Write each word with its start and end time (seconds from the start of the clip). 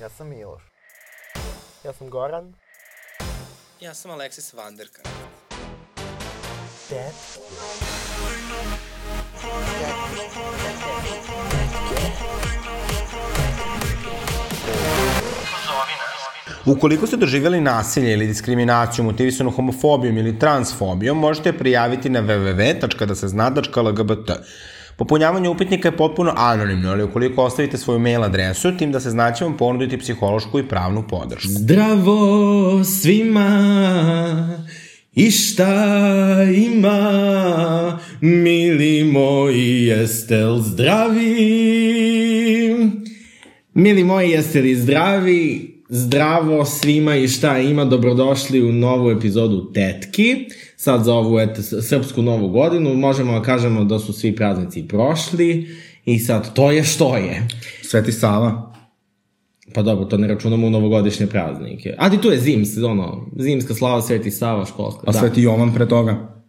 Ja 0.00 0.08
sam 0.08 0.28
Miloš. 0.28 0.62
Ja 1.84 1.92
sam 1.92 2.10
Goran. 2.10 2.54
Ja 3.80 3.94
sam 3.94 4.10
Aleksis 4.10 4.52
Vanderka. 4.52 5.02
Dad. 6.90 7.12
Ukoliko 16.66 17.06
ste 17.06 17.16
doživjeli 17.16 17.60
nasilje 17.60 18.12
ili 18.12 18.26
diskriminaciju 18.26 19.04
motivisanu 19.04 19.50
homofobijom 19.50 20.18
ili 20.18 20.38
transfobijom, 20.38 21.18
možete 21.18 21.52
prijaviti 21.52 22.10
na 22.10 22.22
www.dasezna.lgbt. 22.22 24.30
Popunjavanje 25.00 25.48
upitnika 25.48 25.88
je 25.88 25.96
potpuno 25.96 26.32
anonimno, 26.36 26.90
ali 26.90 27.02
ukoliko 27.02 27.44
ostavite 27.44 27.78
svoju 27.78 27.98
mail 27.98 28.24
adresu, 28.24 28.76
tim 28.76 28.92
da 28.92 29.00
se 29.00 29.10
znaće 29.10 29.44
vam 29.44 29.56
ponuditi 29.56 29.98
psihološku 29.98 30.58
i 30.58 30.68
pravnu 30.68 31.04
podršku. 31.08 31.48
Zdravo 31.48 32.84
svima 32.84 33.48
i 35.14 35.30
šta 35.30 36.42
ima, 36.56 37.98
mili 38.20 39.04
moji, 39.04 39.86
jeste 39.86 40.44
li 40.44 40.62
zdravi? 40.62 41.36
Mili 43.74 44.04
moji, 44.04 44.30
jeste 44.30 44.60
li 44.60 44.76
zdravi? 44.76 45.70
Zdravo 45.88 46.64
svima 46.64 47.16
i 47.16 47.28
šta 47.28 47.58
ima, 47.58 47.84
dobrodošli 47.84 48.62
u 48.62 48.72
novu 48.72 49.10
epizodu 49.10 49.72
Tetki. 49.72 50.36
Sad 50.80 51.04
za 51.04 51.14
ovu 51.14 51.38
et, 51.40 51.58
srpsku 51.82 52.22
novu 52.22 52.48
godinu 52.48 52.94
možemo 52.94 53.32
da 53.32 53.42
kažemo 53.42 53.84
da 53.84 53.98
su 53.98 54.12
svi 54.12 54.36
praznici 54.36 54.88
prošli 54.88 55.68
i 56.04 56.18
sad 56.18 56.54
to 56.54 56.70
je 56.70 56.84
što 56.84 57.16
je. 57.16 57.48
Sveti 57.82 58.12
Sava. 58.12 58.72
Pa 59.74 59.82
dobro, 59.82 60.04
to 60.04 60.16
ne 60.16 60.28
računamo 60.28 60.66
u 60.66 60.70
novogodišnje 60.70 61.26
praznike. 61.26 61.94
A 61.98 62.10
ti 62.10 62.18
tu 62.20 62.30
je 62.30 62.38
zims, 62.38 62.76
ono, 62.76 63.26
zimska 63.38 63.74
slava 63.74 64.02
Sveti 64.02 64.30
Sava 64.30 64.64
školska. 64.64 65.00
A 65.06 65.12
Sveti 65.12 65.42
Jovan 65.42 65.74
pre 65.74 65.88
toga. 65.88 66.42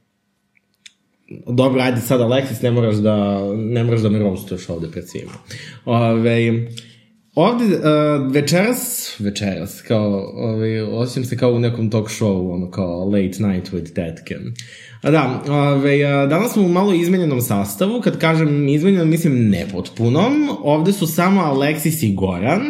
Dobro, 1.48 1.82
ajde 1.82 2.02
sad 2.02 2.22
Aleksis, 2.22 2.62
ne 2.62 2.72
moraš 2.72 2.96
da, 2.96 3.40
ne 3.56 3.84
moraš 3.84 4.02
da 4.02 4.10
me 4.10 4.20
roastuješ 4.20 4.70
ovde 4.70 4.88
pred 4.88 5.10
svima. 5.10 5.32
Ove, 5.86 6.68
ovde 7.36 7.66
uh, 7.66 8.32
večeras, 8.32 9.14
večeras, 9.20 9.82
kao, 9.82 10.32
ove, 10.36 10.84
osjećam 10.84 11.26
se 11.26 11.38
kao 11.38 11.52
u 11.52 11.60
nekom 11.60 11.90
talk 11.90 12.10
show, 12.10 12.54
ono 12.54 12.72
kao 12.72 13.06
late 13.06 13.44
night 13.44 13.72
with 13.74 13.94
tetke. 13.94 14.36
A 15.02 15.12
da, 15.12 15.44
ove, 15.50 16.04
a, 16.04 16.26
danas 16.26 16.54
smo 16.54 16.64
u 16.64 16.68
malo 16.68 16.94
izmenjenom 16.94 17.42
sastavu, 17.42 18.02
kad 18.02 18.18
kažem 18.18 18.68
izmenjenom, 18.68 19.10
mislim 19.10 19.50
nepotpunom. 19.50 20.50
Ovde 20.64 20.94
su 20.94 21.08
samo 21.08 21.42
Aleksis 21.42 22.04
i 22.04 22.16
Goran. 22.16 22.62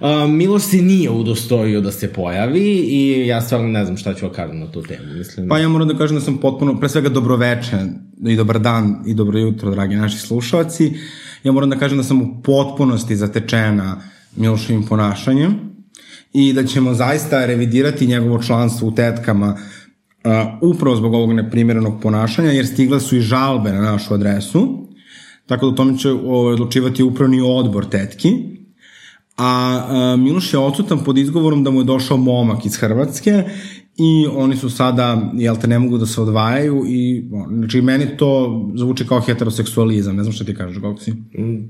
A, 0.00 0.26
Miloš 0.26 0.62
se 0.62 0.76
nije 0.76 1.10
udostojio 1.10 1.80
da 1.80 1.92
se 1.92 2.12
pojavi 2.12 2.86
i 2.90 3.26
ja 3.26 3.40
stvarno 3.40 3.68
ne 3.68 3.84
znam 3.84 3.96
šta 3.96 4.14
ću 4.14 4.28
kažem 4.28 4.58
na 4.58 4.72
tu 4.72 4.82
temu. 4.82 5.14
Mislim, 5.18 5.48
Pa 5.48 5.58
ja 5.58 5.68
moram 5.68 5.88
da 5.88 5.98
kažem 5.98 6.16
da 6.16 6.20
sam 6.20 6.38
potpuno, 6.38 6.80
pre 6.80 6.88
svega 6.88 7.08
dobroveče 7.08 7.76
i 8.26 8.36
dobar 8.36 8.58
dan 8.58 9.02
i 9.06 9.14
dobro 9.14 9.38
jutro, 9.38 9.70
dragi 9.70 9.94
naši 9.94 10.18
slušalci. 10.18 10.92
Ja 11.46 11.52
moram 11.52 11.70
da 11.70 11.78
kažem 11.78 11.98
da 11.98 12.04
sam 12.04 12.22
u 12.22 12.42
potpunosti 12.42 13.16
zatečena 13.16 14.00
Miloševim 14.36 14.82
ponašanjem 14.86 15.54
i 16.32 16.52
da 16.52 16.64
ćemo 16.64 16.94
zaista 16.94 17.46
revidirati 17.46 18.06
njegovo 18.06 18.42
članstvo 18.42 18.88
u 18.88 18.94
tetkama 18.94 19.54
uh, 19.54 20.74
upravo 20.74 20.96
zbog 20.96 21.14
ovog 21.14 21.32
neprimjerenog 21.32 22.00
ponašanja, 22.02 22.50
jer 22.50 22.66
stigle 22.66 23.00
su 23.00 23.16
i 23.16 23.20
žalbe 23.20 23.72
na 23.72 23.80
našu 23.80 24.14
adresu, 24.14 24.88
tako 25.46 25.66
da 25.66 25.72
o 25.72 25.74
tome 25.76 25.98
će 25.98 26.10
odlučivati 26.10 27.02
upravni 27.02 27.40
odbor 27.40 27.88
tetki. 27.88 28.32
A 29.36 29.82
uh, 29.88 30.20
Miloš 30.20 30.52
je 30.52 30.58
odsutan 30.58 30.98
pod 31.04 31.18
izgovorom 31.18 31.64
da 31.64 31.70
mu 31.70 31.80
je 31.80 31.84
došao 31.84 32.16
momak 32.16 32.66
iz 32.66 32.76
Hrvatske 32.76 33.44
i 33.98 34.26
oni 34.36 34.56
su 34.56 34.70
sada, 34.70 35.30
jel 35.34 35.56
te, 35.56 35.66
ne 35.66 35.78
mogu 35.78 35.98
da 35.98 36.06
se 36.06 36.20
odvajaju 36.20 36.84
i, 36.88 37.24
znači, 37.48 37.80
meni 37.80 38.16
to 38.16 38.62
zvuči 38.74 39.06
kao 39.06 39.20
heteroseksualizam, 39.20 40.16
ne 40.16 40.22
znam 40.22 40.32
šta 40.32 40.44
ti 40.44 40.54
kažeš, 40.54 40.78
Goksi. 40.78 41.12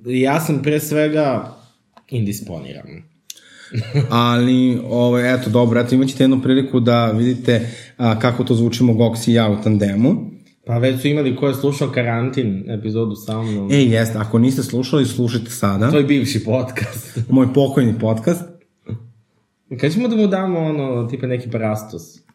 ja 0.04 0.40
sam 0.40 0.62
pre 0.62 0.80
svega 0.80 1.56
indisponiran. 2.08 2.86
Ali, 4.10 4.78
ovaj, 4.88 5.34
eto, 5.34 5.50
dobro, 5.50 5.80
eto, 5.80 5.94
imaćete 5.94 6.24
jednu 6.24 6.42
priliku 6.42 6.80
da 6.80 7.10
vidite 7.10 7.70
a, 7.96 8.18
kako 8.18 8.44
to 8.44 8.54
zvučimo 8.54 8.94
Goksi 8.94 9.30
i 9.30 9.34
ja 9.34 9.50
u 9.50 9.62
tandemu. 9.62 10.36
Pa 10.66 10.78
već 10.78 11.00
su 11.00 11.08
imali 11.08 11.36
ko 11.36 11.48
je 11.48 11.54
slušao 11.54 11.88
karantin 11.88 12.70
epizodu 12.70 13.14
sa 13.14 13.42
mnom. 13.42 13.72
E, 13.72 13.76
jeste, 13.76 14.18
ako 14.18 14.38
niste 14.38 14.62
slušali, 14.62 15.06
slušajte 15.06 15.50
sada. 15.50 15.90
To 15.90 15.98
je 15.98 16.04
bivši 16.04 16.44
podcast. 16.44 17.18
Moj 17.30 17.54
pokojni 17.54 17.98
podcast. 18.00 18.42
Kad 19.80 19.92
ćemo 19.92 20.08
da 20.08 20.16
mu 20.16 20.26
damo 20.26 20.58
ono, 20.58 21.06
tipa 21.06 21.26
neki 21.26 21.50
parastos? 21.50 22.25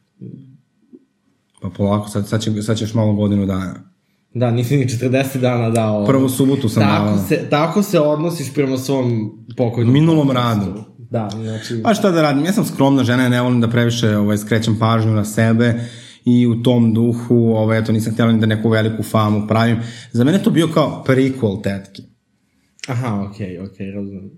Pa 1.62 1.70
polako, 1.70 2.10
sad, 2.10 2.28
sad, 2.28 2.42
će, 2.42 2.62
sad 2.62 2.78
ćeš 2.78 2.94
malo 2.94 3.14
godinu 3.14 3.46
dana. 3.46 3.92
Da, 4.34 4.52
nisi 4.52 4.78
ni 4.78 4.86
40 4.86 5.40
dana 5.40 5.70
dao. 5.70 6.06
Prvu 6.06 6.30
subotu 6.30 6.70
sam 6.70 6.84
tako 6.84 7.06
dala. 7.06 7.18
se, 7.18 7.48
tako 7.50 7.84
se 7.84 8.00
odnosiš 8.00 8.54
prema 8.54 8.78
svom 8.78 9.32
pokojnom 9.58 9.94
Minulom 9.94 10.32
radu. 10.32 10.84
Da, 10.98 11.30
znači... 11.42 11.82
Pa 11.84 11.94
šta 11.94 12.12
da 12.12 12.22
radim, 12.22 12.46
ja 12.46 12.54
sam 12.54 12.66
skromna 12.66 13.04
žena, 13.04 13.24
ja 13.24 13.30
ne 13.30 13.42
volim 13.42 13.62
da 13.62 13.68
previše 13.68 14.18
ovaj, 14.18 14.38
skrećem 14.38 14.80
pažnju 14.80 15.12
na 15.12 15.26
sebe 15.26 15.80
i 16.26 16.48
u 16.48 16.64
tom 16.64 16.94
duhu, 16.94 17.36
ovaj, 17.36 17.80
eto, 17.80 17.92
nisam 17.92 18.14
htjela 18.14 18.32
ni 18.32 18.40
da 18.40 18.46
neku 18.46 18.70
veliku 18.70 19.04
famu 19.04 19.48
pravim. 19.48 19.78
Za 20.12 20.24
mene 20.24 20.44
to 20.44 20.50
bio 20.50 20.68
kao 20.68 21.04
prequel 21.08 21.64
tetki. 21.64 22.04
Aha, 22.88 23.28
okej, 23.30 23.48
okay, 23.48 23.66
okej, 23.66 23.88
okay, 23.88 23.96
razumem. 23.96 24.32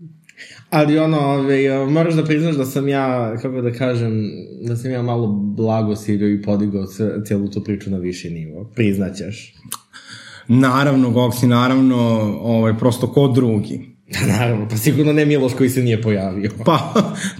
Ali 0.69 0.99
ono, 0.99 1.19
ove, 1.19 1.85
moraš 1.85 2.13
da 2.13 2.23
priznaš 2.23 2.55
da 2.55 2.66
sam 2.66 2.88
ja, 2.88 3.35
kako 3.41 3.61
da 3.61 3.71
kažem, 3.71 4.31
da 4.61 4.75
sam 4.75 4.91
ja 4.91 5.01
malo 5.01 5.27
blago 5.27 5.95
sirio 5.95 6.33
i 6.33 6.41
podigao 6.41 6.85
cijelu 7.25 7.47
tu 7.47 7.63
priču 7.63 7.89
na 7.89 7.97
viši 7.97 8.29
nivo. 8.29 8.71
Priznaćeš. 8.75 9.53
Naravno, 10.47 11.09
Goksi, 11.09 11.47
naravno, 11.47 11.97
ovaj, 12.41 12.77
prosto 12.77 13.07
ko 13.07 13.27
drugi. 13.27 13.94
Naravno, 14.38 14.67
pa 14.69 14.77
sigurno 14.77 15.13
ne 15.13 15.25
Miloš 15.25 15.53
koji 15.53 15.69
se 15.69 15.83
nije 15.83 16.01
pojavio. 16.01 16.51
Pa, 16.65 16.94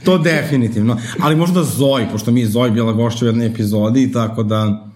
to 0.04 0.18
definitivno. 0.18 0.98
Ali 1.20 1.36
možda 1.36 1.64
Zoe, 1.64 2.08
pošto 2.12 2.31
mi 2.31 2.42
je 2.42 2.48
Zoe 2.48 2.72
bila 2.72 2.94
gošća 2.94 3.25
u 3.25 3.28
jednoj 3.28 3.48
epizodi, 3.48 4.12
tako 4.12 4.44
da... 4.44 4.90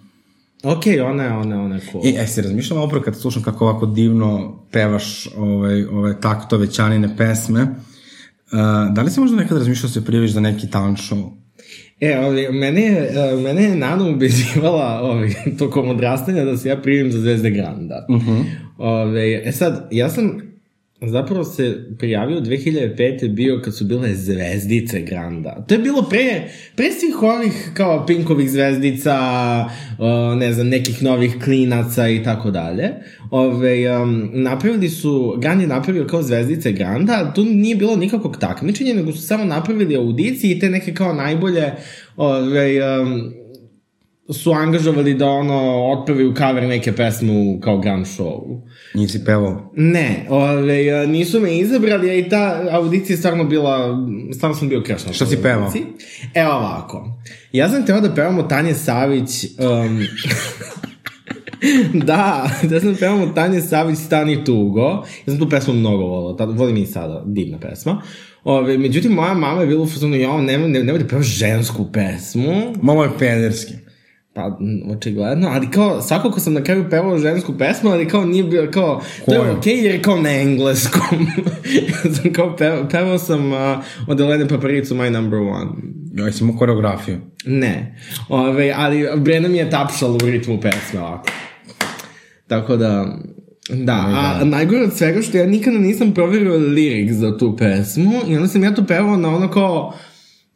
Okay, 0.64 1.02
ona 1.02 1.24
je, 1.24 1.32
ona 1.34 1.56
je, 1.56 1.62
ona 1.62 1.76
je 1.76 1.82
cool. 1.92 2.04
E, 2.06 2.24
e 2.24 2.28
si 2.28 2.42
razmišljala 2.42 2.84
opro 2.84 3.02
kad 3.02 3.16
slušam 3.16 3.44
kako 3.44 3.66
ovako 3.66 3.86
divno 3.86 4.60
pevaš 4.72 5.28
ovaj, 5.38 5.84
ove 5.84 6.22
taktove 6.22 6.68
ćanine 6.68 7.18
pesme. 7.18 7.62
Uh, 7.62 8.94
da 8.94 9.02
li 9.02 9.12
si 9.12 9.20
možda 9.20 9.38
nekad 9.38 9.58
razmišljao 9.58 9.88
da 9.88 9.94
se 9.94 10.06
prijaviš 10.06 10.32
za 10.32 10.40
neki 10.40 10.70
talent 10.70 10.98
show? 10.98 11.30
E, 12.00 12.20
ovi, 12.20 12.48
mene, 12.52 12.82
je, 12.82 13.12
e, 13.16 13.36
mene 13.36 13.64
je 13.64 13.76
Nana 13.76 14.10
ubeđivala 14.10 15.00
ovi, 15.04 15.36
tokom 15.60 15.90
odrastanja 15.90 16.46
da 16.46 16.58
se 16.58 16.70
ja 16.70 16.82
primim 16.82 17.12
za 17.12 17.20
Zvezde 17.20 17.50
Granda. 17.50 18.06
Uh 18.10 18.22
-huh. 18.22 18.44
Ove, 18.78 19.42
e 19.46 19.52
sad, 19.52 19.88
ja 19.92 20.10
sam 20.10 20.47
zapravo 21.02 21.44
se 21.44 21.86
prijavio 22.00 22.42
2005. 22.42 23.34
bio 23.34 23.62
kad 23.64 23.76
su 23.76 23.86
bile 23.86 24.16
zvezdice 24.16 25.02
Granda. 25.02 25.66
To 25.68 25.76
je 25.76 25.80
bilo 25.80 26.02
pre, 26.10 26.50
pre 26.76 26.92
svih 26.92 27.24
ovih 27.24 27.72
kao 27.74 28.06
Pinkovih 28.06 28.50
zvezdica, 28.50 29.16
ne 30.38 30.54
znam, 30.54 30.68
nekih 30.68 31.04
novih 31.04 31.36
klinaca 31.44 32.10
i 32.10 32.24
tako 32.24 32.52
dalje. 32.52 32.90
Ove, 33.32 33.98
um, 33.98 34.30
napravili 34.34 34.90
su, 34.90 35.36
Grand 35.42 35.62
je 35.62 35.68
napravio 35.68 36.08
kao 36.08 36.24
zvezdice 36.24 36.72
Granda, 36.72 37.32
tu 37.36 37.46
nije 37.46 37.76
bilo 37.76 37.96
nikakvog 37.96 38.38
takmičenja, 38.38 38.94
nego 38.94 39.12
su 39.12 39.22
samo 39.22 39.46
napravili 39.46 39.96
audicije 39.96 40.58
i 40.58 40.60
te 40.60 40.70
neke 40.70 40.94
kao 40.94 41.14
najbolje 41.14 41.72
ove, 42.16 43.02
um, 43.02 43.34
su 44.34 44.52
angažovali 44.52 45.14
da 45.14 45.26
ono 45.26 45.92
otpevaju 45.92 46.34
cover 46.38 46.64
neke 46.64 46.92
pesme 46.92 47.34
u 47.34 47.60
kao 47.60 47.78
grand 47.78 48.06
show. 48.06 48.62
Nisi 48.94 49.26
pevao? 49.26 49.72
Ne, 49.76 50.26
ove, 50.30 51.08
nisu 51.08 51.40
me 51.40 51.58
izabrali, 51.58 52.10
a 52.10 52.14
i 52.14 52.30
ta 52.30 52.64
audicija 52.72 53.14
je 53.14 53.18
stvarno 53.18 53.44
bila, 53.44 53.98
stvarno 54.36 54.58
sam 54.58 54.70
bio 54.70 54.82
krešno. 54.82 55.14
Šta 55.14 55.26
si 55.26 55.42
pevao? 55.42 55.72
Evo 56.34 56.52
ovako, 56.52 57.22
ja 57.52 57.70
sam 57.70 57.86
teo 57.86 58.02
da 58.02 58.16
pevamo 58.16 58.44
Tanje 58.44 58.74
Savić, 58.74 59.46
um, 59.60 60.00
da, 62.08 62.50
da 62.64 62.80
sam 62.80 62.96
pevamo 63.00 63.28
Tanje 63.28 63.62
Savić 63.62 64.00
Stani 64.00 64.46
tugo, 64.46 64.90
ja 65.26 65.26
sam 65.26 65.40
tu 65.40 65.50
pesmu 65.50 65.74
mnogo 65.74 66.04
volao, 66.04 66.34
tada, 66.34 66.52
volim 66.52 66.78
i 66.78 66.86
sada, 66.86 67.24
divna 67.26 67.60
pesma. 67.60 68.02
Ove, 68.44 68.78
međutim, 68.78 69.12
moja 69.12 69.34
mama 69.34 69.62
je 69.62 69.68
bila 69.68 69.84
u 69.84 69.88
fazonu, 69.88 70.16
ja, 70.16 70.42
nemoj, 70.42 70.70
nemoj 70.70 71.00
da 71.00 71.08
pevaš 71.08 71.26
žensku 71.26 71.92
pesmu. 71.92 72.74
Malo 72.82 73.04
je 73.04 73.10
pederski. 73.20 73.87
Pa, 74.38 74.58
očigledno, 74.90 75.48
ali 75.48 75.72
kao, 75.72 76.02
svako 76.02 76.32
ko 76.32 76.40
sam 76.40 76.54
na 76.54 76.64
kraju 76.64 76.90
pevao 76.90 77.18
žensku 77.18 77.58
pesmu, 77.58 77.90
ali 77.90 78.08
kao 78.08 78.26
nije 78.26 78.44
bio, 78.44 78.70
kao, 78.72 79.02
to 79.26 79.34
je 79.34 79.52
okej 79.52 79.74
okay, 79.74 79.84
jer 79.84 79.96
je 79.96 80.02
kao 80.02 80.22
na 80.22 80.30
engleskom. 80.30 81.28
sam 82.16 82.34
kao 82.34 82.56
pevao, 82.56 82.88
pevao 82.90 83.18
sam 83.18 83.52
uh, 83.52 83.58
od 84.08 84.20
Elene 84.20 84.48
Paparicu 84.48 84.96
My 84.96 85.10
Number 85.10 85.40
One. 85.40 85.72
Ja 86.14 86.32
sam 86.32 86.48
imao 86.48 86.60
koreografiju. 86.60 87.18
Ne, 87.46 87.96
Ove, 88.30 88.74
ali 88.76 89.08
Brena 89.16 89.48
mi 89.50 89.58
je 89.58 89.70
tapšala 89.70 90.14
u 90.14 90.26
ritmu 90.26 90.62
pesme 90.62 91.02
ovako. 91.02 91.30
Tako 92.48 92.76
da, 92.76 93.18
Da, 93.70 93.94
a 93.94 94.46
najgore 94.46 94.84
od 94.84 94.94
svega 94.94 95.22
što 95.22 95.38
ja 95.38 95.46
nikada 95.46 95.78
nisam 95.78 96.14
proverio 96.14 96.58
lirik 96.58 97.12
za 97.12 97.38
tu 97.38 97.58
pesmu 97.58 98.20
i 98.28 98.36
onda 98.36 98.48
sam 98.48 98.64
ja 98.64 98.76
to 98.76 98.86
pevao 98.86 99.18
na 99.18 99.36
ono 99.36 99.50
kao 99.50 99.94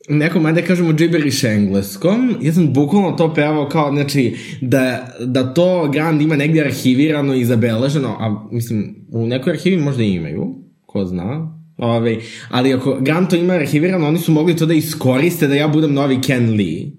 nekom, 0.10 0.46
ajde 0.46 0.62
kažemo, 0.62 0.94
gibberish 0.94 1.46
engleskom. 1.46 2.36
Ja 2.42 2.54
sam 2.54 2.74
bukvalno 2.74 3.12
to 3.12 3.34
pevao 3.34 3.70
kao, 3.70 3.92
znači, 3.92 4.36
da, 4.62 5.16
da 5.20 5.54
to 5.54 5.90
Grand 5.94 6.22
ima 6.22 6.36
negdje 6.36 6.66
arhivirano 6.66 7.34
i 7.34 7.46
zabeleženo, 7.46 8.18
a 8.20 8.48
mislim, 8.52 8.96
u 9.12 9.28
nekoj 9.28 9.54
arhivi 9.54 9.78
možda 9.78 10.04
imaju, 10.04 10.56
ko 10.86 11.06
zna, 11.06 11.58
Ove, 11.78 12.18
ali 12.50 12.74
ako 12.74 12.98
Grand 13.02 13.30
to 13.30 13.36
ima 13.36 13.54
arhivirano, 13.54 14.08
oni 14.08 14.20
su 14.20 14.32
mogli 14.32 14.56
to 14.56 14.66
da 14.66 14.74
iskoriste 14.74 15.48
da 15.48 15.56
ja 15.56 15.68
budem 15.68 15.94
novi 15.94 16.22
Ken 16.22 16.50
Lee. 16.50 16.92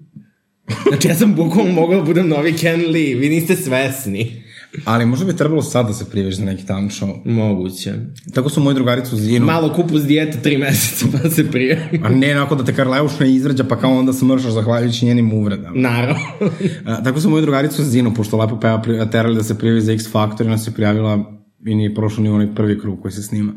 Znači, 0.87 1.07
ja 1.07 1.15
sam 1.15 1.35
bukvalno 1.35 1.71
mogao 1.71 1.99
da 1.99 2.05
budem 2.05 2.27
novi 2.27 2.53
Ken 2.53 2.81
Lee, 2.91 3.15
vi 3.15 3.29
niste 3.29 3.55
svesni. 3.55 4.42
Ali 4.85 5.05
možda 5.05 5.25
bi 5.25 5.35
trebalo 5.35 5.61
sad 5.61 5.87
da 5.87 5.93
se 5.93 6.09
prijavиш 6.09 6.35
za 6.35 6.45
neki 6.45 6.65
talent 6.65 6.91
show. 6.91 7.25
Moguće. 7.25 7.93
Tako 8.33 8.49
su 8.49 8.61
moju 8.61 8.73
drugaricu 8.73 9.15
Zinu. 9.17 9.45
Malo 9.45 9.73
kupu 9.73 9.99
s 9.99 10.05
dijete 10.05 10.41
tri 10.41 10.57
meseca 10.57 11.05
pa 11.11 11.29
se 11.29 11.51
prije. 11.51 11.89
A 12.03 12.09
ne, 12.09 12.37
onako 12.37 12.55
da 12.55 12.65
te 12.65 12.75
Karleuša 12.75 13.25
izrađa, 13.25 13.63
pa 13.63 13.79
kao 13.79 13.91
onda 13.97 14.13
se 14.13 14.25
mršaš 14.25 14.51
zahvaljujući 14.51 15.05
njenim 15.05 15.33
uvredama. 15.33 15.75
Naravno. 15.75 16.21
A, 16.85 17.03
tako 17.03 17.19
su 17.19 17.29
moju 17.29 17.41
drugaricu 17.41 17.83
Zinu, 17.83 18.13
pošto 18.13 18.37
lepo 18.37 18.59
peva, 18.59 18.81
terali 19.11 19.35
da 19.35 19.43
se 19.43 19.57
prijavi 19.57 19.81
za 19.81 19.93
X 19.93 20.11
Factor 20.11 20.45
i 20.45 20.49
ona 20.49 20.57
se 20.57 20.73
prijavila 20.73 21.23
i 21.65 21.75
nije 21.75 21.95
prošlo 21.95 22.23
ni 22.23 22.29
onaj 22.29 22.55
prvi 22.55 22.79
krug 22.79 23.01
koji 23.01 23.11
se 23.11 23.23
snima. 23.23 23.53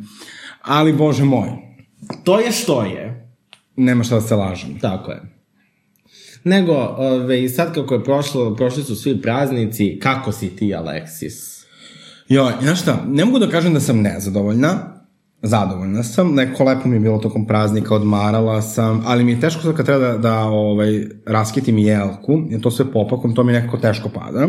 Ali, 0.63 0.93
bože 0.93 1.25
moj, 1.25 1.49
to 2.25 2.41
je 2.41 2.53
što 2.53 2.83
je. 2.83 3.33
nema 3.77 4.05
šta 4.05 4.15
da 4.15 4.21
se 4.21 4.35
lažem. 4.35 4.79
Tako 4.81 5.11
je. 5.11 5.36
Nego, 6.47 6.75
ove, 6.97 7.45
i 7.45 7.49
sad 7.49 7.75
kako 7.75 7.95
je 7.95 8.05
prošlo, 8.05 8.55
prošli 8.55 8.83
su 8.83 8.97
svi 8.97 9.23
praznici, 9.23 9.99
kako 10.03 10.33
si 10.33 10.57
ti, 10.57 10.75
Aleksis? 10.75 11.65
Joj, 12.29 12.53
znaš 12.63 12.83
šta, 12.83 13.05
ne 13.09 13.25
mogu 13.25 13.39
da 13.39 13.49
kažem 13.49 13.75
da 13.75 13.81
sam 13.81 14.01
nezadovoljna, 14.01 14.69
zadovoljna 15.43 16.03
sam, 16.03 16.35
neko 16.35 16.65
lepo 16.65 16.89
mi 16.89 16.97
je 16.97 17.01
bilo 17.01 17.19
tokom 17.19 17.47
praznika, 17.47 17.95
odmarala 17.95 18.63
sam, 18.63 19.03
ali 19.07 19.25
mi 19.25 19.33
je 19.33 19.41
teško 19.41 19.63
sad 19.63 19.77
kad 19.77 19.87
treba 19.87 20.09
da, 20.09 20.19
da 20.19 20.39
ovaj, 20.41 21.07
raskitim 21.27 21.79
jelku, 21.79 22.43
jer 22.51 22.61
to 22.61 22.71
sve 22.71 22.93
popakom, 22.93 23.35
to 23.35 23.45
mi 23.45 23.53
nekako 23.53 23.77
teško 23.77 24.09
pada. 24.09 24.49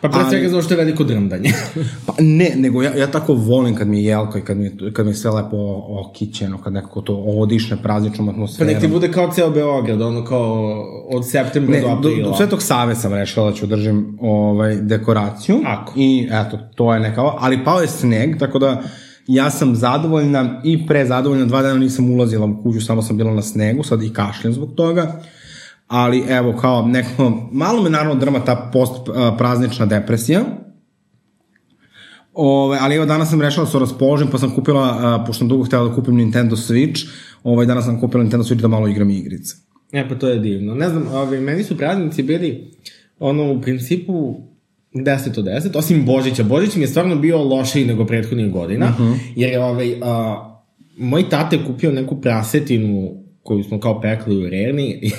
Pa 0.00 0.08
pre 0.08 0.20
svega 0.30 0.48
zato 0.48 0.62
što 0.62 0.74
je 0.74 0.78
veliko 0.78 1.04
drmdanje. 1.04 1.52
Pa 2.06 2.12
ne, 2.18 2.50
nego 2.56 2.82
ja, 2.82 2.94
ja 2.94 3.06
tako 3.06 3.34
volim 3.34 3.74
kad 3.74 3.88
mi 3.88 3.98
je 3.98 4.04
jelka 4.04 4.38
i 4.38 4.42
kad 4.42 4.56
mi, 4.56 4.64
je- 4.64 4.92
kad 4.92 5.06
mi 5.06 5.10
je 5.10 5.16
sve 5.16 5.30
lepo 5.30 5.56
okićeno, 6.00 6.58
kad 6.58 6.72
nekako 6.72 7.00
to 7.00 7.14
odišne 7.16 7.76
prazničnom 7.76 8.26
pa 8.26 8.32
atmosferom. 8.32 8.72
nek 8.72 8.80
ti 8.80 8.88
bude 8.88 9.10
kao 9.10 9.30
ceo 9.32 9.50
Beograd, 9.50 10.00
ono 10.02 10.24
kao 10.24 10.74
od 11.08 11.28
septembra 11.28 11.74
Ne, 11.74 11.80
do 11.80 11.86
do, 11.88 11.92
aprila. 11.92 12.28
do 12.30 12.36
Svetog 12.36 12.62
Save 12.62 12.94
sam 12.94 13.14
rešila 13.14 13.50
da 13.50 13.56
ću 13.56 13.66
držim 13.66 14.18
ovaj, 14.20 14.76
dekoraciju. 14.76 15.56
Ako. 15.66 15.92
I 15.96 16.28
eto, 16.32 16.58
to 16.74 16.94
je 16.94 17.00
neka... 17.00 17.22
Ali 17.38 17.64
pao 17.64 17.80
je 17.80 17.88
sneg, 17.88 18.38
tako 18.38 18.58
da 18.58 18.82
ja 19.26 19.50
sam 19.50 19.76
zadovoljna 19.76 20.60
i 20.64 20.86
prezadovoljna. 20.86 21.44
Dva 21.44 21.62
dana 21.62 21.74
nisam 21.76 22.10
ulazila 22.10 22.46
u 22.46 22.62
kuću, 22.62 22.80
samo 22.80 23.02
sam 23.02 23.16
bila 23.16 23.32
na 23.32 23.42
snegu, 23.42 23.82
sad 23.82 24.02
i 24.02 24.10
kašljem 24.10 24.52
zbog 24.52 24.74
toga. 24.74 25.20
Ali 25.90 26.24
evo, 26.28 26.52
kao 26.60 26.86
neko... 26.86 27.48
Malo 27.52 27.82
me 27.82 27.90
naravno 27.90 28.14
drma 28.14 28.44
ta 28.44 28.70
post 28.72 29.08
a, 29.08 29.34
praznična 29.38 29.86
depresija. 29.86 30.40
Ove, 32.34 32.78
ali 32.80 32.94
evo 32.94 33.06
danas 33.06 33.30
sam 33.30 33.40
rešila 33.40 33.64
da 33.64 33.70
se 33.70 33.78
raspoložim, 33.78 34.28
pa 34.28 34.38
sam 34.38 34.54
kupila, 34.54 34.82
a, 34.82 35.24
pošto 35.26 35.38
sam 35.38 35.48
dugo 35.48 35.64
htela 35.64 35.88
da 35.88 35.94
kupim 35.94 36.16
Nintendo 36.16 36.56
Switch, 36.56 37.08
ovaj, 37.44 37.66
danas 37.66 37.84
sam 37.84 38.00
kupila 38.00 38.22
Nintendo 38.22 38.44
Switch 38.44 38.60
da 38.60 38.68
malo 38.68 38.88
igram 38.88 39.10
igrice. 39.10 39.54
E, 39.92 40.08
pa 40.08 40.14
to 40.14 40.28
je 40.28 40.38
divno. 40.38 40.74
Ne 40.74 40.88
znam, 40.88 41.06
ovi, 41.12 41.40
meni 41.40 41.64
su 41.64 41.76
praznici 41.76 42.22
bili, 42.22 42.70
ono, 43.18 43.52
u 43.52 43.60
principu, 43.60 44.40
10 44.94 45.38
od 45.38 45.44
10, 45.44 45.78
osim 45.78 46.06
Božića. 46.06 46.44
Božić 46.44 46.76
mi 46.76 46.82
je 46.82 46.88
stvarno 46.88 47.16
bio 47.16 47.44
lošiji 47.44 47.86
nego 47.86 48.06
prethodnih 48.06 48.52
godina, 48.52 48.86
uh 48.86 49.04
-huh. 49.04 49.18
jer 49.36 49.50
je 49.50 49.64
ovaj, 49.64 49.94
a, 50.02 50.60
moj 50.98 51.28
tate 51.28 51.64
kupio 51.66 51.92
neku 51.92 52.20
prasetinu 52.20 53.19
koju 53.42 53.64
smo 53.64 53.80
kao 53.80 54.00
pekli 54.00 54.46
u 54.46 54.48
Reni 54.48 54.98
i 55.02 55.12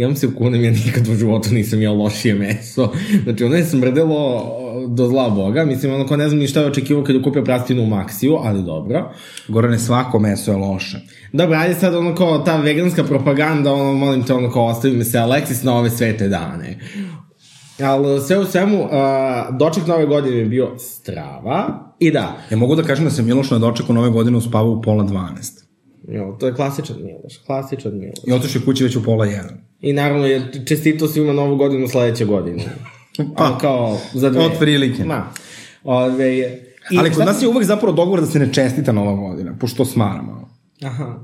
ja 0.00 0.06
vam 0.06 0.16
se 0.16 0.34
kunem, 0.38 0.64
ja 0.64 0.70
nikad 0.70 1.08
u 1.08 1.14
životu 1.14 1.48
nisam 1.52 1.82
jeo 1.82 1.94
lošije 1.94 2.34
meso. 2.34 2.92
Znači, 3.24 3.44
ono 3.44 3.56
je 3.56 3.64
smrdelo 3.64 4.44
do 4.88 5.06
zla 5.06 5.30
boga. 5.30 5.64
Mislim, 5.64 5.94
ono 5.94 6.06
ko 6.06 6.16
ne 6.16 6.28
znam 6.28 6.40
ni 6.40 6.46
šta 6.46 6.60
je 6.60 6.66
očekivao 6.66 7.04
kad 7.04 7.16
je 7.16 7.22
kupio 7.22 7.44
prasetinu 7.44 7.82
u 7.82 7.86
Maksiju, 7.86 8.36
ali 8.42 8.62
dobro. 8.62 9.12
Gorane, 9.48 9.78
svako 9.78 10.18
meso 10.18 10.50
je 10.50 10.56
loše. 10.56 11.00
Dobro, 11.32 11.58
ajde 11.58 11.74
sad 11.74 11.94
ono 11.94 12.14
kao 12.14 12.38
ta 12.38 12.56
veganska 12.56 13.04
propaganda, 13.04 13.72
ono, 13.72 13.92
molim 13.92 14.22
te, 14.22 14.34
ono 14.34 14.50
kao 14.50 14.66
ostavi 14.66 14.96
me 14.96 15.04
se 15.04 15.18
Aleksis 15.18 15.62
na 15.62 15.78
ove 15.78 15.90
svete 15.90 16.28
dane. 16.28 16.78
Ali 17.82 18.20
sve 18.20 18.38
u 18.38 18.44
svemu, 18.44 18.82
uh, 18.82 18.90
doček 19.58 19.86
nove 19.86 20.06
godine 20.06 20.36
je 20.36 20.44
bio 20.44 20.78
strava 20.78 21.92
i 21.98 22.10
da, 22.10 22.36
Ja 22.50 22.56
mogu 22.56 22.76
da 22.76 22.82
kažem 22.82 23.04
da 23.04 23.10
se 23.10 23.22
Miloš 23.22 23.50
na 23.50 23.58
dočeku 23.58 23.92
nove 23.92 24.10
godine 24.10 24.36
uspavao 24.36 24.70
u 24.70 24.82
pola 24.82 25.04
12. 25.04 25.63
jo, 26.08 26.36
to 26.40 26.46
je 26.46 26.54
klasičan 26.54 26.96
Miloš, 27.02 27.38
klasičan 27.46 27.98
Miloš. 27.98 28.18
I 28.26 28.32
otišao 28.32 28.62
kući 28.64 28.84
već 28.84 28.96
u 28.96 29.02
pola 29.02 29.26
1. 29.26 29.40
I 29.80 29.92
naravno 29.92 30.26
je 30.26 30.52
čestito 30.66 31.08
svima 31.08 31.32
novu 31.32 31.56
godinu 31.56 31.88
sledeće 31.88 32.24
godine. 32.24 32.64
Pa, 33.36 33.58
kao 33.58 33.98
za 34.12 34.30
dve. 34.30 34.44
Otprilike. 34.44 35.04
Ma. 35.04 35.26
Ove, 35.84 36.38
i 36.90 36.98
Ali 36.98 37.10
kod 37.10 37.26
nas 37.26 37.42
je 37.42 37.48
uvek 37.48 37.64
zapravo 37.66 37.92
dogovor 37.92 38.20
da 38.20 38.26
se 38.26 38.38
ne 38.38 38.52
čestita 38.52 38.92
nova 38.92 39.12
godina, 39.12 39.56
pošto 39.60 39.76
to 39.76 39.84
smaramo. 39.84 40.48
Aha. 40.82 41.20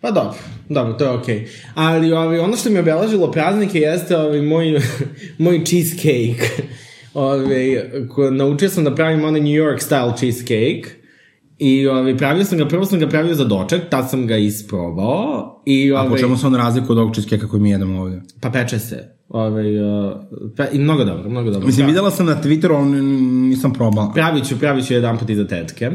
Pa 0.00 0.10
dobro, 0.10 0.38
dobro, 0.68 0.92
to 0.92 1.04
je 1.04 1.10
okej. 1.10 1.38
Okay. 1.38 1.46
Ali 1.74 2.12
ovaj, 2.12 2.38
ono 2.38 2.56
što 2.56 2.70
mi 2.70 2.74
je 2.74 2.80
obeležilo 2.80 3.30
praznike 3.30 3.78
jeste 3.78 4.16
ovaj, 4.16 4.42
moj, 4.42 4.80
moj 5.38 5.64
cheesecake. 5.64 6.48
Ko, 8.14 8.30
naučio 8.30 8.68
sam 8.68 8.84
da 8.84 8.94
pravim 8.94 9.24
onaj 9.24 9.40
New 9.40 9.62
York 9.62 9.80
style 9.80 10.18
cheesecake. 10.18 11.05
I 11.58 11.86
ovaj, 11.86 12.16
pravio 12.16 12.44
sam 12.44 12.58
ga, 12.58 12.68
prvo 12.68 12.84
sam 12.84 12.98
ga 12.98 13.08
pravio 13.08 13.34
za 13.34 13.44
doček, 13.44 13.88
tad 13.90 14.10
sam 14.10 14.26
ga 14.26 14.36
isprobao. 14.36 15.62
I, 15.66 15.92
A 15.92 16.00
ovaj, 16.00 16.10
po 16.10 16.18
čemu 16.18 16.36
se 16.36 16.46
on 16.46 16.54
razlikuje 16.54 16.92
od 16.92 16.98
ovog 16.98 17.14
cheesecake 17.14 17.46
koji 17.46 17.62
mi 17.62 17.70
jedemo 17.70 18.02
ovde? 18.02 18.22
Pa 18.40 18.50
peče 18.50 18.78
se. 18.78 19.16
Ovaj, 19.28 19.80
uh, 19.80 20.12
pe, 20.56 20.66
I 20.72 20.78
mnogo 20.78 21.04
dobro, 21.04 21.30
mnogo 21.30 21.50
dobro. 21.50 21.66
Mislim, 21.66 21.86
videla 21.86 22.10
sam 22.10 22.26
na 22.26 22.42
Twitteru, 22.42 22.76
ali 22.76 23.02
nisam 23.48 23.72
probala. 23.72 24.12
Pravit 24.12 24.48
ću, 24.48 24.58
pravit 24.58 24.86
ću 24.86 24.94
jedan 24.94 25.18
put 25.18 25.30
i 25.30 25.34
za 25.34 25.46
tetke. 25.46 25.90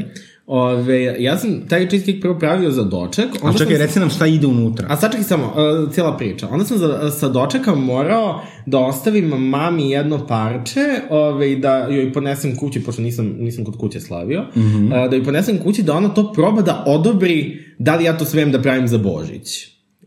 Ove, 0.53 1.15
ja 1.19 1.38
sam 1.38 1.68
taj 1.69 1.89
cheesecake 1.89 2.19
prvo 2.19 2.39
pravio 2.39 2.71
za 2.71 2.83
doček. 2.83 3.25
A 3.42 3.48
onda 3.48 3.57
čekaj, 3.57 3.75
sam- 3.75 3.86
reci 3.86 4.00
nam 4.00 4.09
šta 4.09 4.27
ide 4.27 4.48
unutra. 4.48 4.88
A 4.89 4.98
sad 4.98 5.12
čekaj 5.12 5.24
samo, 5.24 5.45
uh, 5.45 5.94
cijela 5.94 6.18
priča. 6.18 6.48
Onda 6.51 6.65
sam 6.65 6.77
za, 6.77 7.12
sa 7.12 7.30
dočeka 7.30 7.75
morao 7.75 8.42
da 8.65 8.80
ostavim 8.80 9.25
mami 9.27 9.89
jedno 9.89 10.27
parče 10.27 10.86
ove, 11.09 11.51
i 11.51 11.56
da 11.56 11.77
joj 11.77 12.13
ponesem 12.13 12.56
kući, 12.56 12.83
pošto 12.83 13.01
nisam, 13.01 13.36
nisam 13.39 13.65
kod 13.65 13.77
kuće 13.77 14.00
slavio, 14.00 14.42
mm 14.42 14.59
-hmm. 14.59 14.86
uh, 14.86 15.09
da 15.09 15.15
joj 15.15 15.25
ponesem 15.25 15.57
kući 15.57 15.83
da 15.83 15.94
ona 15.94 16.09
to 16.09 16.33
proba 16.33 16.62
da 16.62 16.83
odobri 16.88 17.65
da 17.80 17.95
li 17.95 18.03
ja 18.03 18.18
to 18.18 18.25
smem 18.25 18.51
da 18.51 18.62
pravim 18.62 18.88
za 18.88 18.98
Božić. 18.98 19.48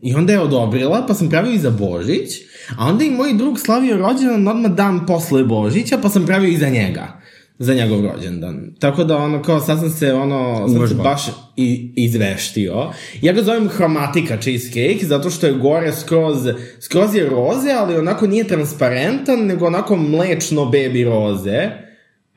I 0.01 0.13
onda 0.13 0.33
je 0.33 0.39
odobrila, 0.39 1.05
pa 1.07 1.13
sam 1.13 1.29
pravio 1.29 1.53
i 1.53 1.59
za 1.59 1.71
Božić, 1.71 2.29
a 2.77 2.85
onda 2.87 3.03
i 3.03 3.09
moj 3.09 3.33
drug 3.33 3.59
slavio 3.59 3.97
rođendan 3.97 4.47
odmah 4.47 4.71
dan 4.71 5.05
posle 5.05 5.43
Božića, 5.43 5.97
pa 6.01 6.09
sam 6.09 6.25
pravio 6.25 6.49
i 6.49 6.57
za 6.57 6.69
njega 6.69 7.24
za 7.59 7.73
njegov 7.73 8.01
rođendan. 8.05 8.75
Tako 8.79 9.03
da 9.03 9.17
ono 9.17 9.41
kao 9.41 9.59
sad 9.59 9.79
sam 9.79 9.89
se 9.89 10.13
ono 10.13 10.67
sad 10.67 10.89
se 10.89 10.95
baš 10.95 11.21
i, 11.55 11.93
izveštio. 11.95 12.91
Ja 13.21 13.33
ga 13.33 13.43
zovem 13.43 13.67
hromatika 13.67 14.37
cheesecake 14.41 15.05
zato 15.05 15.29
što 15.29 15.47
je 15.47 15.53
gore 15.53 15.93
skroz 15.93 16.37
skroz 16.81 17.15
je 17.15 17.29
roze, 17.29 17.71
ali 17.77 17.97
onako 17.97 18.27
nije 18.27 18.47
transparentan, 18.47 19.39
nego 19.39 19.65
onako 19.65 19.95
mlečno 19.95 20.61
baby 20.61 21.05
roze. 21.05 21.69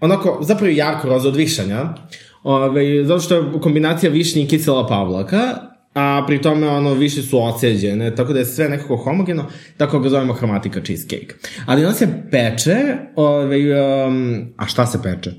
Onako, 0.01 0.39
zapravo 0.43 0.73
jarko 0.73 1.09
roze 1.09 1.29
od 1.29 1.37
višanja. 1.37 1.95
Ove, 2.43 3.05
zato 3.05 3.21
što 3.21 3.35
je 3.35 3.43
kombinacija 3.63 4.11
višnje 4.11 4.43
i 4.43 4.49
kisela 4.49 4.87
pavlaka, 4.87 5.41
a 5.99 6.25
pri 6.27 6.43
tome 6.43 6.69
ono 6.69 6.95
više 6.95 7.23
su 7.23 7.45
oceđene, 7.45 8.15
tako 8.15 8.33
da 8.33 8.39
je 8.39 8.45
sve 8.45 8.69
nekako 8.69 8.97
homogeno, 8.97 9.45
tako 9.77 9.99
ga 9.99 10.09
zovemo 10.09 10.33
hromatika 10.33 10.81
cheesecake. 10.81 11.35
Ali 11.67 11.85
on 11.85 11.95
se 11.95 12.09
peče, 12.31 12.77
ovaj, 13.17 13.73
um, 14.07 14.47
A 14.57 14.67
šta 14.67 14.87
se 14.87 15.03
peče? 15.03 15.33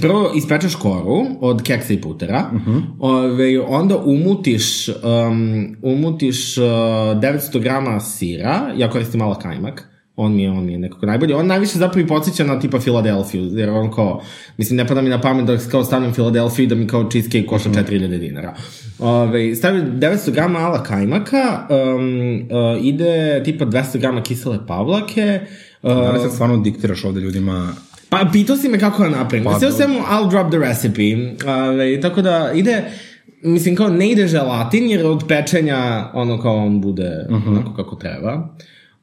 Prvo 0.00 0.32
ispečeš 0.36 0.74
koru 0.74 1.26
od 1.40 1.62
keksa 1.62 1.92
i 1.92 2.00
putera, 2.00 2.50
uh 2.54 2.60
-huh. 2.60 2.82
ove, 2.98 3.60
onda 3.60 3.96
umutiš, 3.98 4.88
um, 4.88 5.76
umutiš 5.82 6.58
uh, 6.58 6.64
900 6.64 7.60
grama 7.60 8.00
sira, 8.00 8.72
ja 8.76 8.90
koristim 8.90 9.18
mala 9.18 9.38
kajmak, 9.38 9.88
on 10.20 10.34
mi 10.34 10.42
je, 10.42 10.50
on 10.50 10.64
mi 10.64 10.72
je 10.72 10.78
nekako 10.78 11.06
najbolji. 11.06 11.34
On 11.34 11.46
najviše 11.46 11.78
zapravo 11.78 12.04
i 12.04 12.08
podsjeća 12.08 12.44
na 12.44 12.60
tipa 12.60 12.80
Filadelfiju, 12.80 13.42
jer 13.42 13.70
on 13.70 13.90
kao, 13.90 14.22
mislim, 14.56 14.76
ne 14.76 14.86
pada 14.86 15.02
mi 15.02 15.08
na 15.08 15.20
pamet 15.20 15.46
da 15.46 15.58
kao 15.70 15.84
stavim 15.84 16.12
Filadelfiju 16.12 16.64
i 16.64 16.66
da 16.66 16.74
mi 16.74 16.86
kao 16.86 17.10
cheesecake 17.10 17.46
košta 17.46 17.70
4000 17.70 18.18
dinara. 18.18 18.54
Ove, 18.98 19.54
stavim 19.54 19.82
900 19.82 20.30
grama 20.30 20.58
ala 20.58 20.82
kajmaka, 20.82 21.66
um, 21.70 22.34
uh, 22.34 22.84
ide 22.84 23.42
tipa 23.44 23.66
200 23.66 23.98
grama 23.98 24.22
kisele 24.22 24.58
pavlake, 24.66 25.40
uh, 25.82 25.90
Da 25.90 26.10
li 26.10 26.20
sad 26.20 26.32
stvarno 26.32 26.56
diktiraš 26.56 27.04
ovde 27.04 27.20
ljudima 27.20 27.74
Pa 28.08 28.28
pitao 28.32 28.56
si 28.56 28.68
me 28.68 28.78
kako 28.78 29.02
da 29.02 29.08
napravim. 29.08 29.44
Pa, 29.44 29.58
Sve 29.58 29.72
svemu, 29.72 29.98
I'll 29.98 30.30
drop 30.30 30.50
the 30.50 30.58
recipe. 30.58 31.02
Ove, 31.50 32.00
tako 32.00 32.22
da 32.22 32.52
ide, 32.54 32.84
mislim 33.42 33.76
kao 33.76 33.88
ne 33.88 34.10
ide 34.10 34.26
želatin, 34.26 34.90
jer 34.90 35.06
od 35.06 35.24
pečenja 35.28 36.10
ono 36.14 36.40
kao 36.40 36.56
on 36.56 36.80
bude 36.80 37.26
uh 37.30 37.36
-huh. 37.36 37.48
onako 37.48 37.74
kako 37.74 37.96
treba. 37.96 38.48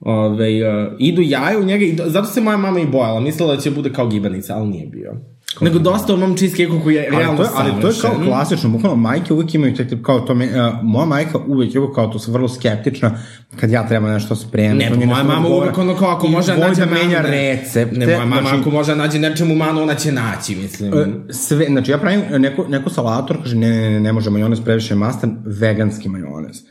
Ove, 0.06 0.70
uh, 0.70 0.94
idu 1.00 1.22
jaja 1.22 1.60
u 1.60 1.64
njega, 1.64 1.86
i 1.86 1.94
do- 1.94 2.04
zato 2.08 2.28
se 2.28 2.42
moja 2.42 2.58
mama 2.58 2.80
i 2.80 2.86
bojala. 2.86 3.20
Mislila 3.20 3.56
da 3.56 3.62
će 3.62 3.72
bude 3.72 3.94
kao 3.94 4.08
gibanica, 4.08 4.56
ali 4.56 4.68
nije 4.68 4.88
bio. 4.88 5.16
Nego 5.62 5.80
dosta 5.80 6.14
o 6.14 6.18
mom 6.18 6.38
cheesecake-u 6.38 6.84
koji 6.84 6.96
je 6.96 7.10
Ali 7.12 7.18
realno 7.18 7.38
to, 7.38 7.44
je, 7.44 7.50
ali 7.56 7.82
to 7.82 7.88
je 7.88 7.94
kao 8.02 8.12
klasično, 8.26 8.70
bukvalno 8.70 8.96
majke 8.96 9.34
uvijek 9.34 9.56
imaju 9.56 9.76
taj 9.76 9.88
tip, 9.88 10.04
kao 10.04 10.20
to 10.20 10.36
me, 10.36 10.46
uh, 10.46 10.74
moja 10.84 11.06
majka 11.06 11.38
uvijek 11.48 11.76
je 11.76 11.80
uvijek 11.80 11.96
kao 11.96 12.08
to 12.08 12.20
vrlo 12.28 12.48
skeptična 12.48 13.18
kad 13.60 13.72
ja 13.72 13.88
treba 13.88 14.14
nešto 14.14 14.36
spremiti. 14.36 14.90
Ne, 14.90 15.00
pa 15.00 15.06
moja 15.06 15.24
mama 15.24 15.38
odgovara. 15.38 15.64
uvek 15.66 15.78
ono 15.78 15.96
kao 15.96 16.10
ako 16.10 16.28
može 16.28 16.56
da 16.56 16.68
nađe 16.68 16.86
da 16.86 16.92
menja 16.92 17.22
ne. 17.22 17.30
recepte. 17.30 18.00
Ne, 18.00 18.06
moja 18.06 18.26
mama 18.26 18.42
znači, 18.42 18.58
ako 18.62 18.70
može 18.70 18.92
da 18.92 18.98
nađe 18.98 19.20
nečemu 19.20 19.56
manu, 19.56 19.82
ona 19.82 19.96
će 19.96 20.12
naći, 20.12 20.56
mislim. 20.56 20.94
E, 20.94 21.34
sve, 21.34 21.66
znači 21.66 21.92
ja 21.92 21.98
pravim 21.98 22.22
neku, 22.38 22.66
neku 22.70 22.90
salatu, 22.90 23.34
on 23.34 23.44
kaže 23.44 23.56
ne, 23.56 23.70
ne, 23.70 23.90
ne, 23.90 24.00
ne 24.00 24.14
može 24.14 24.30
majonez 24.30 24.62
previše 24.62 24.96
mastan, 24.96 25.38
veganski 25.46 26.10
majonez. 26.10 26.62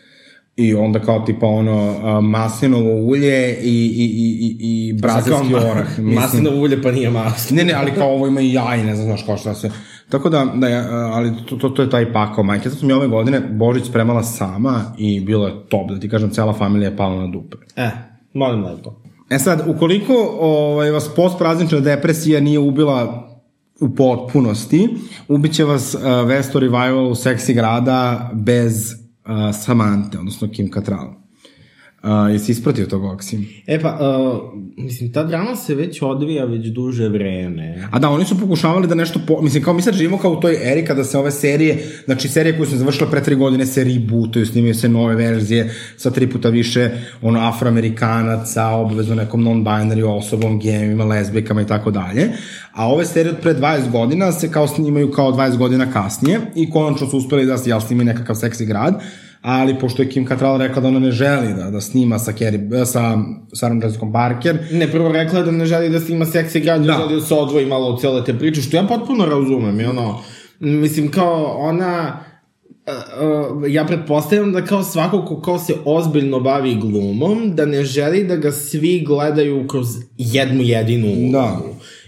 I 0.57 0.75
onda 0.75 1.01
kao 1.01 1.21
tipa 1.21 1.47
ono 1.47 2.21
maslinovo 2.21 2.95
ulje 2.95 3.57
i, 3.63 3.69
i, 3.69 4.05
i, 4.07 4.57
i, 4.61 4.89
i 4.89 4.93
brazilski 4.93 5.55
orah. 5.55 5.99
Mislim. 5.99 6.15
Maslinovo 6.15 6.61
ulje 6.61 6.83
pa 6.83 6.93
nije 6.93 7.11
masno. 7.11 7.57
Ne, 7.57 7.65
ne, 7.65 7.73
ali 7.73 7.93
kao 7.93 8.09
ovo 8.09 8.27
ima 8.27 8.41
i 8.41 8.53
jaj, 8.53 8.85
ne 8.85 8.95
znam, 8.95 9.07
znaš 9.07 9.23
kao 9.27 9.37
šta 9.37 9.55
se... 9.55 9.71
Tako 10.09 10.29
da, 10.29 10.53
da 10.55 10.69
je, 10.69 10.85
ali 10.91 11.33
to, 11.49 11.57
to, 11.57 11.69
to 11.69 11.83
je 11.83 11.91
taj 11.91 12.13
pakao 12.13 12.45
majke. 12.45 12.71
Sad 12.71 12.79
sam 12.79 12.91
ja 12.91 12.97
ove 12.97 13.09
godine 13.09 13.41
Božić 13.41 13.87
spremala 13.87 14.23
sama 14.23 14.85
i 14.99 15.21
bilo 15.21 15.47
je 15.47 15.55
top, 15.69 15.91
da 15.91 16.01
ti 16.01 16.09
kažem, 16.09 16.31
cela 16.31 16.53
familija 16.53 16.91
je 16.91 16.97
pala 16.97 17.21
na 17.21 17.27
dupe. 17.27 17.57
E, 17.77 17.91
molim 18.33 18.65
lepo. 18.65 18.95
E 19.31 19.39
sad, 19.39 19.65
ukoliko 19.67 20.37
ovaj, 20.41 20.91
vas 20.91 21.11
postpraznična 21.17 21.81
depresija 21.81 22.41
nije 22.41 22.59
ubila 22.59 23.29
u 23.81 23.95
potpunosti, 23.95 24.89
ubiće 25.29 25.65
vas 25.65 25.95
uh, 25.95 26.29
Vesto 26.29 26.61
Revival 26.61 27.09
u 27.11 27.15
seksi 27.15 27.55
grada 27.55 28.31
bez 28.35 29.04
Samante, 29.53 30.19
odnosno 30.19 30.49
Kim 30.49 30.69
Cattrall. 30.69 31.24
Uh, 32.05 32.33
jesi 32.33 32.53
ispratio 32.53 32.87
tog 32.87 33.05
Oksim? 33.05 33.47
E 33.67 33.81
pa, 33.81 33.99
uh, 34.01 34.61
mislim, 34.77 35.13
ta 35.13 35.23
drama 35.23 35.57
se 35.57 35.75
već 35.75 36.03
odvija 36.03 36.45
već 36.45 36.67
duže 36.67 37.09
vreme. 37.09 37.89
A 37.91 37.99
da, 37.99 38.11
oni 38.11 38.25
su 38.25 38.41
pokušavali 38.41 38.87
da 38.87 38.95
nešto, 38.95 39.21
po, 39.27 39.43
mislim, 39.43 39.63
kao 39.63 39.75
mi 39.75 39.83
sad 39.83 39.95
živimo 39.95 40.19
kao 40.19 40.33
u 40.33 40.41
toj 40.41 40.73
eri 40.73 40.85
kada 40.85 41.05
se 41.05 41.19
ove 41.19 41.31
serije, 41.31 41.85
znači 42.05 42.29
serije 42.29 42.57
koje 42.57 42.71
su 42.71 42.77
završile 42.77 43.11
pre 43.11 43.23
tri 43.23 43.35
godine 43.35 43.67
se 43.67 43.85
rebootuju, 43.85 44.47
snimaju 44.47 44.75
se 44.75 44.89
nove 44.89 45.15
verzije 45.15 45.75
sa 45.97 46.11
tri 46.11 46.27
puta 46.31 46.49
više 46.49 46.91
ono, 47.23 47.41
afroamerikanaca, 47.41 48.69
obavezno 48.69 49.15
nekom 49.15 49.45
non-binary 49.45 50.19
osobom, 50.19 50.61
gejevima, 50.61 51.05
lesbijkama 51.05 51.63
i 51.63 51.67
tako 51.67 51.91
dalje. 51.91 52.29
A 52.73 52.89
ove 52.89 53.05
serije 53.05 53.33
od 53.33 53.41
pre 53.41 53.55
20 53.55 53.91
godina 53.91 54.33
se 54.33 54.51
kao 54.51 54.69
snimaju 54.69 55.11
kao 55.11 55.33
20 55.33 55.57
godina 55.57 55.93
kasnije 55.93 56.41
i 56.55 56.71
konačno 56.71 57.07
su 57.07 57.19
uspeli 57.19 57.47
da 57.47 57.59
se 57.59 57.71
jel, 57.71 57.81
snimi 57.81 58.05
nekakav 58.05 58.37
seksi 58.37 58.67
grad, 58.67 59.03
ali 59.45 59.79
pošto 59.79 60.03
je 60.03 60.09
Kim 60.09 60.27
Cattrall 60.27 60.59
rekla 60.59 60.83
da 60.83 60.89
ona 60.89 60.99
ne 60.99 61.11
želi 61.11 61.55
da, 61.55 61.71
da 61.71 61.81
snima 61.81 62.19
sa, 62.19 62.33
Kerry, 62.33 62.85
sa 62.85 63.19
Sarah 63.53 63.77
Jessica 63.83 64.07
Parker, 64.13 64.59
Ne, 64.73 64.91
prvo 64.91 65.13
rekla 65.13 65.43
da 65.43 65.51
ne 65.51 65.67
želi 65.67 65.89
da 65.91 66.01
snima 66.01 66.25
seksi 66.25 66.61
grad, 66.61 66.83
da. 66.83 66.93
Želi 66.93 67.21
da 67.21 67.27
se 67.27 67.35
odvoji 67.35 67.67
malo 67.67 67.87
od 67.87 68.01
cele 68.01 68.25
te 68.25 68.39
priče, 68.39 68.63
što 68.63 68.77
ja 68.77 68.83
potpuno 68.83 69.27
razumem, 69.27 69.81
i 69.81 69.85
ono, 69.85 70.21
mislim, 70.61 71.11
kao 71.11 71.57
ona, 71.59 72.21
uh, 72.87 73.57
uh, 73.57 73.73
ja 73.73 73.85
pretpostavljam 73.85 74.53
da 74.53 74.65
kao 74.65 74.83
svako 74.83 75.25
ko 75.25 75.41
kao 75.41 75.59
se 75.59 75.75
ozbiljno 75.85 76.41
bavi 76.41 76.75
glumom, 76.75 77.55
da 77.55 77.67
ne 77.67 77.85
želi 77.85 78.25
da 78.25 78.37
ga 78.37 78.53
svi 78.53 79.05
gledaju 79.07 79.69
kroz 79.69 79.87
jednu 80.19 80.63
jedinu 80.63 81.07
ulogu. 81.07 81.33
Da. 81.33 81.61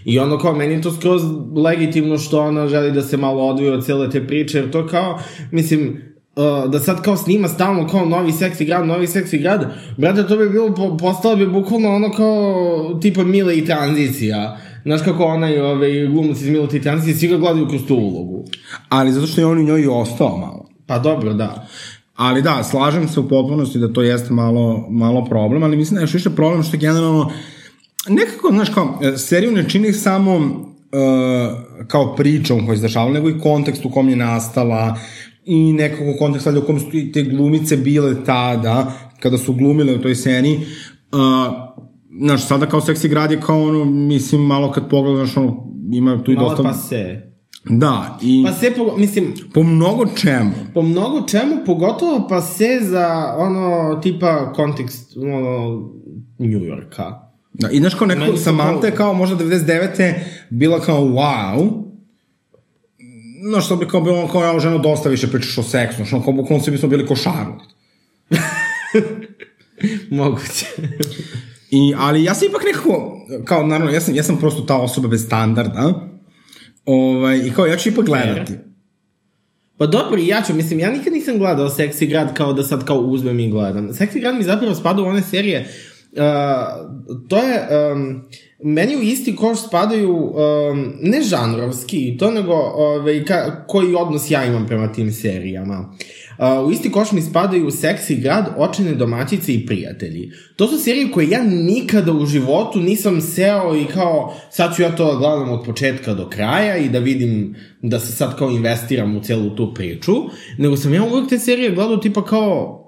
I 0.05 0.19
ono 0.19 0.37
kao, 0.37 0.53
meni 0.53 0.73
je 0.73 0.81
to 0.81 0.91
skroz 0.91 1.21
legitimno 1.55 2.17
što 2.17 2.41
ona 2.41 2.67
želi 2.67 2.91
da 2.91 3.01
se 3.01 3.17
malo 3.17 3.47
odvoji 3.47 3.69
od 3.69 3.85
cele 3.85 4.09
te 4.09 4.27
priče, 4.27 4.57
jer 4.57 4.71
to 4.71 4.87
kao, 4.87 5.19
mislim, 5.51 6.07
uh, 6.37 6.71
da 6.71 6.79
sad 6.79 7.01
kao 7.01 7.17
snima 7.17 7.47
stalno 7.47 7.87
kao 7.87 8.05
novi 8.05 8.31
seksi 8.31 8.65
grad, 8.65 8.87
novi 8.87 9.07
seksi 9.07 9.37
grad, 9.37 9.73
brate, 9.97 10.27
to 10.27 10.37
bi 10.37 10.49
bilo, 10.49 10.75
po, 10.75 10.97
postalo 10.97 11.35
bi 11.35 11.47
bukvalno 11.47 11.95
ono 11.95 12.11
kao 12.11 12.99
tipa 13.01 13.23
Mile 13.23 13.57
i 13.57 13.65
tranzicija. 13.65 14.57
Znaš 14.83 15.01
kako 15.01 15.25
onaj 15.25 15.59
ovaj, 15.59 16.07
glumac 16.07 16.41
iz 16.41 16.49
Mile 16.49 16.67
i 16.73 16.81
tranzicije, 16.81 17.15
svi 17.15 17.27
ga 17.27 17.37
gledaju 17.37 17.67
kroz 17.67 17.81
tu 17.87 17.95
ulogu. 17.95 18.45
ali 18.89 19.11
zato 19.11 19.27
što 19.27 19.41
je 19.41 19.47
on 19.47 19.57
u 19.57 19.63
njoj 19.63 19.81
i 19.81 19.87
ostao 19.87 20.37
malo. 20.37 20.69
Pa 20.85 20.99
dobro, 20.99 21.33
da. 21.33 21.67
Ali 22.15 22.41
da, 22.41 22.63
slažem 22.63 23.07
se 23.07 23.19
u 23.19 23.29
potpunosti 23.29 23.79
da 23.79 23.93
to 23.93 24.01
jeste 24.01 24.33
malo, 24.33 24.85
malo 24.89 25.25
problem, 25.25 25.63
ali 25.63 25.77
mislim 25.77 25.95
da 25.95 26.01
je 26.01 26.03
još 26.03 26.13
više 26.13 26.29
problem 26.29 26.63
što 26.63 26.75
je 26.75 26.79
generalno 26.79 27.31
nekako, 28.09 28.49
znaš, 28.51 28.69
kao, 28.69 28.99
e, 29.01 29.17
seriju 29.17 29.51
ne 29.51 29.69
čini 29.69 29.93
samo 29.93 30.35
uh, 30.35 31.87
kao 31.87 32.15
pričom 32.15 32.59
koja 32.59 32.73
je 32.73 32.75
izdešavala, 32.75 33.13
nego 33.13 33.29
i 33.29 33.39
kontekst 33.39 33.85
u 33.85 33.91
kom 33.91 34.09
je 34.09 34.15
nastala 34.15 34.97
i 35.47 35.73
nekako 35.73 36.17
kontekst 36.19 36.45
valjda 36.45 36.61
u 36.61 36.65
kom 36.65 36.79
su 36.79 36.85
te 37.13 37.23
glumice 37.23 37.77
bile 37.77 38.25
tada, 38.25 38.91
kada 39.19 39.37
su 39.37 39.53
glumile 39.53 39.95
u 39.95 40.01
toj 40.01 40.15
seriji. 40.15 40.55
Uh, 40.55 41.53
znaš, 42.19 42.47
sada 42.47 42.65
kao 42.65 42.81
seksi 42.81 43.09
grad 43.09 43.31
je 43.31 43.41
kao 43.41 43.63
ono, 43.63 43.85
mislim, 43.85 44.41
malo 44.41 44.71
kad 44.71 44.89
pogledaš, 44.89 45.37
ono, 45.37 45.67
ima 45.91 46.23
tu 46.23 46.31
i 46.31 46.35
Malo 46.35 46.49
dosta... 46.49 46.63
pa 46.63 46.73
se. 46.73 47.21
Da, 47.69 48.19
i 48.21 48.43
Pa 48.45 48.53
se, 48.53 48.71
po, 48.77 48.97
mislim, 48.97 49.33
po 49.53 49.63
mnogo 49.63 50.05
čemu. 50.15 50.51
po 50.73 50.81
mnogo 50.81 51.21
čemu, 51.27 51.55
pogotovo 51.65 52.27
pa 52.29 52.41
se 52.41 52.79
za 52.81 53.33
ono 53.37 53.95
tipa 54.03 54.53
kontekst 54.53 55.17
ono, 55.17 55.69
New 56.39 56.61
Yorka. 56.61 57.27
Da, 57.53 57.69
I 57.69 57.79
znaš 57.79 57.95
kao 57.95 58.07
neko, 58.07 58.37
Samantha 58.37 58.91
kao 58.91 59.13
možda 59.13 59.45
99. 59.45 60.13
bila 60.49 60.79
kao 60.79 61.01
wow, 61.01 61.86
no 63.37 63.61
što 63.61 63.75
bi 63.75 63.87
kao 63.87 64.01
bilo 64.01 64.27
kao 64.27 64.43
ja 64.43 64.59
ženo 64.59 64.77
dosta 64.77 65.09
više 65.09 65.27
pričaš 65.27 65.57
o 65.57 65.63
seksu, 65.63 66.05
što 66.05 66.23
kao 66.23 66.33
bukvalno 66.33 66.63
svi 66.63 66.71
bismo 66.71 66.89
bili 66.89 67.05
ko 67.05 67.15
Charlotte. 67.15 67.65
Moguće. 70.19 70.65
I, 71.71 71.93
ali 71.97 72.23
ja 72.23 72.33
sam 72.33 72.47
ipak 72.47 72.61
nekako, 72.65 73.25
kao 73.45 73.67
naravno, 73.67 73.93
ja 73.93 74.01
sam, 74.01 74.15
ja 74.15 74.23
sam 74.23 74.39
prosto 74.39 74.61
ta 74.61 74.75
osoba 74.75 75.07
bez 75.07 75.25
standarda, 75.25 76.09
ovaj, 76.85 77.37
i 77.37 77.51
kao 77.51 77.65
ja 77.65 77.77
ću 77.77 77.89
ipak 77.89 78.05
gledati. 78.05 78.53
Pa 79.77 79.85
dobro, 79.85 80.19
ja 80.21 80.41
ću, 80.47 80.53
mislim, 80.53 80.79
ja 80.79 80.91
nikad 80.91 81.13
nisam 81.13 81.37
gledao 81.37 81.69
Seksi 81.69 82.07
grad 82.07 82.33
kao 82.33 82.53
da 82.53 82.63
sad 82.63 82.85
kao 82.85 82.97
uzmem 82.97 83.39
i 83.39 83.49
gledam. 83.49 83.93
Seksi 83.93 84.19
grad 84.19 84.35
mi 84.35 84.43
zapravo 84.43 84.75
spada 84.75 85.01
u 85.01 85.05
one 85.05 85.21
serije, 85.21 85.59
uh, 86.11 87.27
to 87.29 87.37
je, 87.37 87.67
um, 87.91 88.23
meni 88.63 88.95
u 88.95 89.01
isti 89.01 89.35
koš 89.35 89.67
spadaju, 89.67 90.15
um, 90.15 90.93
ne 91.01 91.21
žanrovski, 91.21 92.17
to 92.19 92.31
nego 92.31 92.53
ove, 92.53 93.25
ka, 93.25 93.65
koji 93.67 93.95
odnos 93.95 94.31
ja 94.31 94.45
imam 94.45 94.67
prema 94.67 94.91
tim 94.93 95.11
serijama. 95.11 95.93
Uh, 96.37 96.67
u 96.67 96.71
isti 96.71 96.91
koš 96.91 97.11
mi 97.11 97.21
spadaju 97.21 97.71
Seksi 97.71 98.15
grad, 98.15 98.55
Očene 98.57 98.95
domaćice 98.95 99.53
i 99.53 99.65
Prijatelji. 99.65 100.31
To 100.55 100.67
su 100.67 100.77
serije 100.77 101.11
koje 101.11 101.29
ja 101.29 101.43
nikada 101.43 102.11
u 102.11 102.25
životu 102.25 102.79
nisam 102.79 103.21
seo 103.21 103.75
i 103.75 103.85
kao 103.85 104.33
sad 104.51 104.75
ću 104.75 104.81
ja 104.81 104.95
to 104.95 105.05
da 105.05 105.19
gledam 105.19 105.51
od 105.51 105.65
početka 105.65 106.13
do 106.13 106.29
kraja 106.29 106.77
i 106.77 106.89
da 106.89 106.99
vidim 106.99 107.55
da 107.81 107.99
se 107.99 108.11
sad 108.11 108.37
kao 108.37 108.49
investiram 108.49 109.17
u 109.17 109.23
celu 109.23 109.55
tu 109.55 109.73
priču, 109.73 110.13
nego 110.57 110.77
sam 110.77 110.93
ja 110.93 111.03
uvek 111.03 111.29
te 111.29 111.39
serije 111.39 111.71
gledao 111.71 111.97
tipa 111.97 112.25
kao 112.25 112.86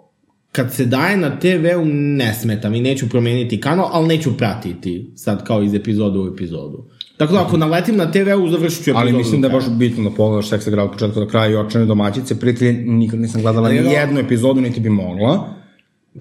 kad 0.51 0.73
se 0.73 0.85
daje 0.85 1.17
na 1.17 1.39
TV-u 1.39 1.85
ne 1.85 2.33
smeta 2.33 2.69
mi, 2.69 2.81
neću 2.81 3.09
promeniti 3.09 3.61
kanal, 3.61 3.89
ali 3.91 4.07
neću 4.07 4.37
pratiti 4.37 5.11
sad 5.15 5.43
kao 5.47 5.63
iz 5.63 5.73
epizodu 5.73 6.23
u 6.23 6.33
epizodu. 6.33 6.85
Tako 7.17 7.33
da 7.33 7.41
ako 7.41 7.57
naletim 7.57 7.97
na 7.97 8.11
TV-u, 8.11 8.49
završit 8.49 8.83
ću 8.83 8.89
epizodu. 8.89 8.99
Ali 8.99 9.17
mislim 9.17 9.41
da 9.41 9.47
je 9.47 9.53
baš 9.53 9.69
bitno 9.69 10.09
da 10.09 10.15
pogledaš 10.15 10.49
Seksa 10.49 10.71
grad 10.71 10.85
od 10.85 10.91
početka 10.91 11.19
do 11.19 11.27
kraja 11.27 11.51
i 11.51 11.55
očene 11.55 11.85
domaćice, 11.85 12.39
prijatelje, 12.39 12.73
nikad 12.73 13.19
nisam 13.19 13.41
gledala 13.41 13.69
ni 13.69 13.75
jednu 13.75 14.19
epizodu, 14.19 14.61
niti 14.61 14.79
bi 14.79 14.89
mogla. 14.89 15.59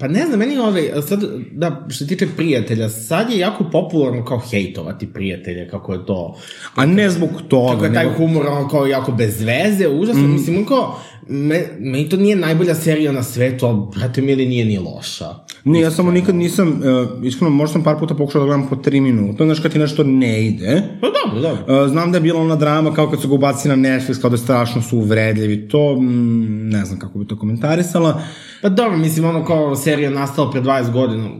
Pa 0.00 0.08
ne 0.08 0.26
znam, 0.26 0.38
meni 0.38 0.58
ovaj, 0.58 0.90
sad, 1.06 1.24
da, 1.52 1.86
što 1.88 2.04
se 2.04 2.06
tiče 2.06 2.26
prijatelja, 2.36 2.88
sad 2.88 3.30
je 3.30 3.38
jako 3.38 3.64
popularno 3.64 4.24
kao 4.24 4.38
hejtovati 4.38 5.12
prijatelje, 5.12 5.68
kako 5.68 5.92
je 5.92 6.06
to, 6.06 6.36
A 6.74 6.86
ne 6.86 7.10
zbog 7.10 7.30
toga. 7.48 7.72
kako 7.72 7.84
je 7.84 7.94
taj 7.94 8.08
humor 8.16 8.46
ono 8.46 8.68
kao 8.68 8.86
jako 8.86 9.12
bez 9.12 9.42
veze, 9.42 9.88
užasno, 9.88 10.22
mm. 10.22 10.32
mislim, 10.32 10.56
on 10.56 10.64
kao, 10.64 11.00
me, 11.28 11.62
meni 11.78 12.08
to 12.08 12.16
nije 12.16 12.36
najbolja 12.36 12.74
serija 12.74 13.12
na 13.12 13.22
svetu, 13.22 13.66
ali, 13.66 13.78
brate, 13.96 14.22
mili, 14.22 14.46
nije 14.46 14.64
ni 14.64 14.78
loša. 14.78 15.34
Ne, 15.64 15.80
ja 15.80 15.90
samo 15.90 16.10
nikad 16.10 16.34
nisam, 16.34 16.68
uh, 16.68 17.24
iskreno, 17.24 17.50
možda 17.50 17.72
sam 17.72 17.84
par 17.84 17.98
puta 17.98 18.14
pokušao 18.14 18.40
da 18.40 18.46
gledam 18.46 18.68
po 18.68 18.76
tri 18.76 19.00
minuta, 19.00 19.44
znaš 19.44 19.60
kad 19.60 19.72
ti 19.72 19.78
nešto 19.78 20.04
ne 20.04 20.46
ide. 20.46 20.82
Pa 21.00 21.06
dobro, 21.06 21.40
dobro. 21.40 21.82
Uh, 21.82 21.90
znam 21.90 22.12
da 22.12 22.16
je 22.16 22.22
bila 22.22 22.40
ona 22.40 22.56
drama 22.56 22.94
kao 22.94 23.10
kad 23.10 23.20
su 23.20 23.28
ga 23.28 23.34
ubacili 23.34 23.76
na 23.76 23.88
Netflix, 23.88 24.20
kao 24.20 24.30
da 24.30 24.34
je 24.34 24.38
strašno 24.38 24.82
su 24.82 24.98
uvredljivi, 24.98 25.68
to 25.68 25.96
mm, 26.00 26.68
ne 26.68 26.84
znam 26.84 26.98
kako 26.98 27.18
bi 27.18 27.26
to 27.26 27.38
komentarisala. 27.38 28.22
Pa 28.62 28.68
dobro, 28.68 28.96
mislim, 28.96 29.24
ono 29.24 29.44
kao 29.44 29.76
serija 29.76 30.10
nastala 30.10 30.50
pre 30.50 30.60
20 30.60 30.92
godina, 30.92 31.30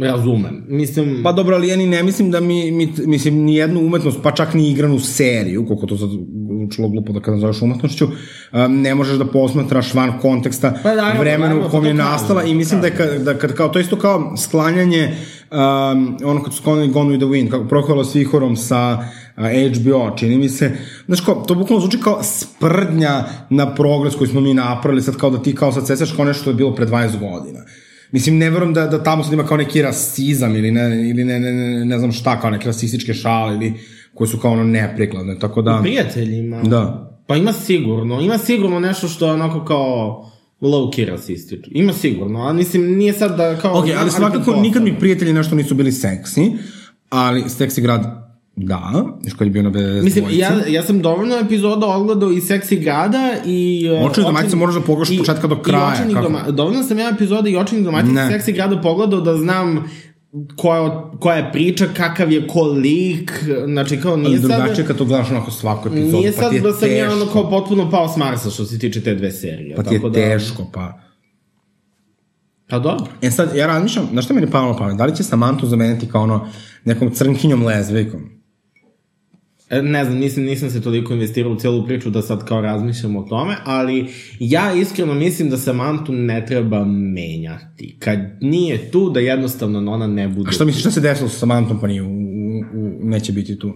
razumem. 0.00 0.64
Mislim, 0.68 1.20
Pa 1.22 1.32
dobro, 1.32 1.56
ali 1.56 1.68
ja 1.68 1.76
ni 1.76 1.86
ne 1.86 2.02
mislim 2.02 2.30
da 2.30 2.40
mi, 2.40 2.70
mi 2.70 2.92
mislim, 3.06 3.34
ni 3.34 3.54
jednu 3.54 3.80
umetnost, 3.80 4.18
pa 4.22 4.30
čak 4.30 4.54
ni 4.54 4.70
igranu 4.70 4.98
seriju, 4.98 5.66
koliko 5.66 5.86
to 5.86 5.96
sad 5.96 6.08
učilo 6.70 6.88
glupo 6.88 7.12
da 7.12 7.20
kada 7.20 7.34
nazoveš 7.34 7.62
umetnošću, 7.62 8.06
um, 8.06 8.80
ne 8.80 8.94
možeš 8.94 9.18
da 9.18 9.24
posmatraš 9.24 9.94
van 9.94 10.18
konteksta 10.18 10.72
Pa 10.82 10.94
naravno, 10.94 11.20
vremena 11.20 11.66
u 11.66 11.70
kom 11.70 11.84
je 11.84 11.90
kažem, 11.90 11.96
nastala 11.96 12.44
i 12.44 12.54
mislim 12.54 12.80
da 12.80 12.86
je 12.86 12.96
kad, 12.96 13.22
da 13.22 13.34
kad 13.34 13.54
kao, 13.54 13.68
to 13.68 13.78
isto 13.78 13.96
kao 13.96 14.36
sklanjanje 14.36 15.14
um, 15.50 16.16
ono 16.24 16.42
kad 16.42 16.52
su 16.52 16.58
sklonili 16.58 16.88
Gone 16.88 17.10
with 17.10 17.18
the 17.18 17.26
Wind, 17.26 17.50
kako 17.50 17.68
prohvala 17.68 18.04
s 18.04 18.14
vihorom 18.14 18.56
sa 18.56 18.98
uh, 19.36 19.44
HBO, 19.44 20.16
čini 20.16 20.38
mi 20.38 20.48
se, 20.48 20.70
znaš 21.06 21.20
kao, 21.20 21.34
to 21.34 21.54
bukvalno 21.54 21.80
zvuči 21.80 22.00
kao 22.00 22.22
sprdnja 22.22 23.24
na 23.50 23.74
progres 23.74 24.14
koji 24.14 24.28
smo 24.28 24.40
mi 24.40 24.54
napravili, 24.54 25.02
sad 25.02 25.16
kao 25.16 25.30
da 25.30 25.42
ti 25.42 25.54
kao 25.54 25.72
sad 25.72 25.86
sećaš 25.86 26.12
kao 26.16 26.24
nešto 26.24 26.42
što 26.42 26.50
je 26.50 26.54
bilo 26.54 26.74
pre 26.74 26.86
20 26.86 27.18
godina. 27.18 27.60
Mislim, 28.12 28.38
ne 28.38 28.50
verujem 28.50 28.74
da, 28.74 28.86
da 28.86 29.02
tamo 29.02 29.24
sad 29.24 29.32
ima 29.32 29.46
kao 29.46 29.56
neki 29.56 29.82
rasizam 29.82 30.56
ili 30.56 30.70
ne, 30.70 31.10
ili 31.10 31.24
ne, 31.24 31.40
ne, 31.40 31.52
ne, 31.52 31.84
ne 31.84 31.98
znam 31.98 32.12
šta, 32.12 32.40
kao 32.40 32.50
neke 32.50 32.66
rasističke 32.66 33.14
šale 33.14 33.54
ili 33.54 33.74
koje 34.20 34.28
su 34.28 34.38
kao 34.38 34.52
ono 34.52 34.64
neprikladne, 34.64 35.38
tako 35.38 35.62
da... 35.62 35.78
Prijateljima? 35.82 36.62
Da. 36.62 37.10
Pa 37.26 37.36
ima 37.36 37.52
sigurno, 37.52 38.20
ima 38.20 38.38
sigurno 38.38 38.80
nešto 38.80 39.08
što 39.08 39.26
je 39.26 39.32
onako 39.32 39.64
kao 39.64 40.24
low 40.60 40.92
key 40.92 41.08
rasistično. 41.08 41.72
Ima 41.74 41.92
sigurno, 41.92 42.40
ali 42.40 42.56
mislim 42.56 42.96
nije 42.96 43.12
sad 43.12 43.36
da 43.36 43.56
kao... 43.56 43.78
Ok, 43.78 43.84
ali 43.98 44.10
svakako 44.10 44.56
nikad 44.56 44.82
mi 44.82 44.98
prijatelji 44.98 45.32
nešto 45.32 45.54
nisu 45.54 45.74
bili 45.74 45.92
seksi, 45.92 46.52
ali 47.10 47.48
seksi 47.48 47.80
grad 47.80 48.30
da, 48.56 49.04
još 49.24 49.34
kad 49.34 49.46
je 49.46 49.50
bio 49.50 49.62
na 49.62 49.70
BDS 49.70 50.04
Mislim, 50.04 50.24
ja, 50.30 50.50
ja 50.68 50.82
sam 50.82 51.02
dovoljno 51.02 51.36
epizoda 51.36 51.86
odgledao 51.86 52.30
i 52.30 52.40
Seksi 52.40 52.76
grada 52.76 53.34
i... 53.46 53.88
uh, 53.90 54.10
Očenih 54.10 54.26
domaćica 54.26 54.56
moraš 54.56 54.74
da 54.74 54.80
pogledaš 54.80 55.10
od 55.10 55.18
početka 55.18 55.46
do 55.46 55.62
kraja, 55.62 56.06
I 56.10 56.14
doma, 56.14 56.42
dovoljno 56.50 56.82
sam 56.82 56.98
ja 56.98 57.08
epizoda 57.08 57.48
i 57.48 57.56
očenih 57.56 57.84
domaćica 57.84 58.28
Seksi 58.30 58.52
grada 58.52 58.80
pogledao 58.80 59.20
da 59.20 59.36
znam 59.36 59.84
koja, 60.56 61.10
koja 61.20 61.36
je 61.36 61.52
priča, 61.52 61.86
kakav 61.96 62.32
je 62.32 62.46
ko 62.46 62.62
lik, 62.62 63.44
znači 63.64 64.00
kao 64.00 64.12
Ali 64.12 64.22
nije 64.22 64.40
sad... 64.40 64.50
drugačije 64.50 64.86
kad 64.86 64.96
to 64.96 65.04
gledaš 65.04 65.30
onako 65.30 65.50
svaku 65.50 65.88
epizodu, 65.88 66.16
Nije 66.16 66.32
pa 66.32 66.42
sad 66.42 66.50
ti 66.50 66.56
je 66.56 66.62
da 66.62 66.72
sam 66.72 66.90
ja 66.90 67.12
ono 67.12 67.26
kao 67.26 67.50
potpuno 67.50 67.90
pao 67.90 68.08
s 68.08 68.16
Marsa 68.16 68.50
što 68.50 68.64
se 68.64 68.78
tiče 68.78 69.00
te 69.02 69.14
dve 69.14 69.30
serije. 69.30 69.76
Pa 69.76 69.82
ti 69.82 69.94
je 69.94 69.98
tako 69.98 70.08
da- 70.08 70.14
teško, 70.14 70.70
pa... 70.72 71.00
Pa 72.68 72.78
dobro. 72.78 73.06
E 73.22 73.30
sad, 73.30 73.56
ja 73.56 73.66
razmišljam, 73.66 74.08
znaš 74.12 74.24
šta 74.24 74.34
meni 74.34 74.46
je 74.46 74.50
palo 74.50 74.72
na 74.72 74.78
pamet? 74.78 74.96
Da 74.96 75.04
li 75.04 75.16
će 75.16 75.22
Samantu 75.22 75.66
zameniti 75.66 76.08
kao 76.08 76.22
ono 76.22 76.48
nekom 76.84 77.10
crnkinjom 77.10 77.64
lezvijkom? 77.64 78.39
E, 79.70 79.82
Ne 79.82 80.04
znam, 80.04 80.18
nisam, 80.18 80.42
nisam 80.44 80.70
se 80.70 80.82
toliko 80.82 81.12
investirao 81.12 81.52
u 81.52 81.56
celu 81.56 81.86
priču 81.86 82.10
da 82.10 82.22
sad 82.22 82.44
kao 82.44 82.60
razmišljam 82.60 83.16
o 83.16 83.22
tome, 83.22 83.56
ali 83.64 84.06
ja 84.38 84.74
iskreno 84.74 85.14
mislim 85.14 85.50
da 85.50 85.56
Samantu 85.56 86.12
ne 86.12 86.46
treba 86.46 86.84
menjati. 86.84 87.96
Kad 87.98 88.18
nije 88.40 88.90
tu, 88.90 89.10
da 89.10 89.20
jednostavno 89.20 89.92
ona 89.92 90.06
ne 90.06 90.28
bude... 90.28 90.48
A 90.48 90.52
šta 90.52 90.64
misliš 90.64 90.82
šta 90.82 90.90
se 90.90 91.00
desilo 91.00 91.28
sa 91.28 91.38
Samantom 91.38 91.80
pa 91.80 91.86
nije, 91.86 92.02
u, 92.02 92.06
u, 92.06 92.60
u, 92.74 92.98
neće 93.02 93.32
biti 93.32 93.58
tu? 93.58 93.72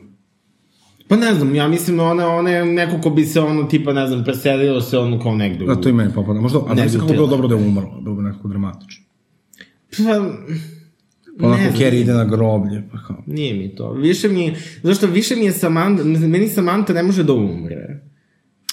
Pa 1.08 1.16
ne 1.16 1.34
znam, 1.34 1.54
ja 1.54 1.68
mislim 1.68 2.00
ona, 2.00 2.28
ona 2.28 2.50
je 2.50 2.64
neko 2.64 3.00
ko 3.00 3.10
bi 3.10 3.24
se 3.24 3.40
ono 3.40 3.62
tipa, 3.62 3.92
ne 3.92 4.06
znam, 4.06 4.24
preselio 4.24 4.80
se 4.80 4.98
ono 4.98 5.20
kao 5.20 5.36
negde. 5.36 5.64
Da, 5.64 5.74
to 5.74 5.88
i 5.88 5.92
meni 5.92 6.12
popada. 6.14 6.40
Možda, 6.40 6.58
a 6.68 6.74
Ne 6.74 6.82
ne 6.82 6.88
bi 6.88 6.98
kako 6.98 7.12
bilo 7.12 7.26
dobro 7.26 7.48
da 7.48 7.54
je 7.54 7.66
umrlo, 7.66 8.00
bilo 8.00 8.16
bi 8.16 8.22
nekako 8.22 8.48
dramatično. 8.48 9.04
Pa, 9.96 10.02
Pa 11.40 11.48
Ne 11.48 11.62
znam. 11.62 11.76
Carrie 11.76 12.00
ide 12.00 12.12
na 12.12 12.24
groblje, 12.24 12.82
pa 12.92 12.98
kao. 13.06 13.22
nije 13.26 13.54
mi 13.54 13.74
to. 13.74 13.92
Više 13.92 14.28
mi, 14.28 14.54
zašto 14.82 15.06
više 15.06 15.36
mi 15.36 15.44
je 15.44 15.52
Samanta, 15.52 16.04
meni 16.04 16.48
Samanta 16.48 16.92
ne 16.92 17.02
može 17.02 17.22
da 17.22 17.32
umre. 17.32 18.00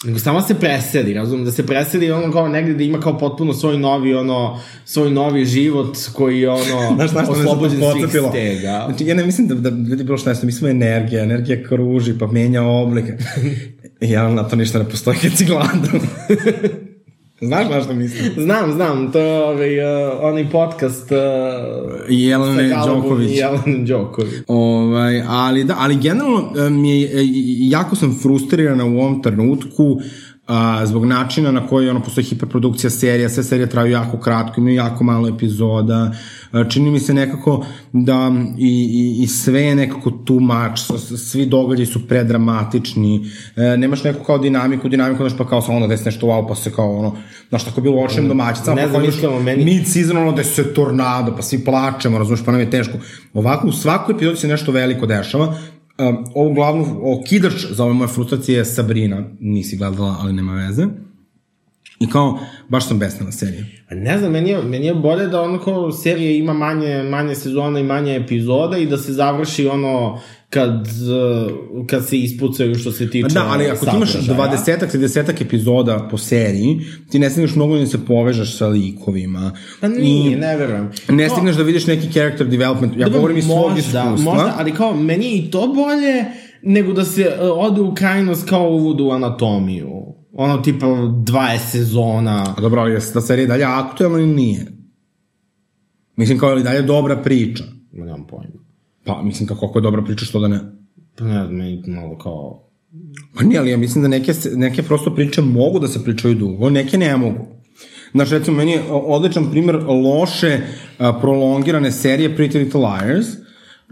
Nego 0.04 0.20
samo 0.20 0.42
se 0.42 0.56
preseli, 0.56 1.14
razumem, 1.14 1.46
da 1.46 1.52
se 1.52 1.66
preseli 1.66 2.12
ono 2.12 2.32
kao 2.32 2.48
negde 2.48 2.74
da 2.74 2.84
ima 2.84 3.00
kao 3.00 3.18
potpuno 3.18 3.54
svoj 3.54 3.78
novi, 3.78 4.14
ono, 4.14 4.60
svoj 4.86 5.12
novi 5.12 5.46
život 5.46 5.98
koji 6.14 6.40
je 6.40 6.50
ono, 6.50 6.92
Znaš, 6.96 7.12
znaš 7.12 7.30
oslobođen 7.30 7.80
svih 7.92 8.06
stega. 8.30 8.86
Znači, 8.88 9.06
ja 9.06 9.16
ne 9.16 9.26
mislim 9.26 9.48
da, 9.48 9.56
da 9.56 9.70
ljudi 9.70 10.04
bilo 10.04 10.18
šta 10.18 10.30
nešto, 10.30 10.46
mi 10.46 10.52
smo 10.52 10.68
energija, 10.68 11.24
energija 11.24 11.64
kruži, 11.68 12.18
pa 12.20 12.28
menja 12.28 12.64
oblike. 12.64 13.14
ja 14.14 14.30
na 14.30 14.44
to 14.44 14.56
ništa 14.56 14.80
ne 14.80 14.90
postoji 14.90 15.18
kad 15.22 15.38
si 15.38 15.46
gladan. 15.46 16.02
Znaš 17.42 17.70
na 17.70 17.82
što 17.82 17.94
mislim? 17.94 18.32
Znam, 18.46 18.72
znam, 18.72 19.12
to 19.12 19.20
je 19.20 19.44
ovaj, 19.44 19.80
uh, 19.80 20.20
onaj 20.22 20.50
podcast 20.50 21.12
uh, 21.12 21.18
I 22.10 22.24
Jelene 22.24 22.76
Đoković. 22.86 23.30
Jelene 23.38 23.86
Đoković. 23.86 24.34
Ovaj, 24.48 25.24
ali 25.28 25.64
da, 25.64 25.76
ali 25.78 25.96
generalno 25.96 26.52
e, 26.58 26.70
mi 26.70 27.02
je, 27.02 27.10
jako 27.70 27.96
sam 27.96 28.20
frustrirana 28.22 28.86
u 28.86 29.00
ovom 29.00 29.22
trenutku 29.22 29.98
a, 30.48 30.86
zbog 30.86 31.06
načina 31.06 31.52
na 31.52 31.68
koji 31.68 31.90
ono 31.90 32.04
postoji 32.04 32.26
hiperprodukcija 32.26 32.90
serija, 32.90 33.30
sve 33.30 33.44
serije 33.44 33.70
traju 33.70 33.92
jako 33.92 34.18
kratko, 34.18 34.62
imaju 34.62 34.76
jako 34.76 35.04
malo 35.04 35.28
epizoda, 35.28 36.12
čini 36.66 36.92
mi 36.92 37.00
se 37.00 37.14
nekako 37.14 37.66
da 37.94 38.32
i, 38.58 38.68
i, 39.18 39.24
i 39.24 39.28
sve 39.28 39.62
je 39.62 39.76
nekako 39.76 40.12
s- 40.78 40.92
s- 41.00 41.32
svi 41.32 41.46
događaji 41.46 41.86
su 41.86 42.08
predramatični, 42.08 43.26
e, 43.56 43.78
nemaš 43.78 44.04
neku 44.04 44.24
kao 44.24 44.38
dinamiku, 44.38 44.90
dinamiku, 44.90 45.18
znaš 45.20 45.38
pa 45.38 45.48
kao 45.48 45.62
samo 45.62 45.76
onda 45.76 45.88
desi 45.88 46.06
nešto 46.06 46.28
wow, 46.28 46.48
pa 46.48 46.56
se 46.56 46.72
kao 46.72 46.98
ono, 46.98 47.16
znaš 47.50 47.64
tako 47.66 47.80
je 47.80 47.84
bilo 47.84 47.96
u 47.96 48.04
očnim 48.04 48.28
domaćicama, 48.28 48.76
Ne 48.76 48.84
pa 48.84 48.90
znam, 48.90 49.02
kao 49.02 49.10
iskreno, 49.10 49.40
meni- 49.40 49.66
mid 49.66 49.88
season 49.88 50.18
ono 50.18 50.32
da 50.32 50.44
se 50.44 50.74
tornado, 50.74 51.36
pa 51.36 51.42
svi 51.42 51.60
plačemo, 51.60 52.18
razumiješ, 52.18 52.46
pa 52.46 52.52
nam 52.52 52.62
je 52.62 52.70
teško. 52.70 52.98
Ovako, 53.34 53.68
u 53.68 53.74
svakoj 53.74 54.16
epizodi 54.16 54.38
se 54.38 54.48
nešto 54.48 54.72
veliko 54.72 55.06
dešava. 55.06 55.46
Um, 56.00 56.18
ovu 56.36 56.54
glavnu 56.54 56.86
okidač 57.04 57.66
za 57.70 57.84
ove 57.84 57.94
moje 57.94 58.08
frustracije 58.08 58.58
je 58.58 58.66
Sabrina, 58.66 59.24
nisi 59.40 59.78
gledala, 59.78 60.18
ali 60.20 60.34
nema 60.34 60.54
veze. 60.56 60.88
I 62.02 62.10
kao, 62.10 62.40
baš 62.70 62.88
sam 62.88 63.00
besna 63.00 63.26
na 63.26 63.32
seriji. 63.32 63.66
Pa 63.90 63.96
Ne 63.96 64.18
znam, 64.18 64.32
meni 64.32 64.50
je, 64.50 64.62
meni 64.62 64.86
je 64.86 64.96
bolje 64.96 65.28
da 65.28 65.42
ono 65.42 65.60
kao 65.60 65.92
serija 65.92 66.32
ima 66.32 66.54
manje, 66.54 67.04
manje 67.04 67.36
sezona 67.36 67.80
i 67.80 67.84
manje 67.84 68.16
epizoda 68.16 68.78
i 68.78 68.86
da 68.86 68.98
se 68.98 69.14
završi 69.14 69.68
ono 69.68 70.22
kad, 70.50 70.88
uh, 70.88 71.88
kad 71.88 72.08
se 72.08 72.18
ispucaju 72.18 72.76
što 72.76 72.92
se 72.92 73.10
tiče 73.10 73.28
Da, 73.34 73.48
ali 73.52 73.66
ako 73.66 73.86
ti 73.86 73.92
imaš 73.96 74.12
sadržaja. 74.12 74.38
20 74.38 74.98
30 74.98 75.42
epizoda 75.42 76.08
po 76.12 76.18
seriji, 76.18 76.82
ti 77.12 77.20
ne 77.20 77.30
stigneš 77.30 77.56
mnogo 77.56 77.78
da 77.78 77.86
se 77.86 78.06
povežeš 78.06 78.58
sa 78.58 78.68
likovima. 78.68 79.52
Pa 79.82 79.88
nije, 79.88 80.34
I 80.34 80.36
ne 80.36 80.58
verujem. 80.58 80.92
Ne 81.10 81.30
stigneš 81.30 81.56
da 81.56 81.64
vidiš 81.64 81.88
neki 81.88 82.12
character 82.12 82.48
development. 82.48 82.94
Ja 82.98 83.06
Dobro, 83.06 83.20
govorim 83.20 83.38
iz 83.38 83.46
svog 83.46 83.78
iskustva. 83.78 84.16
Možda, 84.16 84.56
ali 84.58 84.72
kao, 84.72 84.94
meni 84.94 85.38
i 85.38 85.52
to 85.52 85.68
bolje 85.68 86.26
nego 86.62 86.94
da 86.94 87.06
se 87.06 87.38
uh, 87.42 87.58
ode 87.58 87.82
u 87.82 87.94
krajnost 87.94 88.50
kao 88.50 88.70
uvodu 88.70 89.06
u 89.06 89.12
anatomiju. 89.12 90.21
Ono 90.34 90.58
tipa 90.58 90.86
20 90.86 91.58
sezona. 91.58 92.56
A 92.58 92.62
dobro, 92.62 92.82
ali 92.82 92.92
je 92.92 93.00
ta 93.14 93.22
serija 93.22 93.48
dalje 93.48 93.64
aktuelna 93.64 94.20
ili 94.20 94.28
nije? 94.28 94.66
Mislim, 96.16 96.40
kao 96.40 96.50
je 96.50 96.56
li 96.56 96.64
dalje 96.64 96.82
dobra 96.82 97.16
priča? 97.16 97.64
Ma 97.94 98.06
nemam 98.06 98.28
pojma. 98.28 98.62
Pa, 99.06 99.22
mislim, 99.24 99.48
kako 99.48 99.66
ako 99.66 99.80
je 99.80 99.84
dobra 99.84 100.04
priča, 100.04 100.26
što 100.26 100.40
da 100.40 100.48
ne? 100.48 100.60
Pa 101.18 101.24
ne 101.24 101.34
znam, 101.34 101.56
meni 101.56 101.84
malo 101.88 102.18
kao... 102.18 102.68
Pa 103.36 103.44
nije, 103.44 103.60
ali 103.60 103.72
ja 103.72 103.78
mislim 103.78 104.02
da 104.02 104.08
neke, 104.08 104.34
neke 104.56 104.84
prosto 104.84 105.16
priče 105.16 105.42
mogu 105.42 105.80
da 105.80 105.88
se 105.88 106.04
pričaju 106.04 106.36
dugo, 106.36 106.70
neke 106.70 106.98
ne 106.98 107.18
mogu. 107.18 107.48
Znaš, 108.12 108.30
recimo, 108.30 108.58
meni 108.58 108.72
je 108.72 108.84
odličan 108.90 109.52
primjer 109.52 109.76
loše 109.76 110.60
a, 110.98 111.20
prolongirane 111.22 111.92
serije 111.92 112.38
Pretty 112.38 112.58
Little 112.58 112.82
Liars, 112.82 113.28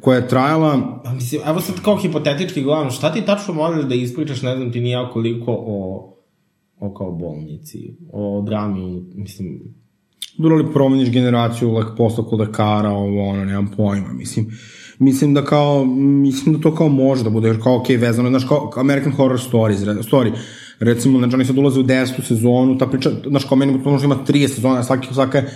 koja 0.02 0.18
je 0.18 0.28
trajala, 0.28 1.02
Pa 1.04 1.14
mislim, 1.14 1.42
evo 1.46 1.62
sad 1.62 1.82
kao 1.84 1.98
hipotetički 1.98 2.62
gledam, 2.62 2.92
šta 2.92 3.14
ti 3.14 3.22
tačno 3.22 3.54
možeš 3.54 3.86
da 3.86 3.96
ispričaš, 3.96 4.42
ne 4.42 4.56
znam 4.56 4.72
ti 4.72 4.80
nija 4.80 5.10
koliko 5.14 5.52
o, 5.52 6.19
o 6.80 6.94
kao 6.94 7.12
bolnici, 7.12 7.98
o 8.12 8.42
drami, 8.46 9.04
mislim, 9.16 9.62
dobro 10.38 10.56
li 10.56 10.74
promeniš 10.74 11.12
generaciju 11.12 11.74
lek, 11.74 11.88
posla 11.98 12.26
kod 12.26 12.40
lekara, 12.40 12.90
ovo, 12.90 13.30
ono, 13.30 13.46
nemam 13.46 13.72
pojma, 13.78 14.14
mislim. 14.14 14.48
Mislim 15.00 15.34
da 15.34 15.46
kao, 15.46 15.86
mislim 15.86 16.56
da 16.56 16.62
to 16.62 16.76
kao 16.76 16.88
može 16.88 17.24
da 17.24 17.30
bude, 17.30 17.48
jer 17.48 17.62
kao, 17.64 17.78
okej, 17.80 17.98
vezano, 17.98 18.30
znaš, 18.30 18.48
kao 18.48 18.72
American 18.76 19.12
Horror 19.12 19.40
Stories, 19.40 19.80
story, 19.80 20.32
recimo, 20.80 21.20
znači, 21.20 21.36
oni 21.36 21.46
sad 21.46 21.58
ulaze 21.58 21.80
u 21.80 21.84
desetu 21.84 22.22
sezonu, 22.22 22.78
ta 22.78 22.88
priča, 22.88 23.10
znaš, 23.28 23.46
kao 23.46 23.58
meni 23.58 23.82
možda 23.86 24.06
ima 24.06 24.18
30 24.28 24.48
sezona, 24.48 24.84
svaki, 24.84 25.14
svaka 25.14 25.38
je, 25.38 25.50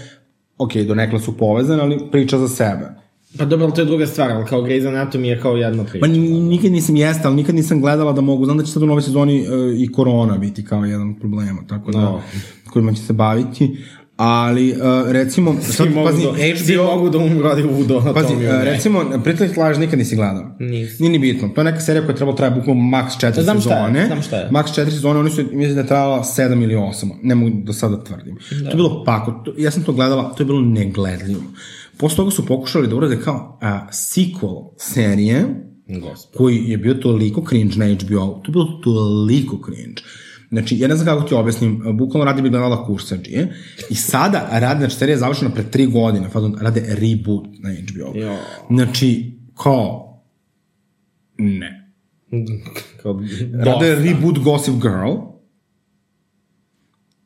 okej, 0.58 0.86
do 0.86 0.96
nekle 0.96 1.20
su 1.20 1.38
povezane, 1.38 1.82
ali 1.82 2.00
priča 2.12 2.38
za 2.38 2.48
sebe. 2.48 3.03
Pa 3.38 3.46
dobro, 3.46 3.72
to 3.72 3.82
je 3.82 3.86
druga 3.86 4.08
stvar, 4.08 4.32
ali 4.32 4.46
kao 4.46 4.62
Grey's 4.62 4.84
Anatomy 4.86 5.24
je 5.24 5.40
kao 5.40 5.56
jedna 5.56 5.84
priča. 5.84 6.02
Pa 6.02 6.08
ni- 6.08 6.20
nikad 6.42 6.72
nisam 6.72 6.96
jeste, 6.96 7.22
ali 7.26 7.36
nikad 7.36 7.56
nisam 7.56 7.82
gledala 7.82 8.14
da 8.14 8.22
mogu, 8.22 8.46
znam 8.46 8.58
da 8.58 8.64
će 8.64 8.72
sad 8.72 8.84
u 8.84 8.88
novoj 8.88 9.02
sezoni 9.02 9.40
e, 9.40 9.46
i 9.78 9.92
korona 9.92 10.38
biti 10.38 10.66
kao 10.66 10.86
jedan 10.86 11.10
od 11.10 11.16
problema, 11.20 11.62
tako 11.68 11.92
da, 11.92 12.00
No. 12.00 12.22
kojima 12.66 12.94
će 12.94 13.02
se 13.02 13.14
baviti, 13.14 13.78
ali 14.16 14.70
e, 14.70 14.76
recimo, 15.08 15.56
sad, 15.62 15.74
Svi 15.76 15.90
mogu, 15.90 16.08
pazi, 16.08 16.24
da, 16.24 16.58
svi 16.58 16.74
HBO 16.74 16.84
mogu 16.86 17.10
da 17.10 17.18
umru 17.18 17.42
radi 17.42 17.64
u 17.64 17.68
Pazi, 17.70 17.94
anatomiju. 18.10 18.50
e, 18.50 18.64
recimo, 18.66 19.00
Pretty 19.00 19.42
Little 19.42 19.64
Liars 19.64 19.80
nikad 19.80 20.00
nisi 20.00 20.16
gledao. 20.16 20.56
Nisam. 20.60 20.96
Nije 21.00 21.12
ni 21.12 21.20
bitno. 21.20 21.48
To 21.48 21.62
je 21.62 21.66
neka 21.66 21.80
serija 21.80 22.02
koja 22.02 22.12
je 22.12 22.18
trebala 22.18 22.38
traje 22.38 22.52
bukvalno 22.52 22.82
max 22.84 23.18
4 23.20 23.42
Znam 23.42 23.62
šta 23.62 23.70
je, 23.72 23.78
sezone. 23.78 24.06
znam 24.08 24.22
šta 24.22 24.36
je. 24.36 24.50
Max 24.50 24.64
4 24.76 24.86
sezone, 24.86 25.20
oni 25.20 25.30
su, 25.30 25.42
mislim 25.44 25.76
da 25.76 25.82
je 25.82 25.88
trajala 25.88 26.20
7 26.20 26.64
ili 26.64 26.76
8. 26.76 27.10
Ne 27.24 27.36
mogu 27.36 27.52
do 27.56 27.74
sada 27.74 28.04
tvrdim. 28.04 28.36
Da. 28.52 28.58
To 28.60 28.70
je 28.70 28.76
bilo 28.76 29.04
pako. 29.04 29.32
To, 29.32 29.54
ja 29.58 29.72
sam 29.72 29.84
to 29.84 29.94
gledala, 29.94 30.24
to 30.28 30.44
je 30.44 30.48
bilo 30.48 30.62
negledljivo. 30.62 31.42
Posle 31.98 32.16
toga 32.16 32.32
su 32.32 32.46
pokušali 32.46 32.88
da 32.88 32.96
urade 32.96 33.20
kao 33.20 33.58
a, 33.62 33.88
sequel 33.92 34.70
serije, 34.78 35.46
Gospod. 35.88 36.38
koji 36.38 36.58
je 36.68 36.78
bio 36.78 36.94
toliko 36.94 37.46
cringe 37.50 37.76
na 37.76 37.86
HBO, 37.86 38.42
to 38.44 38.44
je 38.48 38.52
bilo 38.52 38.66
toliko 38.84 39.60
cringe. 39.66 40.02
Znači, 40.50 40.80
ja 40.80 40.88
ne 40.88 40.96
znam 40.96 41.06
kako 41.06 41.30
ti 41.30 41.36
objasnim, 41.36 41.84
bukvalno 41.94 42.26
radi 42.26 42.42
bi 42.42 42.50
gledala 42.50 42.86
kursađije 42.86 43.54
i 43.90 43.96
sada 43.96 44.48
radi, 44.52 44.80
znači, 44.80 44.96
serija 44.96 45.14
je 45.14 45.20
završena 45.20 45.52
pre 45.52 45.64
tri 45.72 45.86
godine, 45.86 46.30
fazon, 46.30 46.56
rade 46.62 46.96
reboot 47.00 47.46
na 47.60 47.70
HBO. 47.70 48.20
Jo. 48.20 48.38
Znači, 48.70 49.32
kao, 49.64 50.14
ne. 51.38 51.94
Kao, 53.02 53.22
Rade 53.54 53.96
reboot 53.96 54.40
Gossip 54.40 54.74
Girl, 54.74 55.14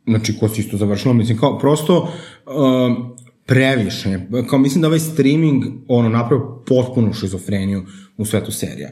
znači, 0.07 0.37
ko 0.39 0.49
si 0.49 0.61
isto 0.61 0.77
završila, 0.77 1.13
mislim, 1.13 1.37
kao, 1.37 1.59
prosto, 1.59 2.13
um, 2.45 3.16
previše. 3.47 4.19
Kao, 4.49 4.59
mislim 4.59 4.81
da 4.81 4.87
ovaj 4.87 4.99
streaming, 4.99 5.63
ono, 5.87 6.09
napravio 6.09 6.63
potpunu 6.67 7.13
šizofreniju 7.13 7.83
u 8.17 8.25
svetu 8.25 8.51
serija. 8.51 8.89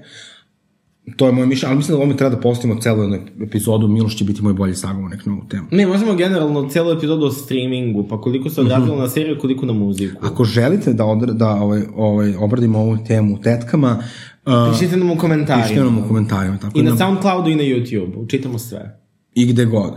To 1.15 1.25
je 1.25 1.31
moje 1.31 1.47
mišljenje, 1.47 1.69
ali 1.69 1.77
mislim 1.77 1.91
da 1.91 1.97
ovome 1.97 2.17
treba 2.17 2.35
da 2.35 2.41
postavimo 2.41 2.81
celu 2.81 3.01
jednu 3.01 3.19
epizodu, 3.43 3.87
Miloš 3.87 4.17
će 4.17 4.23
biti 4.23 4.41
moj 4.41 4.53
bolji 4.53 4.75
sagovornik 4.75 5.25
na 5.25 5.33
ovu 5.33 5.43
temu. 5.49 5.67
Ne, 5.71 5.87
možemo 5.87 6.15
generalno 6.15 6.69
cijelu 6.69 6.91
epizodu 6.91 7.25
o 7.25 7.31
streamingu, 7.31 8.07
pa 8.07 8.21
koliko 8.21 8.49
se 8.49 8.61
odrazilo 8.61 8.95
na 8.95 9.09
seriju, 9.09 9.37
koliko 9.41 9.65
na 9.65 9.73
muziku. 9.73 10.25
Ako 10.25 10.43
želite 10.43 10.93
da, 10.93 11.05
odr, 11.05 11.33
da 11.33 11.49
ovaj, 11.49 11.81
ovaj, 11.95 12.35
obradimo 12.35 12.79
ovu 12.79 12.97
temu 13.07 13.41
tetkama, 13.41 14.03
uh, 14.45 14.53
Pišite 14.71 14.97
nam 14.97 15.11
u 15.11 15.17
komentarima. 15.17 15.63
pišite 15.63 15.83
nam 15.83 15.97
u 15.97 16.07
komentarima. 16.07 16.57
Tako 16.57 16.79
I 16.79 16.83
na 16.83 16.91
da- 16.91 16.97
Soundcloudu 16.97 17.49
i 17.49 17.55
na 17.55 17.63
YouTube. 17.63 18.29
Čitamo 18.29 18.59
sve. 18.59 18.99
I 19.35 19.45
gde 19.45 19.65
god. 19.65 19.93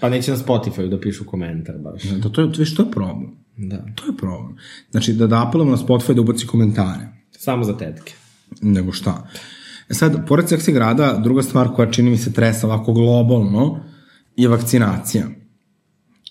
Pa 0.00 0.08
neće 0.08 0.30
na 0.30 0.36
Spotify 0.36 0.88
da 0.88 1.00
pišu 1.00 1.24
komentar 1.24 1.74
baš. 1.78 2.02
Da, 2.02 2.28
to 2.28 2.40
je, 2.42 2.52
to, 2.52 2.64
to 2.76 2.82
je 2.82 2.90
problem. 2.90 3.45
Da. 3.56 3.84
To 3.94 4.06
je 4.06 4.16
problem. 4.16 4.56
Znači, 4.90 5.12
da, 5.12 5.26
da 5.26 5.48
apelujemo 5.48 5.76
na 5.76 5.82
Spotify 5.82 6.14
da 6.14 6.20
ubaci 6.20 6.46
komentare. 6.46 7.08
Samo 7.30 7.64
za 7.64 7.76
tetke. 7.78 8.12
nego 8.62 8.92
šta. 8.92 9.28
E 9.88 9.94
sad, 9.94 10.26
pored 10.26 10.48
seksi 10.48 10.72
grada, 10.72 11.20
druga 11.24 11.42
stvar 11.42 11.68
koja 11.74 11.90
čini 11.90 12.10
mi 12.10 12.16
se 12.16 12.32
tresa 12.32 12.66
ovako 12.66 12.92
globalno 12.92 13.80
je 14.36 14.48
vakcinacija. 14.48 15.26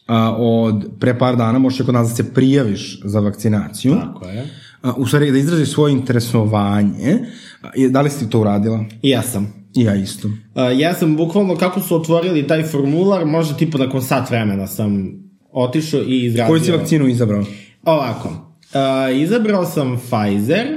A, 0.07 0.35
od 0.37 0.85
pre 0.99 1.17
par 1.19 1.35
dana 1.35 1.59
možeš 1.59 1.85
kod 1.85 1.93
nas 1.93 2.09
da 2.09 2.15
se 2.15 2.33
prijaviš 2.33 3.01
za 3.03 3.19
vakcinaciju. 3.19 3.95
Tako 3.95 4.25
je. 4.25 4.49
A, 4.81 4.93
u 4.93 5.07
stvari 5.07 5.31
da 5.31 5.37
izraziš 5.37 5.69
svoje 5.69 5.93
interesovanje. 5.93 7.19
A, 7.61 7.69
da 7.89 8.01
li 8.01 8.09
si 8.09 8.29
to 8.29 8.39
uradila? 8.39 8.85
I 9.01 9.09
ja 9.09 9.21
sam. 9.21 9.53
I 9.75 9.83
ja 9.83 9.95
isto. 9.95 10.27
Uh, 10.27 10.33
ja 10.77 10.93
sam 10.93 11.15
bukvalno, 11.17 11.55
kako 11.55 11.79
su 11.79 11.95
otvorili 11.95 12.47
taj 12.47 12.63
formular, 12.63 13.25
možda 13.25 13.57
tipa 13.57 13.77
nakon 13.77 14.01
sat 14.01 14.29
vremena 14.29 14.67
sam 14.67 15.24
otišao 15.55 16.01
i 16.01 16.25
izradio. 16.25 16.47
Koju 16.47 16.59
si 16.59 16.71
vakcinu 16.71 17.07
izabrao? 17.07 17.43
Ovako, 17.83 18.29
uh, 18.29 19.21
izabrao 19.21 19.65
sam 19.65 19.97
Pfizer, 19.97 20.67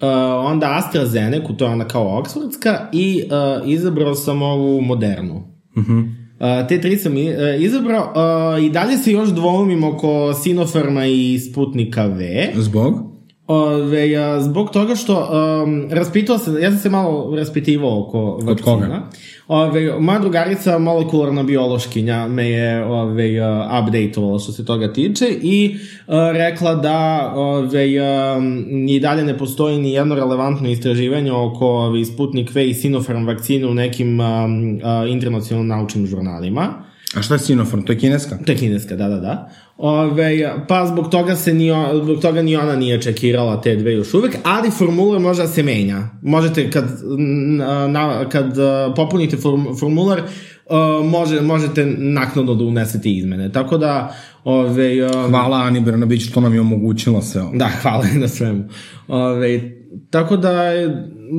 uh, 0.00 0.08
onda 0.50 0.76
AstraZeneca, 0.78 1.52
to 1.56 1.64
je 1.64 1.70
ona 1.70 1.88
kao 1.88 2.22
Oxfordska, 2.22 2.88
i 2.92 3.22
uh, 3.24 3.68
izabrao 3.68 4.14
sam 4.14 4.42
ovu 4.42 4.80
Modernu. 4.80 5.42
Uh 5.76 5.84
-huh. 5.84 6.08
Uh, 6.40 6.68
te 6.68 6.80
tri 6.80 6.96
sam 6.96 7.12
izabrao 7.58 8.02
uh, 8.56 8.64
i 8.64 8.70
dalje 8.70 8.96
se 8.96 9.12
još 9.12 9.28
dvoumim 9.28 9.84
oko 9.84 10.34
Sinopharma 10.34 11.06
i 11.06 11.38
Sputnika 11.38 12.06
V. 12.06 12.52
Zbog? 12.54 13.09
Ove, 13.52 14.16
a, 14.16 14.40
zbog 14.40 14.70
toga 14.70 14.94
što 14.96 15.28
um, 15.64 15.88
raspitao 15.90 16.38
se, 16.38 16.50
ja 16.60 16.70
sam 16.70 16.78
se 16.78 16.90
malo 16.90 17.36
raspitivao 17.36 18.00
oko 18.00 18.38
vakcina. 18.42 18.64
koga? 18.64 19.02
Ove, 19.48 20.00
moja 20.00 20.18
drugarica, 20.18 20.78
molekularna 20.78 21.42
biološkinja, 21.42 22.28
me 22.28 22.48
je 22.48 22.84
ove, 22.84 23.40
uh, 23.42 23.82
updateovala 23.82 24.38
što 24.38 24.52
se 24.52 24.64
toga 24.64 24.92
tiče 24.92 25.26
i 25.42 25.76
uh, 26.06 26.14
rekla 26.32 26.74
da 26.74 27.32
ove, 27.36 27.86
um, 28.36 28.66
i 28.88 29.00
dalje 29.00 29.24
ne 29.24 29.38
postoji 29.38 29.78
ni 29.78 29.92
jedno 29.92 30.14
relevantno 30.14 30.68
istraživanje 30.70 31.32
oko 31.32 31.66
ove, 31.66 32.04
Sputnik 32.04 32.54
V 32.54 32.68
i 32.68 32.74
Sinopharm 32.74 33.26
vakcine 33.26 33.66
u 33.66 33.74
nekim 33.74 34.20
um, 34.20 34.74
uh, 34.74 35.10
internacionalnim 35.10 35.68
naučnim 35.68 36.06
žurnalima. 36.06 36.68
A 37.16 37.22
šta 37.22 37.34
je 37.34 37.38
Sinopharm? 37.38 37.82
To 37.82 37.92
je 37.92 37.98
kineska? 37.98 38.38
To 38.46 38.52
je 38.52 38.58
kineska, 38.58 38.96
da, 38.96 39.08
da, 39.08 39.16
da. 39.16 39.50
Ove, 39.82 40.54
pa 40.68 40.86
zbog 40.86 41.10
toga, 41.10 41.36
se 41.36 41.54
ni, 41.54 41.70
zbog 42.02 42.20
toga 42.20 42.42
ni 42.42 42.56
ona 42.56 42.76
nije 42.76 43.02
čekirala 43.02 43.60
te 43.60 43.76
dve 43.76 43.92
još 43.92 44.14
uvek, 44.14 44.36
ali 44.44 44.70
formular 44.70 45.20
može 45.20 45.42
da 45.42 45.48
se 45.48 45.62
menja. 45.62 46.08
Možete 46.22 46.70
kad, 46.70 46.84
na, 47.88 48.28
kad 48.28 48.58
a, 48.58 48.92
popunite 48.96 49.36
form, 49.36 49.64
formular, 49.78 50.22
a, 50.70 51.00
može, 51.04 51.40
možete 51.40 51.86
naknadno 51.98 52.54
da 52.54 52.64
unesete 52.64 53.10
izmene. 53.10 53.52
Tako 53.52 53.78
da, 53.78 54.14
ove, 54.44 55.02
a, 55.02 55.28
Hvala 55.28 55.56
Ani 55.56 55.80
Brnabić 55.80 56.28
što 56.28 56.40
nam 56.40 56.54
je 56.54 56.60
omogućila 56.60 57.22
sve 57.22 57.42
ovo. 57.42 57.56
Da, 57.56 57.68
hvala 57.82 58.04
na 58.20 58.28
svemu. 58.28 58.64
Ove, 59.08 59.60
tako 60.10 60.36
da, 60.36 60.52
e, 60.52 60.88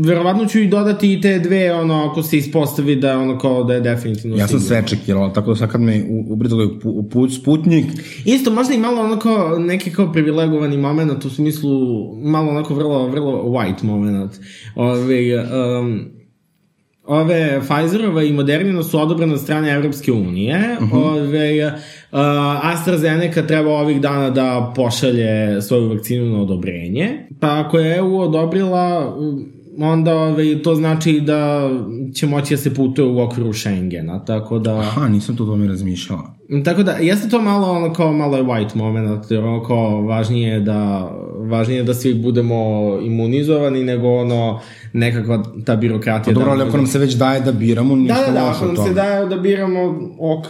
verovatno 0.06 0.46
ću 0.46 0.60
i 0.60 0.68
dodati 0.68 1.14
i 1.14 1.22
te 1.22 1.40
dve, 1.40 1.74
ono, 1.74 2.08
ako 2.12 2.24
se 2.24 2.38
ispostavi 2.38 2.96
da 2.96 3.10
je 3.10 3.18
ono 3.18 3.38
kao 3.38 3.64
da 3.64 3.74
je 3.74 3.82
definitivno 3.82 4.38
Ja 4.38 4.48
sam 4.48 4.60
sve 4.60 4.84
čekirala, 4.88 5.34
tako 5.34 5.50
da 5.50 5.56
sad 5.56 5.72
kad 5.72 5.82
me 5.82 6.04
u- 6.10 6.34
ubrizalo 6.34 6.64
u 6.64 6.68
pu- 6.68 7.00
u 7.00 7.10
put 7.10 7.32
Sputnik, 7.34 7.86
Isto 8.26 8.52
možda 8.52 8.74
i 8.74 8.78
malo 8.78 9.02
onako 9.02 9.30
neki 9.60 9.92
kao 9.92 10.12
privilegovani 10.12 10.78
moment 10.78 11.26
u 11.26 11.30
smislu 11.30 11.72
malo 12.24 12.50
onako 12.50 12.74
vrlo, 12.76 13.08
vrlo 13.08 13.44
white 13.44 13.84
moment. 13.84 14.32
Ove, 14.76 15.38
um, 15.80 16.06
ove 17.06 17.60
Pfizerova 17.62 18.24
i 18.24 18.34
Modernina 18.34 18.84
su 18.84 19.00
odobrene 19.00 19.34
od 19.34 19.42
strane 19.42 19.72
Evropske 19.72 20.12
unije. 20.12 20.78
Uh 20.82 20.90
-huh. 20.90 21.20
Ove, 21.20 21.66
uh, 21.68 22.20
AstraZeneca 22.64 23.48
treba 23.48 23.70
ovih 23.72 24.02
dana 24.02 24.30
da 24.30 24.74
pošalje 24.76 25.62
svoju 25.62 25.90
vakcinu 25.90 26.26
na 26.26 26.42
odobrenje. 26.42 27.28
Pa 27.40 27.60
ako 27.60 27.78
je 27.80 27.98
EU 27.98 28.20
odobrila, 28.20 29.16
um, 29.18 29.46
onda 29.80 30.16
ove, 30.16 30.62
to 30.64 30.76
znači 30.76 31.20
da 31.20 31.70
će 32.16 32.28
moći 32.28 32.54
da 32.54 32.58
se 32.58 32.74
putuje 32.74 33.08
u 33.08 33.22
okviru 33.22 33.54
Schengena. 33.54 34.26
Tako 34.26 34.60
da... 34.60 34.80
aha, 34.80 35.08
nisam 35.08 35.38
to 35.38 35.46
tome 35.46 35.68
razmišljala. 35.68 36.36
Tako 36.66 36.84
da, 36.84 36.92
jeste 36.92 37.30
to 37.30 37.42
malo 37.42 37.72
ono 37.72 37.94
kao 37.94 38.14
malo 38.14 38.38
je 38.38 38.44
white 38.44 38.76
moment, 38.76 39.32
jer 39.32 39.44
ono 39.44 39.64
kao 39.64 40.02
važnije 40.02 40.54
je 40.54 40.60
da, 40.60 41.12
važnije 41.50 41.78
je 41.78 41.84
da 41.84 41.94
svi 41.94 42.14
budemo 42.14 42.56
imunizovani 43.04 43.84
nego 43.84 44.08
ono 44.08 44.60
nekakva 44.94 45.44
ta 45.66 45.76
birokratija. 45.76 46.34
Pa 46.34 46.40
dobro, 46.40 46.46
da 46.46 46.62
ali 46.62 46.70
ako 46.70 46.78
nam 46.78 46.88
se 46.88 47.00
već 47.00 47.14
daje 47.14 47.42
da 47.42 47.52
biramo, 47.52 47.96
da, 47.96 48.02
ništa 48.02 48.26
da, 48.26 48.32
da, 48.32 48.48
loše 48.48 48.58
ako 48.58 48.66
nam 48.66 48.88
se 48.88 48.94
daje 48.94 49.26
da 49.26 49.38
biramo 49.38 50.10
ok. 50.20 50.48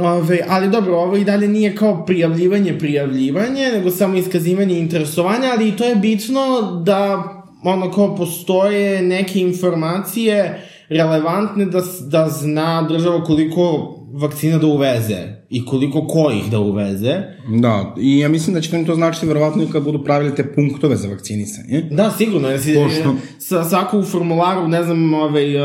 Ove, 0.00 0.40
ali 0.48 0.70
dobro, 0.70 0.96
ovo 0.96 1.16
i 1.16 1.24
dalje 1.24 1.48
nije 1.48 1.74
kao 1.74 2.04
prijavljivanje, 2.06 2.78
prijavljivanje, 2.78 3.70
nego 3.72 3.90
samo 3.90 4.16
iskazivanje 4.16 4.78
interesovanja, 4.78 5.48
ali 5.52 5.68
i 5.68 5.72
to 5.72 5.84
je 5.84 5.96
bitno 5.96 6.72
da 6.84 7.35
ono 7.62 7.90
kao 7.90 8.16
postoje 8.16 9.02
neke 9.02 9.40
informacije 9.40 10.62
relevantne 10.88 11.64
da, 11.66 11.82
da 12.00 12.28
zna 12.28 12.82
država 12.88 13.24
koliko 13.24 13.92
vakcina 14.12 14.58
da 14.58 14.66
uveze 14.66 15.36
i 15.50 15.64
koliko 15.64 16.06
kojih 16.06 16.50
da 16.50 16.58
uveze. 16.60 17.14
Da, 17.60 17.94
i 18.00 18.18
ja 18.18 18.28
mislim 18.28 18.54
da 18.54 18.60
će 18.60 18.84
to 18.84 18.94
značiti 18.94 19.26
verovatno 19.26 19.62
i 19.62 19.66
kad 19.72 19.82
budu 19.82 20.04
pravili 20.04 20.34
te 20.34 20.54
punktove 20.54 20.96
za 20.96 21.08
vakcinisanje. 21.08 21.82
Da, 21.90 22.10
sigurno, 22.10 22.48
jer 22.48 22.60
si, 22.62 22.74
Pošto- 22.74 23.16
sa, 23.38 23.64
svako 23.64 23.98
u 23.98 24.02
formularu, 24.02 24.68
ne 24.68 24.82
znam, 24.82 25.14
ovaj, 25.14 25.56
uh, 25.56 25.62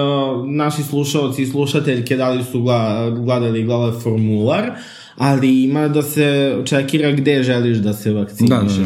naši 0.48 0.84
slušalci 0.84 1.42
i 1.42 1.48
slušateljke 1.48 2.18
da 2.18 2.30
li 2.30 2.44
su 2.44 2.62
gla, 2.62 3.10
gledali 3.10 3.60
i 3.62 3.64
gledali 3.64 4.02
formular, 4.02 4.72
ali 5.18 5.64
ima 5.64 5.88
da 5.88 6.02
se 6.02 6.56
čekira 6.66 7.12
gde 7.12 7.44
želiš 7.44 7.78
da 7.78 7.94
se 7.94 8.12
Da, 8.12 8.56
da, 8.56 8.62
da. 8.62 8.86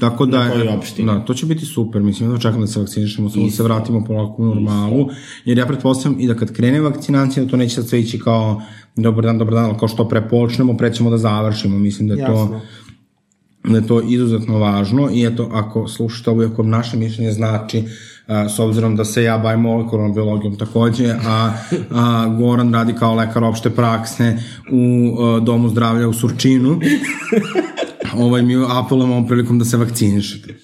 Tako 0.00 0.26
da, 0.26 0.50
da, 0.98 1.24
to 1.24 1.34
će 1.34 1.46
biti 1.46 1.64
super, 1.64 2.02
mislim, 2.02 2.32
da 2.32 2.38
čekam 2.38 2.60
da 2.60 2.66
se 2.66 2.80
vakcinišemo, 2.80 3.30
samo 3.30 3.44
da 3.44 3.50
se 3.50 3.62
vratimo 3.62 4.04
polako 4.04 4.42
u 4.42 4.46
normalu, 4.46 5.08
jer 5.44 5.58
ja 5.58 5.66
pretpostavljam 5.66 6.20
i 6.20 6.26
da 6.26 6.34
kad 6.34 6.52
krene 6.52 6.80
vakcinacija, 6.80 7.44
da 7.44 7.50
to 7.50 7.56
neće 7.56 7.74
sad 7.74 7.88
sve 7.88 8.00
ići 8.00 8.18
kao 8.18 8.62
dobar 8.96 9.24
dan, 9.24 9.38
dobar 9.38 9.54
dan, 9.54 9.64
ali 9.64 9.78
kao 9.78 9.88
što 9.88 10.08
pre 10.08 10.28
počnemo, 10.28 10.76
pre 10.76 10.94
ćemo 10.94 11.10
da 11.10 11.18
završimo, 11.18 11.78
mislim 11.78 12.08
da 12.08 12.14
je 12.14 12.26
to 12.26 12.32
Jasno. 12.32 12.60
da 13.64 13.76
je 13.78 13.86
to 13.86 14.00
izuzetno 14.00 14.58
važno 14.58 15.08
i 15.12 15.24
eto, 15.26 15.50
ako 15.52 15.88
slušate 15.88 16.30
ovo, 16.30 16.44
ako 16.44 16.62
naše 16.62 16.96
mišljenje 16.96 17.32
znači, 17.32 17.84
a, 18.26 18.48
s 18.48 18.58
obzirom 18.58 18.96
da 18.96 19.04
se 19.04 19.22
ja 19.22 19.38
bavim 19.38 19.60
molekularnom 19.60 20.14
biologijom 20.14 20.56
takođe, 20.56 21.14
a, 21.26 21.52
a 21.90 22.36
Goran 22.38 22.74
radi 22.74 22.92
kao 22.92 23.14
lekar 23.14 23.44
opšte 23.44 23.70
prakse 23.70 24.38
u 24.72 25.16
a, 25.22 25.40
Domu 25.40 25.68
zdravlja 25.68 26.08
u 26.08 26.12
Surčinu, 26.12 26.80
ovaj, 28.16 28.42
mi 28.42 28.54
apelujemo 28.68 29.14
ovom 29.14 29.28
prilikom 29.28 29.58
da 29.58 29.64
se 29.64 29.76
vakcinišete. 29.76 30.54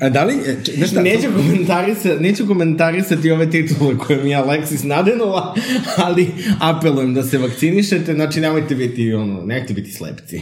A 0.00 0.08
da 0.08 0.24
li, 0.24 0.34
e, 0.46 0.56
če- 0.64 0.72
znaš 0.72 0.90
šta, 0.90 1.02
Neću, 1.02 1.26
komentarisati, 1.36 2.22
neću 2.22 2.46
komentarisati 2.46 3.30
ove 3.30 3.50
titule 3.50 3.98
koje 3.98 4.24
mi 4.24 4.30
je 4.30 4.36
Alexis 4.36 4.84
nadenula, 4.84 5.54
ali 5.96 6.26
apelujem 6.60 7.14
da 7.14 7.22
se 7.22 7.38
vakcinišete, 7.38 8.14
znači 8.14 8.40
nemojte 8.40 8.74
biti, 8.74 9.12
ono, 9.14 9.42
nemojte 9.44 9.74
biti 9.74 9.92
slepci. 9.92 10.40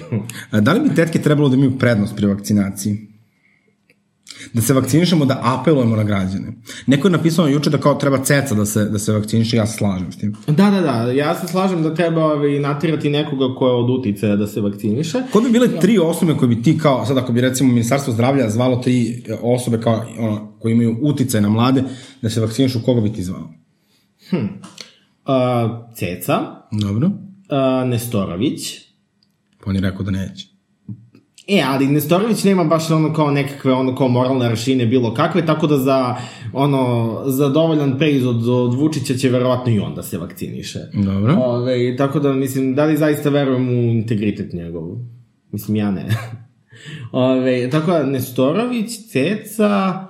a 0.50 0.60
da 0.60 0.72
li 0.72 0.88
bi 0.88 0.94
tetke 0.94 1.18
trebalo 1.18 1.48
da 1.48 1.56
imaju 1.56 1.78
prednost 1.78 2.16
pri 2.16 2.26
vakcinaciji? 2.26 3.11
Da 4.52 4.62
se 4.62 4.74
vakcinišemo, 4.74 5.24
da 5.24 5.40
apelujemo 5.42 5.96
na 5.96 6.04
građane. 6.04 6.52
Neko 6.86 7.08
je 7.08 7.12
napisao 7.12 7.46
juče 7.48 7.70
da 7.70 7.78
kao 7.78 7.94
treba 7.94 8.24
ceca 8.24 8.54
da 8.54 8.66
se, 8.66 8.84
da 8.84 8.98
se 8.98 9.12
vakciniše, 9.12 9.56
ja 9.56 9.66
se 9.66 9.76
slažem 9.76 10.12
s 10.12 10.18
tim. 10.18 10.34
Da, 10.46 10.70
da, 10.70 10.80
da, 10.80 11.12
ja 11.12 11.34
se 11.34 11.48
slažem 11.48 11.82
da 11.82 11.94
treba 11.94 12.24
ovaj, 12.24 12.58
natirati 12.58 13.10
nekoga 13.10 13.54
ko 13.54 13.66
je 13.66 13.74
od 13.74 13.90
uticaja 13.90 14.36
da 14.36 14.46
se 14.46 14.60
vakciniše. 14.60 15.22
Ko 15.32 15.40
bi 15.40 15.50
bile 15.50 15.80
tri 15.80 15.98
osobe 15.98 16.34
koje 16.34 16.48
bi 16.48 16.62
ti 16.62 16.78
kao, 16.78 17.06
sad 17.06 17.18
ako 17.18 17.32
bi 17.32 17.40
recimo 17.40 17.68
Ministarstvo 17.72 18.12
zdravlja 18.12 18.50
zvalo 18.50 18.76
tri 18.76 19.22
osobe 19.42 19.80
kao, 19.80 20.04
ono, 20.18 20.52
koji 20.58 20.72
imaju 20.72 20.98
uticaj 21.02 21.40
na 21.40 21.48
mlade, 21.48 21.82
da 22.22 22.30
se 22.30 22.40
vakcinišu, 22.40 22.82
koga 22.84 23.00
bi 23.00 23.12
ti 23.12 23.22
zvao? 23.22 23.48
Uh, 24.32 25.94
Ceca, 25.94 26.40
Dobro. 26.72 27.06
uh, 27.06 27.88
Nestorović, 27.88 28.92
Pa 29.64 29.70
on 29.70 29.76
je 29.76 29.82
rekao 29.82 30.02
da 30.02 30.10
neće. 30.10 30.51
E, 31.48 31.62
ali 31.66 31.86
Nestorović 31.86 32.44
nema 32.44 32.64
baš 32.64 32.90
ono 32.90 33.12
kao 33.12 33.30
nekakve 33.30 33.72
ono 33.72 33.96
kao 33.96 34.08
moralne 34.08 34.48
rašine 34.48 34.86
bilo 34.86 35.14
kakve, 35.14 35.46
tako 35.46 35.66
da 35.66 35.78
za 35.78 36.16
ono, 36.52 37.22
za 37.26 37.48
dovoljan 37.48 37.98
pejz 37.98 38.26
od, 38.26 38.48
od 38.48 38.74
Vučića 38.74 39.14
će 39.14 39.28
verovatno 39.28 39.72
i 39.72 39.78
on 39.78 39.94
da 39.94 40.02
se 40.02 40.18
vakciniše. 40.18 40.78
Dobro. 40.94 41.34
Ove, 41.34 41.96
tako 41.96 42.20
da, 42.20 42.32
mislim, 42.32 42.74
da 42.74 42.84
li 42.84 42.96
zaista 42.96 43.30
verujem 43.30 43.68
u 43.68 43.72
integritet 43.72 44.52
njegov? 44.52 44.88
Mislim, 45.52 45.76
ja 45.76 45.90
ne. 45.90 46.08
Ove, 47.12 47.70
tako 47.70 47.90
da, 47.90 48.06
Nestorović, 48.06 48.90
Ceca 49.10 50.06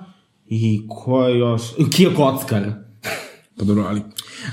I 0.47 0.81
ko 0.89 1.27
je 1.27 1.39
još... 1.39 1.61
Kija 1.95 2.09
Kockar. 2.15 2.63
Pa 3.57 3.65
dobro, 3.65 3.85
ali... 3.87 4.01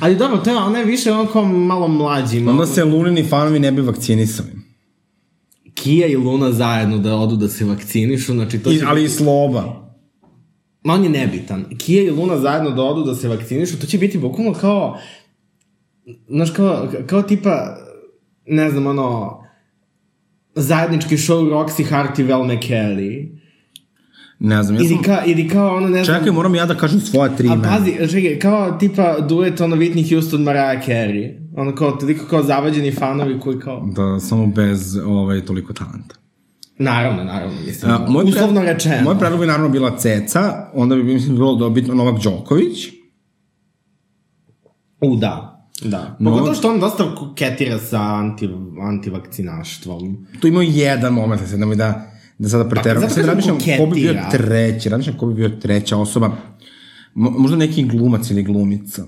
Ali 0.01 0.17
dobro, 0.17 0.37
to 0.37 0.51
je, 0.51 0.57
ona 0.57 0.79
je 0.79 0.85
više 0.85 1.13
on 1.13 1.27
kao 1.27 1.45
malo 1.45 1.89
mlađi. 1.89 2.41
Malo... 2.41 2.53
Onda 2.53 2.67
se 2.67 2.85
Lunini 2.85 3.25
fanovi 3.25 3.59
ne 3.59 3.73
bi 3.73 3.83
vakcinisali. 3.83 4.70
Kija 5.83 6.07
i 6.07 6.17
Luna 6.17 6.53
zajedno 6.53 6.99
da 6.99 7.15
odu 7.15 7.37
da 7.37 7.49
se 7.49 7.65
vakcinišu, 7.65 8.33
znači 8.33 8.59
to 8.59 8.71
I, 8.71 8.79
će... 8.79 8.85
ali 8.87 9.05
i 9.05 9.09
Sloba. 9.09 9.91
Ma 10.85 10.95
on 10.95 11.05
je 11.05 11.11
nebitan. 11.11 11.65
Kija 11.79 12.03
i 12.03 12.11
Luna 12.11 12.39
zajedno 12.39 12.71
da 12.71 12.83
odu 12.83 13.05
da 13.05 13.15
se 13.15 13.29
vakcinišu, 13.29 13.81
to 13.81 13.87
će 13.87 13.99
biti 13.99 14.19
bukvalno 14.19 14.55
kao... 14.55 14.99
Znaš, 16.29 16.51
kao, 16.51 16.89
kao 17.07 17.23
tipa, 17.23 17.77
ne 18.47 18.71
znam, 18.71 18.87
ono, 18.87 19.41
zajednički 20.55 21.17
show 21.17 21.51
Roxy 21.51 21.85
Hart 21.85 22.19
i 22.19 22.23
Vel 22.23 22.41
McKelly. 22.41 23.39
Ne 24.39 24.63
znam, 24.63 24.77
ja 24.77 24.83
sam... 24.83 24.93
Ili, 24.93 25.03
ka, 25.05 25.23
ili 25.27 25.49
kao 25.49 25.77
ono, 25.77 25.89
ne 25.89 26.05
znam... 26.05 26.19
Čekaj, 26.19 26.33
moram 26.33 26.55
ja 26.55 26.67
da 26.67 26.75
kažem 26.75 27.01
svoje 27.01 27.37
tri 27.37 27.49
A 27.49 27.53
imena. 27.53 27.69
pazi, 27.69 28.11
čekaj, 28.11 28.39
kao 28.39 28.73
tipa 28.73 29.21
duet 29.21 29.61
ono 29.61 29.77
Whitney 29.77 30.11
Houston, 30.11 30.43
Mariah 30.43 30.87
Carey. 30.87 31.40
Ono 31.57 31.75
kao 31.75 31.91
toliko 31.91 32.27
kao 32.27 32.43
zavađeni 32.43 32.93
fanovi 32.93 33.41
koji 33.41 33.59
kao... 33.59 33.89
Da, 33.97 34.21
samo 34.21 34.47
bez 34.47 34.97
ovaj, 34.97 35.41
toliko 35.45 35.73
talenta. 35.73 36.15
Naravno, 36.79 37.25
naravno, 37.25 37.61
mislim. 37.67 37.93
A, 37.93 38.07
moj 38.09 38.25
uslovno 38.25 38.61
pred- 38.61 38.73
rečeno. 38.73 39.03
Moj 39.05 39.19
predlog 39.19 39.41
bi 39.41 39.47
naravno 39.47 39.69
bila 39.69 39.97
Ceca, 39.99 40.71
onda 40.75 40.95
bi 40.97 41.03
mislim 41.03 41.35
bilo 41.37 41.55
da 41.57 41.69
bi 41.69 41.83
Novak 41.83 42.23
Đoković. 42.23 42.89
U, 45.01 45.17
da. 45.17 45.67
Da. 45.85 46.17
No. 46.21 46.31
Pogotovo 46.31 46.55
što 46.55 46.71
on 46.71 46.81
dosta 46.81 47.15
koketira 47.15 47.79
sa 47.79 48.01
anti, 48.03 48.49
antivakcinaštvom. 48.83 50.27
Tu 50.41 50.49
ima 50.49 50.63
jedan 50.63 51.13
moment, 51.15 51.49
sad 51.49 51.61
nemoj 51.61 51.77
da, 51.77 52.11
da 52.39 52.49
sada 52.49 52.69
preteram. 52.69 53.01
zato 53.01 53.15
Sad 53.15 53.25
kažem 53.25 53.37
razmišljam 53.37 53.79
ko 53.79 53.95
bi 53.95 54.01
bio 54.01 54.15
treći, 54.31 54.89
razmišljam 54.89 55.19
ko 55.19 55.27
bi 55.27 55.35
bio 55.35 55.49
treća 55.49 55.97
osoba. 55.97 56.31
Mo, 57.15 57.31
možda 57.31 57.57
neki 57.57 57.85
glumac 57.85 58.31
ili 58.31 58.43
glumica. 58.43 59.05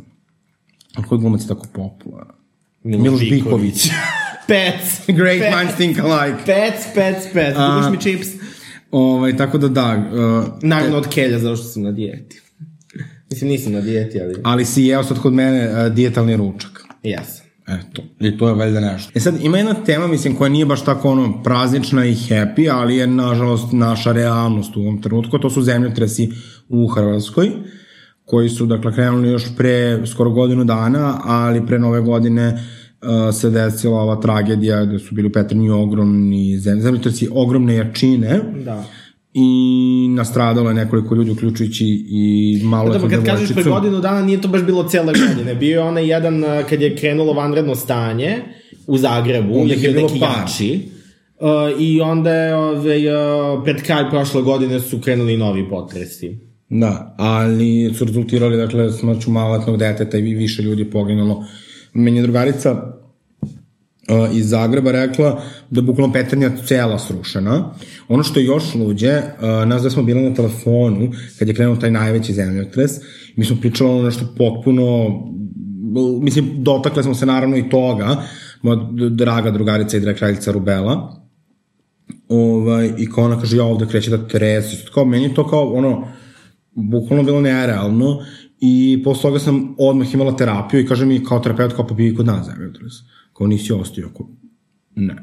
A 0.96 1.02
koji 1.02 1.20
glumac 1.20 1.42
je 1.42 1.48
tako 1.48 1.66
popularan? 1.72 2.36
Miloš 2.82 3.20
Biković. 3.20 3.90
Pec. 4.48 5.06
Great 5.16 5.40
Pec. 5.40 5.54
minds 5.56 5.74
think 5.76 5.98
alike. 5.98 6.42
Pec, 6.46 6.74
pec. 6.94 7.54
A- 7.56 7.82
Kupiš 7.82 7.90
mi 7.90 8.12
čips? 8.12 8.28
Ovaj, 8.90 9.36
tako 9.36 9.58
da 9.58 9.68
da, 9.68 10.10
uh, 10.12 10.44
Naravno 10.62 10.96
od 10.96 11.08
kelja, 11.08 11.38
zato 11.38 11.56
što 11.56 11.64
sam 11.64 11.82
na 11.82 11.92
dijeti. 11.92 12.40
Mislim, 13.30 13.50
nisam 13.50 13.72
na 13.72 13.80
dijeti, 13.80 14.20
ali... 14.20 14.34
ali 14.44 14.64
si 14.64 14.82
jeo 14.82 15.04
sad 15.04 15.18
kod 15.18 15.32
mene 15.32 15.68
uh, 15.68 15.92
dijetalni 15.92 16.36
ručak. 16.36 16.84
Jesam. 17.02 17.46
Eto, 17.68 18.02
i 18.20 18.38
to 18.38 18.48
je 18.48 18.54
valjda 18.54 18.80
nešto. 18.80 19.12
E 19.14 19.20
sad, 19.20 19.34
ima 19.42 19.58
jedna 19.58 19.74
tema, 19.74 20.06
mislim, 20.06 20.34
koja 20.34 20.48
nije 20.48 20.66
baš 20.66 20.84
tako 20.84 21.10
ono 21.10 21.42
praznična 21.42 22.04
i 22.04 22.14
happy, 22.14 22.70
ali 22.72 22.96
je, 22.96 23.06
nažalost, 23.06 23.72
naša 23.72 24.12
realnost 24.12 24.76
u 24.76 24.80
ovom 24.80 25.02
trenutku, 25.02 25.38
to 25.38 25.50
su 25.50 25.62
zemljotresi 25.62 26.30
u 26.68 26.86
Hrvatskoj, 26.86 27.50
koji 28.32 28.48
su, 28.48 28.66
dakle, 28.66 28.92
krenuli 28.92 29.28
još 29.28 29.44
pre 29.56 30.06
skoro 30.06 30.30
godinu 30.30 30.64
dana, 30.64 31.20
ali 31.24 31.66
pre 31.66 31.78
nove 31.78 32.00
godine 32.00 32.46
uh, 32.52 33.34
se 33.34 33.50
desila 33.50 34.00
ova 34.00 34.16
tragedija 34.20 34.84
da 34.84 34.98
su 34.98 35.14
bili 35.14 35.28
u 35.28 35.32
Petrinju 35.32 35.82
ogromni 35.82 36.58
zem, 36.58 36.80
zemljotresi 36.80 37.28
ogromne 37.32 37.74
jačine 37.74 38.40
Da. 38.64 38.84
i 39.34 39.48
nastradalo 40.10 40.68
je 40.70 40.74
nekoliko 40.74 41.14
ljudi, 41.14 41.30
uključujući 41.30 41.84
i 42.08 42.60
malo 42.64 42.92
Da, 42.92 42.98
pa 42.98 43.08
kad 43.08 43.24
kažeš 43.24 43.52
pre 43.54 43.62
godinu 43.64 44.00
dana, 44.00 44.22
nije 44.22 44.40
to 44.40 44.48
baš 44.48 44.62
bilo 44.62 44.88
cele 44.88 45.12
godine. 45.28 45.54
Bio 45.54 45.80
je 45.80 45.86
onaj 45.86 46.06
jedan, 46.08 46.44
a, 46.44 46.62
kad 46.62 46.80
je 46.82 46.96
krenulo 46.96 47.32
vanredno 47.32 47.74
stanje 47.74 48.36
u 48.86 48.98
Zagrebu, 48.98 49.60
Onda 49.60 49.74
je 49.74 49.80
bio 49.80 49.92
bilo 49.92 50.06
neki 50.08 50.20
par. 50.20 50.30
jači. 50.40 50.80
Uh, 51.40 51.80
I 51.80 52.00
onda 52.00 52.34
je, 52.34 52.56
ove, 52.56 52.96
uh, 52.96 53.64
pred 53.64 53.82
kraj 53.82 54.10
prošle 54.10 54.42
godine 54.42 54.80
su 54.80 55.00
krenuli 55.00 55.36
novi 55.36 55.68
potresi. 55.70 56.51
Da, 56.74 57.14
ali 57.18 57.94
su 57.94 58.04
rezultirali, 58.04 58.56
dakle, 58.56 58.92
smrću 58.92 59.30
maloletnog 59.30 59.76
deteta 59.76 60.18
i 60.18 60.34
više 60.34 60.62
ljudi 60.62 60.90
poginulo. 60.90 61.44
Meni 61.92 62.16
je 62.16 62.22
drugarica 62.22 62.72
uh, 62.72 64.36
iz 64.36 64.48
Zagreba 64.48 64.92
rekla 64.92 65.42
da 65.70 65.80
je 65.80 65.84
bukvalno 65.84 66.12
Petrinja 66.12 66.50
cela 66.66 66.98
srušena. 66.98 67.74
Ono 68.08 68.22
što 68.22 68.40
je 68.40 68.46
još 68.46 68.74
luđe, 68.74 69.16
uh, 69.16 69.68
nas 69.68 69.82
da 69.82 69.90
smo 69.90 70.02
bili 70.02 70.22
na 70.22 70.34
telefonu 70.34 71.10
kad 71.38 71.48
je 71.48 71.54
krenuo 71.54 71.76
taj 71.76 71.90
najveći 71.90 72.32
zemljotres, 72.32 72.90
mi 73.36 73.44
smo 73.44 73.56
pričali 73.60 73.90
ono 73.90 74.02
nešto 74.02 74.34
potpuno 74.38 75.08
mislim, 76.20 76.50
dotakle 76.56 77.02
smo 77.02 77.14
se 77.14 77.26
naravno 77.26 77.56
i 77.56 77.68
toga, 77.68 78.22
moja 78.62 78.78
draga 79.10 79.50
drugarica 79.50 79.96
i 79.96 80.00
draga 80.00 80.18
kraljica 80.18 80.52
Rubela, 80.52 81.22
ovaj, 82.28 82.90
i 82.98 83.10
kao 83.10 83.24
ona 83.24 83.40
kaže, 83.40 83.56
ja 83.56 83.64
ovde 83.64 83.86
kreće 83.86 84.10
da 84.10 84.28
tresi, 84.28 84.76
kao 84.94 85.04
meni 85.04 85.34
to 85.34 85.48
kao, 85.48 85.72
ono, 85.72 86.08
bukvalno 86.74 87.24
bilo 87.24 87.40
nerealno 87.40 88.18
i 88.60 89.02
posle 89.04 89.22
toga 89.22 89.38
sam 89.38 89.74
odmah 89.78 90.14
imala 90.14 90.36
terapiju 90.36 90.80
i 90.80 90.86
kaže 90.86 91.06
mi 91.06 91.24
kao 91.24 91.40
terapeut 91.40 91.72
kao 91.72 91.86
pa 91.86 91.94
bi 91.94 92.14
kod 92.14 92.26
nas 92.26 92.46
zemljotres. 92.46 92.92
Kao 93.32 93.46
nisi 93.46 93.72
ostio, 93.72 94.08
ako 94.10 94.28
ne. 94.94 95.16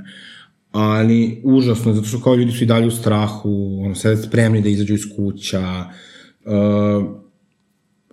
Ali 0.71 1.41
užasno, 1.43 1.93
zato 1.93 2.07
što 2.07 2.19
kao 2.21 2.35
ljudi 2.35 2.51
su 2.51 2.63
i 2.63 2.67
dalje 2.67 2.87
u 2.87 2.91
strahu, 2.91 3.81
ono, 3.85 3.95
sede 3.95 4.17
spremni 4.17 4.61
da 4.61 4.69
izađu 4.69 4.93
iz 4.93 5.01
kuća, 5.15 5.85
uh, 6.45 7.05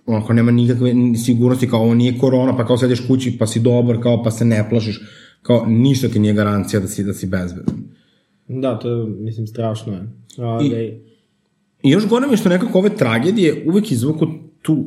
onako 0.05 0.33
nema 0.33 0.51
nikakve 0.51 0.93
sigurnosti, 1.25 1.69
kao 1.69 1.81
ovo 1.81 1.93
nije 1.93 2.17
korona, 2.17 2.57
pa 2.57 2.65
kao 2.65 2.77
sediš 2.77 3.07
kući 3.07 3.37
pa 3.37 3.47
si 3.47 3.59
dobar, 3.59 4.01
kao 4.01 4.23
pa 4.23 4.31
se 4.31 4.45
ne 4.45 4.69
plašiš, 4.69 4.99
kao 5.41 5.65
ništa 5.65 6.07
ti 6.07 6.19
nije 6.19 6.33
garancija 6.33 6.79
da 6.79 6.87
si, 6.87 7.03
da 7.03 7.13
si 7.13 7.27
bezbedan. 7.27 7.75
Da, 8.47 8.79
to 8.79 8.91
je, 8.91 9.05
mislim, 9.05 9.47
strašno 9.47 9.93
je. 9.93 10.07
Ove, 10.37 10.65
I 10.65 11.07
još 11.83 12.07
gore 12.07 12.27
mi 12.27 12.33
je 12.33 12.37
što 12.37 12.49
nekako 12.49 12.79
ove 12.79 12.89
tragedije 12.89 13.63
uvek 13.67 13.91
izvuku 13.91 14.27
tu 14.61 14.85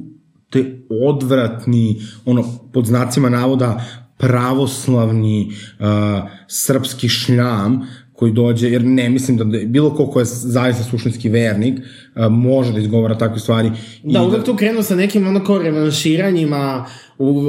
te 0.51 0.83
odvratni, 1.09 2.03
ono, 2.25 2.45
pod 2.73 2.87
znacima 2.87 3.29
navoda, 3.29 3.85
pravoslavni 4.19 5.53
uh, 5.79 5.87
srpski 6.49 7.09
šljam 7.09 7.87
koji 8.21 8.33
dođe, 8.33 8.69
jer 8.71 8.85
ne 8.85 9.09
mislim 9.09 9.37
da, 9.37 9.45
da 9.45 9.59
bilo 9.67 9.91
ko 9.91 10.07
ko 10.07 10.19
je 10.19 10.25
zaista 10.25 10.85
suštinski 10.85 11.29
vernik 11.29 11.79
uh, 11.79 11.85
može 12.31 12.73
da 12.73 12.81
izgovara 12.81 13.19
takve 13.19 13.39
stvari. 13.39 13.71
I 14.05 14.13
Da, 14.13 14.23
uvek 14.23 14.45
tu 14.45 14.57
krenu 14.57 14.83
sa 14.83 14.97
nekim 14.97 15.27
ono 15.27 15.45
kao 15.45 15.59
revanširanjima 15.59 16.87
u, 17.19 17.41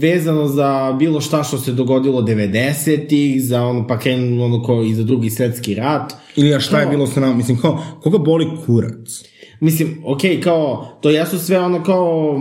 vezano 0.00 0.46
za 0.46 0.96
bilo 0.98 1.20
šta 1.20 1.42
što 1.42 1.58
se 1.58 1.72
dogodilo 1.72 2.22
90-ih, 2.22 3.44
za 3.44 3.62
ono, 3.62 3.86
pa 3.86 3.98
krenu 3.98 4.44
ono 4.44 4.62
kao 4.62 4.82
i 4.84 4.94
za 4.94 5.02
drugi 5.02 5.30
svetski 5.30 5.74
rat. 5.74 6.12
Ili 6.36 6.54
a 6.54 6.60
šta 6.60 6.78
je 6.78 6.84
Kao- 6.84 6.90
bilo 6.90 7.06
sa 7.06 7.20
nama, 7.20 7.34
mislim, 7.34 7.58
kao, 7.58 7.82
koga 8.02 8.18
boli 8.18 8.46
kurac? 8.66 9.24
Mislim, 9.60 10.02
okej, 10.04 10.36
okay, 10.36 10.42
kao, 10.42 10.88
to 11.00 11.10
jesu 11.10 11.38
sve 11.38 11.58
ono 11.58 11.82
kao, 11.82 12.38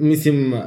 mislim, 0.00 0.54
e, 0.54 0.58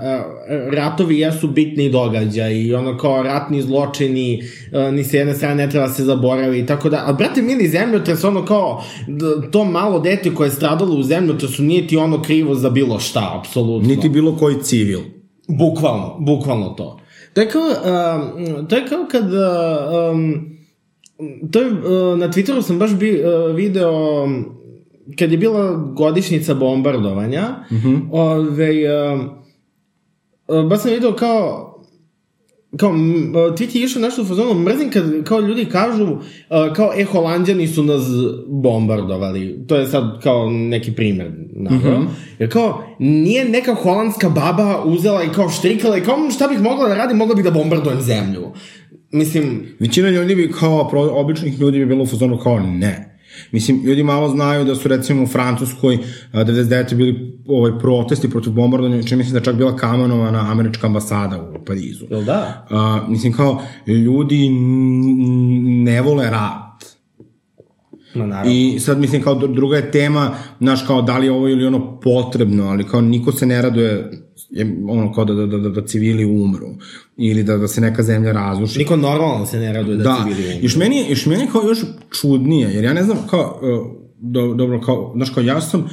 ratovi 0.71 1.19
jesu 1.19 1.47
bitni 1.47 1.89
događaj 1.89 2.53
i 2.53 2.73
ono 2.73 2.97
kao 2.97 3.23
ratni 3.23 3.61
zločini, 3.61 4.43
e, 4.71 4.91
ni 4.91 5.03
sa 5.03 5.17
jedne 5.17 5.33
strane 5.33 5.65
ne 5.65 5.71
treba 5.71 5.87
se 5.87 6.03
zaboravi 6.03 6.59
i 6.59 6.65
tako 6.65 6.89
da, 6.89 7.03
a 7.05 7.13
brate 7.13 7.41
mili 7.41 7.67
zemljotres, 7.67 8.23
ono 8.23 8.45
kao, 8.45 8.83
to 9.51 9.65
malo 9.65 9.99
dete 9.99 10.33
koje 10.33 10.47
je 10.47 10.51
stradalo 10.51 10.95
u 10.95 11.03
zemljotresu 11.03 11.63
nije 11.63 11.87
ti 11.87 11.97
ono 11.97 12.21
krivo 12.21 12.55
za 12.55 12.69
bilo 12.69 12.99
šta, 12.99 13.39
apsolutno. 13.39 13.87
Niti 13.87 14.09
bilo 14.09 14.37
koji 14.37 14.63
civil. 14.63 14.99
Bukvalno, 15.47 16.17
bukvalno 16.19 16.69
to. 16.69 16.99
To 17.33 17.41
je 17.41 17.49
kao, 17.49 17.61
um, 17.61 18.67
to 18.67 18.75
je 18.75 18.85
kao 18.87 19.05
kad, 19.11 19.23
uh, 19.23 20.11
um, 20.13 20.51
to 21.51 21.59
je, 21.59 21.71
uh, 21.71 22.19
na 22.19 22.27
Twitteru 22.29 22.61
sam 22.61 22.79
baš 22.79 22.95
bi, 22.95 23.23
uh, 23.23 23.55
video, 23.55 24.27
kad 25.19 25.31
je 25.31 25.37
bila 25.37 25.75
godišnjica 25.95 26.53
bombardovanja, 26.53 27.47
mm 27.71 27.75
-hmm. 27.75 27.99
ove, 28.11 28.71
um, 29.13 29.29
uh, 30.47 30.69
baš 30.69 30.81
sam 30.81 30.91
video 30.91 31.13
kao, 31.13 31.67
kao, 32.77 32.89
uh, 32.89 32.95
tweet 32.95 33.75
je 33.75 33.83
išao 33.83 34.01
nešto 34.01 34.21
u 34.21 34.25
fazonu, 34.25 34.53
mrzim 34.53 34.91
kad 34.91 35.23
kao 35.23 35.39
ljudi 35.39 35.65
kažu, 35.65 36.03
uh, 36.11 36.19
kao, 36.75 36.91
e, 36.97 37.03
holandjani 37.03 37.67
su 37.67 37.83
nas 37.83 38.03
bombardovali. 38.47 39.65
To 39.67 39.75
je 39.75 39.87
sad 39.87 40.21
kao 40.23 40.49
neki 40.49 40.91
primer, 40.91 41.31
naveo. 41.53 41.99
Mm 41.99 42.03
-hmm. 42.03 42.07
Jer 42.39 42.51
kao, 42.51 42.83
nije 42.99 43.49
neka 43.49 43.73
holandska 43.73 44.29
baba 44.29 44.83
uzela 44.85 45.23
i 45.23 45.29
kao 45.29 45.49
štrikala 45.49 45.97
i 45.97 46.01
kao, 46.01 46.17
"Mm, 46.17 46.31
šta 46.31 46.47
bih 46.47 46.61
mogla 46.61 46.87
da 46.87 46.95
radim, 46.95 47.17
mogla 47.17 47.35
bih 47.35 47.43
da 47.43 47.51
bombardujem 47.51 48.01
zemlju. 48.01 48.41
Mislim, 49.11 49.67
Većina 49.79 50.09
ljudi 50.09 50.35
bi 50.35 50.51
kao, 50.59 50.89
običnih 51.11 51.59
ljudi 51.59 51.79
bi 51.79 51.85
bilo 51.85 52.03
u 52.03 52.07
fazonu 52.07 52.37
kao 52.37 52.59
ne. 52.59 53.10
Mislim, 53.51 53.83
ljudi 53.83 54.03
malo 54.03 54.29
znaju 54.29 54.65
da 54.65 54.75
su 54.75 54.87
recimo 54.87 55.23
u 55.23 55.27
Francuskoj 55.27 55.97
a, 56.31 56.43
99. 56.45 56.95
bili 56.95 57.39
ovaj 57.47 57.79
protesti 57.79 58.29
protiv 58.29 58.53
bombardovanja, 58.53 59.03
čini 59.03 59.17
mislim 59.17 59.33
da 59.33 59.39
čak 59.43 59.55
bila 59.55 59.75
kamenovana 59.75 60.51
američka 60.51 60.87
ambasada 60.87 61.41
u 61.41 61.65
Parizu. 61.65 62.05
jel 62.09 62.23
da? 62.23 62.67
A, 62.69 63.05
mislim 63.07 63.33
kao, 63.33 63.61
ljudi 63.87 64.49
ne 65.83 66.01
vole 66.01 66.29
rat. 66.29 66.61
Ma 68.15 68.25
naravno. 68.25 68.51
I 68.51 68.79
sad 68.79 68.99
mislim 68.99 69.21
kao 69.21 69.35
dru- 69.35 69.55
druga 69.55 69.75
je 69.77 69.91
tema, 69.91 70.31
znaš 70.59 70.83
kao 70.87 71.01
da 71.01 71.17
li 71.17 71.25
je 71.25 71.31
ovo 71.31 71.47
ili 71.47 71.65
ono 71.65 71.99
potrebno, 71.99 72.63
ali 72.67 72.83
kao 72.83 73.01
niko 73.01 73.31
se 73.31 73.45
ne 73.45 73.61
raduje 73.61 74.11
je, 74.51 74.77
ono 74.87 75.13
kao 75.13 75.25
da, 75.25 75.33
da, 75.33 75.57
da, 75.57 75.69
da 75.69 75.85
civili 75.85 76.25
umru 76.25 76.67
ili 77.17 77.43
da, 77.43 77.57
da 77.57 77.67
se 77.67 77.81
neka 77.81 78.03
zemlja 78.03 78.31
razruši. 78.31 78.79
Niko 78.79 78.95
normalno 78.95 79.45
se 79.45 79.59
ne 79.59 79.73
raduje 79.73 79.97
da, 79.97 80.03
Da, 80.03 80.17
civili 80.23 80.47
umru. 80.47 80.63
još 80.63 80.75
meni, 80.75 81.05
još 81.09 81.25
meni 81.25 81.47
kao 81.51 81.61
još 81.67 81.79
čudnije, 82.21 82.69
jer 82.69 82.83
ja 82.83 82.93
ne 82.93 83.03
znam 83.03 83.17
kao, 83.29 83.59
uh, 83.61 83.87
do, 84.19 84.53
dobro, 84.53 84.81
kao, 84.81 85.11
znaš, 85.15 85.29
kao 85.29 85.43
ja 85.43 85.61
sam, 85.61 85.79
uh, 85.81 85.87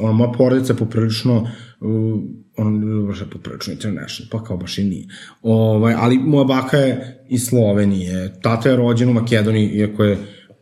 ono, 0.00 0.12
moja 0.12 0.32
porodica 0.32 0.72
je 0.72 0.76
poprilično, 0.76 1.36
uh, 1.80 2.20
ono, 2.56 3.06
baš 3.06 3.20
je 3.20 3.26
poprilično 3.30 3.72
international, 3.72 4.28
pa 4.30 4.44
kao 4.44 4.56
baš 4.56 4.78
i 4.78 4.84
nije. 4.84 5.06
Ovaj, 5.42 5.94
ali 5.96 6.18
moja 6.18 6.44
baka 6.44 6.76
je 6.76 7.24
iz 7.28 7.44
Slovenije, 7.46 8.40
tata 8.42 8.68
je 8.70 8.76
rođen 8.76 9.08
u 9.08 9.12
Makedoniji, 9.12 9.68
iako 9.68 10.04
je 10.04 10.18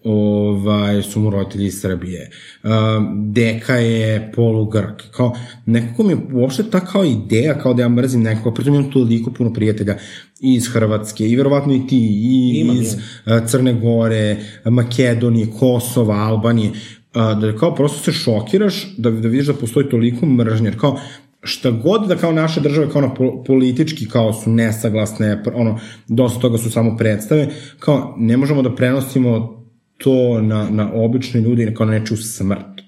ovaj, 0.06 1.02
su 1.02 1.20
mu 1.20 1.30
roditelji 1.30 1.66
iz 1.66 1.80
Srbije. 1.80 2.30
Um, 2.64 3.32
deka 3.32 3.74
je 3.74 4.32
polugrk. 4.34 5.02
Kao, 5.10 5.36
nekako 5.66 6.02
mi 6.02 6.12
je 6.12 6.18
uopšte 6.32 6.70
ta 6.70 6.80
kao 6.80 7.04
ideja, 7.04 7.58
kao 7.58 7.74
da 7.74 7.82
ja 7.82 7.88
mrzim 7.88 8.22
nekoga, 8.22 8.54
pritom 8.54 8.74
imam 8.74 8.90
toliko 8.90 9.30
puno 9.30 9.52
prijatelja 9.52 9.96
iz 10.40 10.68
Hrvatske 10.68 11.28
i 11.28 11.36
verovatno 11.36 11.74
i 11.74 11.86
ti, 11.86 11.98
i 11.98 12.60
Imam, 12.60 12.76
iz 12.76 12.94
uh, 12.94 13.48
Crne 13.48 13.74
Gore, 13.74 14.36
Makedonije, 14.64 15.46
Kosova, 15.58 16.14
Albanije, 16.14 16.70
uh, 16.70 17.40
da 17.40 17.56
kao 17.56 17.74
prosto 17.74 17.98
se 17.98 18.12
šokiraš 18.12 18.94
da, 18.96 19.10
da 19.10 19.28
vidiš 19.28 19.46
da 19.46 19.54
postoji 19.54 19.88
toliko 19.88 20.26
mržnje, 20.26 20.66
jer 20.66 20.80
kao 20.80 21.00
šta 21.42 21.70
god 21.70 22.08
da 22.08 22.16
kao 22.16 22.32
naše 22.32 22.60
države 22.60 22.90
kao 22.90 23.00
na 23.00 23.14
politički 23.46 24.08
kao 24.08 24.32
su 24.32 24.50
nesaglasne, 24.50 25.42
ono, 25.54 25.78
dosta 26.08 26.40
toga 26.40 26.58
su 26.58 26.70
samo 26.70 26.96
predstave, 26.96 27.48
kao 27.78 28.14
ne 28.18 28.36
možemo 28.36 28.62
da 28.62 28.74
prenosimo 28.74 29.65
to 29.98 30.42
na, 30.42 30.70
na 30.70 30.92
obične 30.94 31.40
ljude 31.40 31.62
i 31.62 31.74
kao 31.74 31.86
na 31.86 31.92
nečiju 31.92 32.16
smrt. 32.16 32.80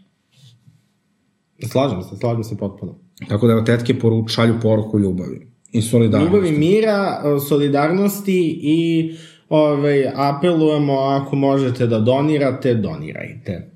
Slažem 1.70 2.02
se, 2.02 2.16
slažem 2.16 2.44
se 2.44 2.56
potpuno. 2.56 2.98
Tako 3.28 3.46
da 3.46 3.64
tetke 3.64 3.98
poruč, 3.98 4.30
šalju 4.30 4.54
poruku 4.62 4.98
ljubavi 4.98 5.46
i 5.72 5.82
solidarnosti. 5.82 6.36
Ljubavi 6.36 6.58
mira, 6.58 7.22
solidarnosti 7.48 8.60
i 8.62 9.10
ovaj, 9.48 10.08
apelujemo 10.14 10.92
ako 10.92 11.36
možete 11.36 11.86
da 11.86 11.98
donirate, 11.98 12.74
donirajte. 12.74 13.70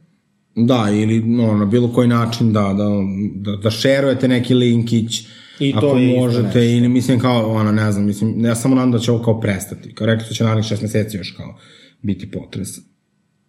Da, 0.55 0.89
ili 0.93 1.21
no, 1.21 1.57
na 1.57 1.65
bilo 1.65 1.93
koji 1.93 2.09
način 2.09 2.53
da, 2.53 2.61
da, 2.61 2.89
da, 3.35 3.57
da 3.57 3.71
šerujete 3.71 4.29
neki 4.29 4.55
linkić, 4.55 5.27
I 5.59 5.73
to 5.73 5.79
ako 5.79 5.97
je 5.97 6.21
možete, 6.21 6.43
nešto. 6.45 6.59
ili 6.59 6.89
mislim 6.89 7.21
kao, 7.21 7.53
ono, 7.53 7.73
ne 7.73 7.93
znam, 7.93 8.05
mislim, 8.05 8.45
ja 8.45 8.55
samo 8.55 8.75
nadam 8.75 8.93
da 8.93 8.99
će 8.99 9.13
ovo 9.13 9.25
kao 9.25 9.41
prestati. 9.41 9.95
Kao 9.95 10.07
rekli 10.07 10.25
su 10.25 10.31
da 10.31 10.35
će 10.35 10.45
narednih 10.45 10.67
šest 10.67 10.83
meseci 10.83 11.17
još 11.17 11.31
kao 11.31 11.59
biti 12.03 12.31
potres. 12.31 12.69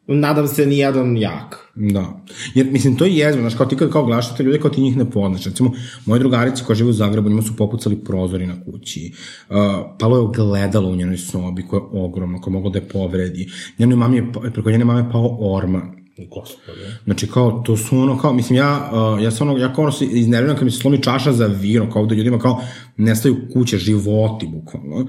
Nadam 0.08 0.48
se 0.48 0.66
nijedan 0.66 1.18
jak. 1.18 1.72
Da. 1.76 2.22
Jer, 2.56 2.66
mislim, 2.72 2.98
to 2.98 3.06
je 3.06 3.16
jezno, 3.16 3.42
znaš, 3.42 3.56
kao 3.56 3.66
ti 3.66 3.76
kad 3.76 3.92
kao 3.92 4.06
gledaš 4.06 4.36
te 4.36 4.44
ljude, 4.44 4.60
kao 4.60 4.72
ti 4.72 4.82
njih 4.82 4.98
ne 4.98 5.12
poznaš. 5.12 5.46
Recimo, 5.46 5.72
moji 6.06 6.20
drugarici 6.20 6.64
koji 6.64 6.76
žive 6.76 6.90
u 6.90 6.94
Zagrebu, 6.94 7.30
njima 7.30 7.42
su 7.42 7.56
popucali 7.56 8.04
prozori 8.04 8.48
na 8.48 8.56
kući. 8.66 9.14
Uh, 9.50 9.56
palo 10.00 10.18
je 10.18 10.22
ogledalo 10.22 10.90
u 10.90 10.96
njenoj 10.96 11.18
sobi 11.18 11.68
koje 11.68 11.80
je 11.80 11.84
ogromno, 11.92 12.42
koje 12.42 12.52
je 12.52 12.54
moglo 12.54 12.70
da 12.70 12.80
je 12.80 12.88
povredi. 12.88 13.50
Njenoj 13.80 13.96
mami 13.96 14.18
je, 14.18 14.32
pa- 14.34 14.40
preko 14.40 14.72
njene 14.72 14.86
mame 14.86 15.00
je 15.00 15.12
pao 15.12 15.56
orman. 15.56 16.04
Gospode. 16.30 17.00
Znači 17.04 17.28
kao, 17.28 17.52
to 17.66 17.78
su 17.78 17.98
ono 17.98 18.18
kao, 18.18 18.34
mislim 18.34 18.58
ja, 18.58 18.92
uh, 18.94 19.24
ja 19.24 19.32
sam 19.32 19.50
ono, 19.50 19.60
ja 19.60 19.74
kao 19.74 19.84
ono 19.84 19.92
se 19.92 20.06
iznerviram 20.06 20.56
kad 20.56 20.66
mi 20.66 20.72
se 20.72 20.80
slomi 20.80 21.02
čaša 21.02 21.34
za 21.34 21.46
vino, 21.48 21.90
kao 21.90 22.06
da 22.06 22.16
ljudima 22.16 22.40
kao 22.40 22.62
nestaju 22.98 23.36
kuće, 23.54 23.78
životi, 23.78 24.48
bukvalno. 24.48 25.08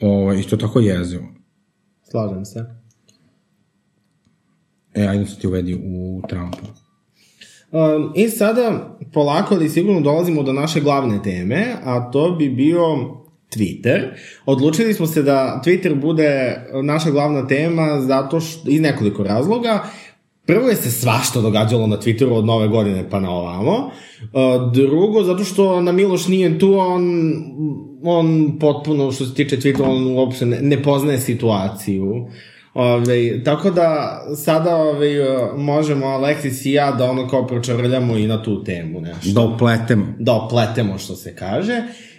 Ovo, 0.00 0.34
I 0.34 0.42
to 0.42 0.56
tako 0.56 0.80
jezivo. 0.80 1.24
Slažem 2.10 2.44
se. 2.44 2.83
E, 4.94 5.06
ajde 5.06 5.26
se 5.26 5.38
ti 5.38 5.46
uvedi 5.46 5.74
u 5.74 6.22
Trumpa. 6.28 6.58
Um, 7.70 8.12
I 8.14 8.28
sada, 8.28 8.96
polako 9.12 9.54
ali 9.54 9.68
sigurno 9.68 10.00
dolazimo 10.00 10.42
do 10.42 10.52
naše 10.52 10.80
glavne 10.80 11.22
teme, 11.22 11.66
a 11.84 12.10
to 12.10 12.30
bi 12.30 12.48
bio 12.48 12.80
Twitter. 13.56 14.00
Odlučili 14.46 14.94
smo 14.94 15.06
se 15.06 15.22
da 15.22 15.62
Twitter 15.64 16.00
bude 16.00 16.60
naša 16.82 17.10
glavna 17.10 17.46
tema 17.46 18.00
zato 18.00 18.40
što, 18.40 18.70
iz 18.70 18.80
nekoliko 18.80 19.22
razloga. 19.22 19.84
Prvo 20.46 20.68
je 20.68 20.76
se 20.76 20.90
svašta 20.90 21.40
događalo 21.40 21.86
na 21.86 21.96
Twitteru 21.96 22.32
od 22.32 22.44
nove 22.44 22.68
godine 22.68 23.10
pa 23.10 23.20
na 23.20 23.30
ovamo. 23.30 23.72
Uh, 23.72 24.72
drugo, 24.72 25.22
zato 25.22 25.44
što 25.44 25.80
na 25.80 25.92
Miloš 25.92 26.28
nije 26.28 26.58
tu, 26.58 26.74
on, 26.78 27.04
on 28.02 28.58
potpuno, 28.60 29.12
što 29.12 29.26
se 29.26 29.34
tiče 29.34 29.56
Twittera, 29.56 29.88
on 29.88 30.06
uopšte 30.06 30.46
ne, 30.46 30.58
ne 30.62 30.82
poznaje 30.82 31.20
situaciju. 31.20 32.26
Ove, 32.74 33.44
tako 33.44 33.70
da 33.70 34.20
sada 34.36 34.76
ove, 34.76 35.08
možemo 35.56 36.06
Aleksis 36.06 36.64
i 36.66 36.72
ja 36.72 36.92
da 36.92 37.10
ono 37.10 37.28
kao 37.28 37.46
pročavrljamo 37.46 38.16
i 38.16 38.26
na 38.26 38.42
tu 38.42 38.64
temu 38.64 39.00
nešto. 39.00 39.30
Da 39.32 39.40
upletemo. 39.40 40.06
Da 40.18 40.32
opletemo 40.32 40.98
što 40.98 41.16
se 41.16 41.36
kaže. 41.36 41.72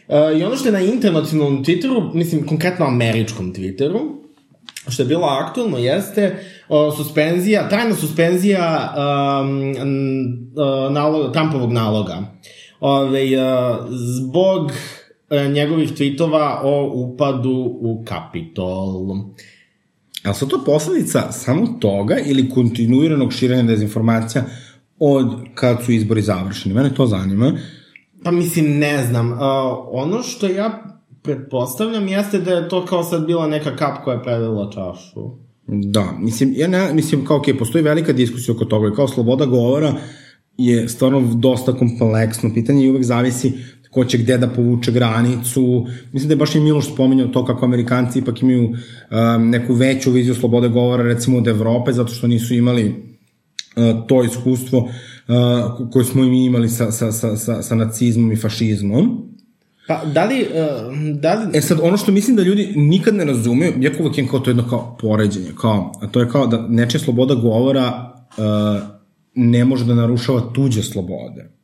E, 0.07 0.37
I 0.39 0.43
ono 0.43 0.55
što 0.55 0.67
je 0.67 0.71
na 0.71 0.79
internacionalnom 0.79 1.63
Twitteru, 1.63 2.13
mislim 2.13 2.47
konkretno 2.47 2.85
američkom 2.85 3.53
Twitteru, 3.53 3.99
što 4.87 5.03
je 5.03 5.07
bilo 5.07 5.27
aktualno 5.27 5.77
jeste 5.77 6.35
o, 6.69 6.91
suspenzija, 6.91 7.69
trajna 7.69 7.95
suspenzija 7.95 8.93
um, 8.97 9.73
naloga, 10.93 11.31
Trumpovog 11.31 11.71
naloga. 11.71 12.17
Ove, 12.79 13.23
uh, 13.23 13.85
zbog 13.89 14.65
uh, 14.65 15.51
njegovih 15.51 15.91
tweetova 15.91 16.59
o 16.63 16.91
upadu 16.93 17.77
u 17.81 18.03
Kapitol. 18.07 19.15
A 20.25 20.33
su 20.33 20.47
to 20.47 20.63
posledica 20.65 21.31
samo 21.31 21.67
toga 21.79 22.17
ili 22.25 22.49
kontinuiranog 22.49 23.33
širenja 23.33 23.63
dezinformacija 23.63 24.43
od 24.99 25.27
kad 25.55 25.83
su 25.85 25.91
izbori 25.91 26.21
završeni? 26.21 26.75
Mene 26.75 26.93
to 26.93 27.05
zanima. 27.05 27.51
Pa 28.23 28.31
mislim, 28.31 28.77
ne 28.77 29.03
znam. 29.03 29.31
Uh, 29.31 29.39
ono 29.91 30.23
što 30.23 30.47
ja 30.47 30.83
pretpostavljam 31.21 32.07
jeste 32.07 32.39
da 32.39 32.51
je 32.51 32.69
to 32.69 32.85
kao 32.85 33.03
sad 33.03 33.25
bila 33.25 33.47
neka 33.47 33.75
kap 33.75 34.03
koja 34.03 34.17
je 34.17 34.23
predala 34.23 34.71
čašu. 34.71 35.45
Da, 35.67 36.13
mislim, 36.19 36.53
ja 36.55 36.67
ne, 36.67 36.93
mislim 36.93 37.25
kao, 37.25 37.37
ok, 37.37 37.45
postoji 37.59 37.83
velika 37.83 38.13
diskusija 38.13 38.55
oko 38.55 38.65
toga 38.65 38.87
i 38.87 38.95
kao 38.95 39.07
sloboda 39.07 39.45
govora 39.45 39.93
je 40.57 40.89
stvarno 40.89 41.21
dosta 41.35 41.73
kompleksno 41.73 42.51
pitanje 42.53 42.85
i 42.85 42.89
uvek 42.89 43.03
zavisi 43.03 43.53
ko 43.95 44.05
će 44.05 44.17
gde 44.17 44.37
da 44.37 44.47
povuče 44.47 44.91
granicu. 44.91 45.87
Mislim 46.11 46.27
da 46.27 46.33
je 46.33 46.37
baš 46.37 46.55
i 46.55 46.59
Miloš 46.59 46.89
spominjao 46.93 47.27
to 47.27 47.45
kako 47.45 47.65
Amerikanci 47.65 48.19
ipak 48.19 48.41
imaju 48.41 48.63
um, 48.69 49.49
neku 49.49 49.73
veću 49.73 50.11
viziju 50.11 50.35
slobode 50.35 50.69
govora 50.69 51.03
recimo 51.03 51.37
od 51.37 51.47
Evrope 51.47 51.93
zato 51.93 52.13
što 52.13 52.27
nisu 52.27 52.53
imali 52.53 52.87
uh, 52.89 54.07
to 54.07 54.23
iskustvo 54.23 54.79
uh, 54.79 55.89
koje 55.91 56.05
smo 56.05 56.23
i 56.23 56.29
mi 56.29 56.45
imali 56.45 56.69
sa, 56.69 56.91
sa, 56.91 57.11
sa, 57.11 57.37
sa, 57.37 57.61
sa 57.61 57.75
nacizmom 57.75 58.31
i 58.31 58.35
fašizmom. 58.35 59.31
Pa, 59.87 60.01
da 60.13 60.25
li, 60.25 60.41
uh, 60.41 61.19
da 61.19 61.33
li... 61.33 61.57
E 61.57 61.61
sad, 61.61 61.79
ono 61.83 61.97
što 61.97 62.11
mislim 62.11 62.35
da 62.35 62.43
ljudi 62.43 62.73
nikad 62.75 63.15
ne 63.15 63.25
razumeju, 63.25 63.73
jako 63.79 64.03
uvek 64.03 64.17
imam 64.17 64.31
kao 64.31 64.39
to 64.39 64.49
jedno 64.49 64.69
kao 64.69 64.97
poređenje, 65.01 65.51
kao, 65.61 65.91
a 66.01 66.07
to 66.07 66.19
je 66.19 66.29
kao 66.29 66.47
da 66.47 66.67
nečija 66.67 67.01
sloboda 67.01 67.35
govora 67.35 68.13
uh, 68.37 68.83
ne 69.35 69.65
može 69.65 69.85
da 69.85 69.95
narušava 69.95 70.41
tuđe 70.53 70.83
slobode. 70.83 71.54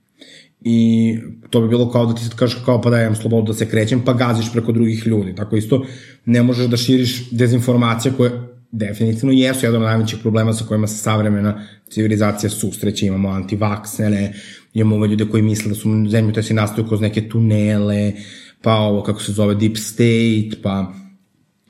I 0.61 1.17
to 1.49 1.61
bi 1.61 1.67
bilo 1.67 1.91
kao 1.91 2.05
da 2.05 2.15
ti 2.15 2.23
sad 2.23 2.35
kažeš 2.35 2.63
kao 2.65 2.81
pa 2.81 2.89
da 2.89 3.01
imam 3.01 3.15
slobodu 3.15 3.47
da 3.47 3.53
se 3.53 3.69
krećem, 3.69 4.01
pa 4.05 4.13
gaziš 4.13 4.51
preko 4.51 4.71
drugih 4.71 5.07
ljudi. 5.07 5.35
Tako 5.35 5.55
isto 5.55 5.85
ne 6.25 6.43
možeš 6.43 6.65
da 6.65 6.77
širiš 6.77 7.29
dezinformacije 7.31 8.13
koje 8.17 8.31
definitivno 8.71 9.33
jesu 9.33 9.65
jedan 9.65 9.81
od 9.81 9.87
najvećih 9.87 10.19
problema 10.21 10.53
sa 10.53 10.65
kojima 10.65 10.87
se 10.87 10.97
savremena 10.97 11.65
civilizacija 11.89 12.49
susreće. 12.49 13.05
Imamo 13.05 13.29
antivaksere, 13.29 14.33
imamo 14.73 14.95
ove 14.95 15.07
ljude 15.07 15.25
koji 15.25 15.43
misle 15.43 15.69
da 15.69 15.75
su 15.75 15.89
zemlju 16.09 16.33
te 16.33 16.43
se 16.43 16.53
nastaju 16.53 16.87
kroz 16.87 17.01
neke 17.01 17.29
tunele, 17.29 18.13
pa 18.61 18.75
ovo 18.75 19.03
kako 19.03 19.21
se 19.21 19.31
zove 19.31 19.55
deep 19.55 19.77
state, 19.77 20.61
pa 20.63 20.93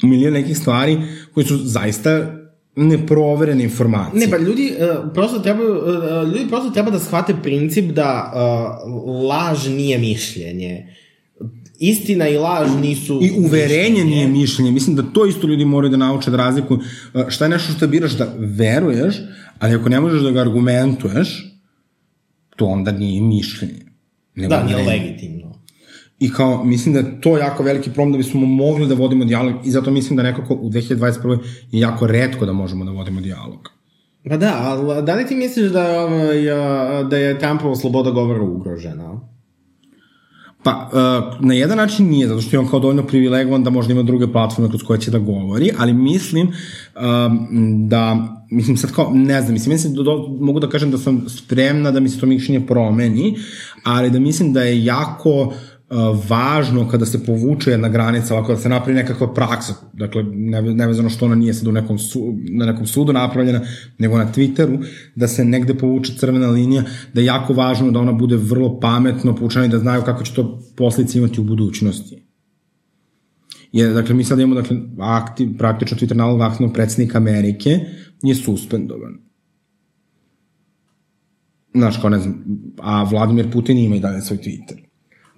milijon 0.04 0.34
nekih 0.34 0.58
stvari 0.58 0.97
koji 1.34 1.45
su 1.45 1.58
zaista 1.58 2.40
neproverene 2.76 3.64
informacije. 3.64 4.20
Ne, 4.20 4.32
pa 4.32 4.38
ljudi 4.38 4.72
uh, 4.72 5.14
prosto 5.14 5.40
treba, 5.40 5.64
uh, 5.64 6.34
ljudi 6.34 6.48
prosto 6.50 6.70
treba 6.70 6.92
da 6.92 7.00
shvate 7.00 7.36
princip 7.44 7.92
da 7.92 8.34
uh, 8.36 9.30
laž 9.30 9.68
nije 9.68 9.98
mišljenje. 9.98 10.96
Istina 11.80 12.28
i 12.28 12.38
laž 12.38 12.70
nisu 12.82 13.20
I 13.24 13.32
uverenje 13.38 14.06
nije 14.06 14.28
mišljenje. 14.28 14.72
Mislim 14.72 14.96
da 14.96 15.04
to 15.14 15.26
isto 15.26 15.48
ljudi 15.48 15.66
moraju 15.66 15.92
da 15.92 15.98
nauče 15.98 16.32
da 16.32 16.38
razliku. 16.38 16.78
Šta 17.28 17.46
je 17.46 17.50
nešto 17.50 17.74
što 17.74 17.88
biraš 17.88 18.12
da 18.12 18.34
veruješ, 18.38 19.16
ali 19.60 19.76
ako 19.76 19.90
ne 19.90 20.00
možeš 20.00 20.22
da 20.22 20.32
ga 20.32 20.42
argumentuješ, 20.42 21.58
to 22.56 22.66
onda 22.66 22.92
nije 22.92 23.22
mišljenje. 23.22 23.86
Nego 24.36 24.50
Da, 24.50 24.64
nije 24.64 24.78
legitimno. 24.78 25.51
I 26.22 26.32
kao, 26.34 26.64
mislim 26.64 26.94
da 26.94 27.00
je 27.00 27.22
to 27.22 27.38
jako 27.38 27.64
veliki 27.64 27.90
problem 27.90 28.12
da 28.12 28.18
bismo 28.18 28.46
mogli 28.46 28.88
da 28.88 28.96
vodimo 28.96 29.26
dijalog 29.26 29.54
i 29.66 29.72
zato 29.72 29.92
mislim 29.92 30.18
da 30.18 30.24
nekako 30.24 30.54
u 30.54 30.70
2021. 30.70 31.38
je 31.72 31.80
jako 31.80 32.08
redko 32.08 32.46
da 32.46 32.54
možemo 32.54 32.86
da 32.86 32.92
vodimo 32.92 33.22
dijalog. 33.22 33.70
Pa 34.30 34.38
da, 34.38 34.54
ali 34.64 35.06
da 35.06 35.16
li 35.16 35.26
ti 35.26 35.36
misliš 35.36 35.72
da 35.72 35.84
je, 35.84 36.00
ovaj, 36.00 36.52
uh, 36.52 37.10
da 37.10 37.18
je 37.18 37.40
Trumpova 37.40 37.76
sloboda 37.76 38.12
govora 38.12 38.42
ugrožena? 38.42 39.20
Pa, 40.63 40.90
uh, 40.94 41.46
na 41.46 41.54
jedan 41.54 41.78
način 41.78 42.10
nije, 42.10 42.28
zato 42.28 42.42
što 42.42 42.56
je 42.56 42.60
on 42.60 42.67
kao 42.67 42.80
dovoljno 42.80 43.08
privilegovan 43.08 43.63
da 43.63 43.69
možda 43.69 43.94
ima 43.94 44.04
druge 44.04 44.32
platforme 44.32 44.69
kroz 44.69 44.84
koje 44.84 45.00
će 45.00 45.12
da 45.12 45.19
govori, 45.19 45.72
ali 45.78 45.94
mislim 45.94 46.48
um, 46.48 47.48
da, 47.90 48.17
mislim 48.52 48.78
sad 48.78 48.92
kao, 48.92 49.12
ne 49.13 49.42
znam, 49.42 49.54
mislim, 49.54 49.74
mislim 49.74 49.94
da 49.94 50.04
do, 50.04 50.28
mogu 50.40 50.60
da 50.60 50.69
kažem 50.69 50.92
da 50.92 50.98
sam 50.98 51.26
spremna 51.30 51.92
da 51.92 52.00
mi 52.00 52.10
se 52.10 52.19
to 52.19 52.26
mišljenje 52.26 52.67
promeni, 52.67 53.38
ali 53.84 54.10
da 54.10 54.19
mislim 54.19 54.54
da 54.54 54.63
je 54.63 54.86
jako 54.86 55.54
važno 56.29 56.87
kada 56.89 57.06
se 57.06 57.25
povuče 57.25 57.71
jedna 57.71 57.89
granica, 57.89 58.33
ovako 58.35 58.54
da 58.54 58.60
se 58.60 58.69
napravi 58.69 58.96
nekakva 58.96 59.33
praksa, 59.33 59.73
dakle, 59.94 60.23
ne, 60.23 60.62
nevezano 60.62 61.10
što 61.10 61.25
ona 61.25 61.35
nije 61.35 61.54
sad 61.54 61.67
u 61.67 61.71
nekom, 61.71 62.00
su, 62.00 62.37
na 62.50 62.65
nekom 62.65 62.87
sudu 62.87 63.13
napravljena, 63.13 63.62
nego 63.98 64.17
na 64.17 64.31
Twitteru, 64.33 64.85
da 65.15 65.27
se 65.27 65.46
negde 65.46 65.73
povuče 65.73 66.13
crvena 66.17 66.48
linija, 66.48 66.83
da 67.13 67.21
je 67.21 67.25
jako 67.25 67.54
važno 67.54 67.92
da 67.92 68.00
ona 68.00 68.12
bude 68.12 68.35
vrlo 68.35 68.79
pametno 68.79 69.35
poučena 69.35 69.65
i 69.65 69.69
da 69.69 69.79
znaju 69.79 70.02
kako 70.02 70.23
će 70.23 70.33
to 70.33 70.60
posljedice 70.77 71.19
imati 71.19 71.42
u 71.42 71.44
budućnosti. 71.44 72.23
Je, 73.71 73.89
dakle, 73.89 74.15
mi 74.15 74.23
sad 74.23 74.39
imamo, 74.39 74.62
dakle, 74.62 74.77
aktiv, 75.00 75.58
praktično 75.58 75.98
Twitter 75.98 76.15
nalog 76.15 76.42
aktivnog 76.42 76.73
predsednika 76.73 77.17
Amerike 77.17 77.79
je 78.23 78.35
suspendovan. 78.35 79.17
Znaš, 81.75 81.98
kao 82.02 82.10
ne 82.10 82.19
znam, 82.19 82.44
a 82.79 83.04
Vladimir 83.04 83.52
Putin 83.52 83.77
ima 83.77 83.96
i 83.96 84.00
dalje 84.00 84.21
svoj 84.21 84.37
Twitter. 84.37 84.90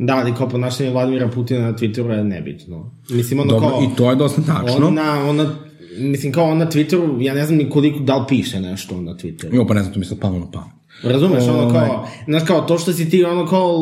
Da, 0.06 0.16
ali 0.16 0.34
kao 0.34 0.50
ponašanje 0.50 0.90
Vladimira 0.90 1.28
Putina 1.28 1.62
na 1.62 1.74
Twitteru 1.74 2.10
je 2.10 2.24
nebitno. 2.24 2.92
Mislim, 3.10 3.40
ono 3.40 3.52
Dobro, 3.52 3.70
kao... 3.70 3.82
i 3.84 3.96
to 3.96 4.10
je 4.10 4.16
dosta 4.16 4.42
tačno. 4.42 4.88
On 4.88 4.94
na, 4.94 5.30
on 5.30 5.36
na, 5.36 5.56
mislim, 5.98 6.34
kao 6.34 6.46
on 6.46 6.58
na 6.58 6.72
Twitteru, 6.72 7.22
ja 7.22 7.34
ne 7.34 7.46
znam 7.46 7.58
ni 7.58 7.70
koliko, 7.70 8.00
da 8.00 8.18
li 8.18 8.26
piše 8.28 8.60
nešto 8.60 9.02
na 9.02 9.12
Twitteru. 9.12 9.56
Jo, 9.56 9.68
pa 9.68 9.74
ne 9.74 9.82
znam, 9.82 9.94
to 9.94 10.00
mi 10.00 10.06
sad 10.06 10.20
palo 10.20 10.40
na 10.40 10.52
pamet. 10.52 10.74
Razumeš, 11.04 11.44
ono 11.44 11.60
Ovaj. 11.60 11.74
kao, 11.74 12.08
znaš 12.26 12.44
kao, 12.48 12.62
to 12.62 12.78
što 12.78 12.94
si 12.94 13.10
ti 13.10 13.24
ono 13.24 13.46
kao, 13.46 13.78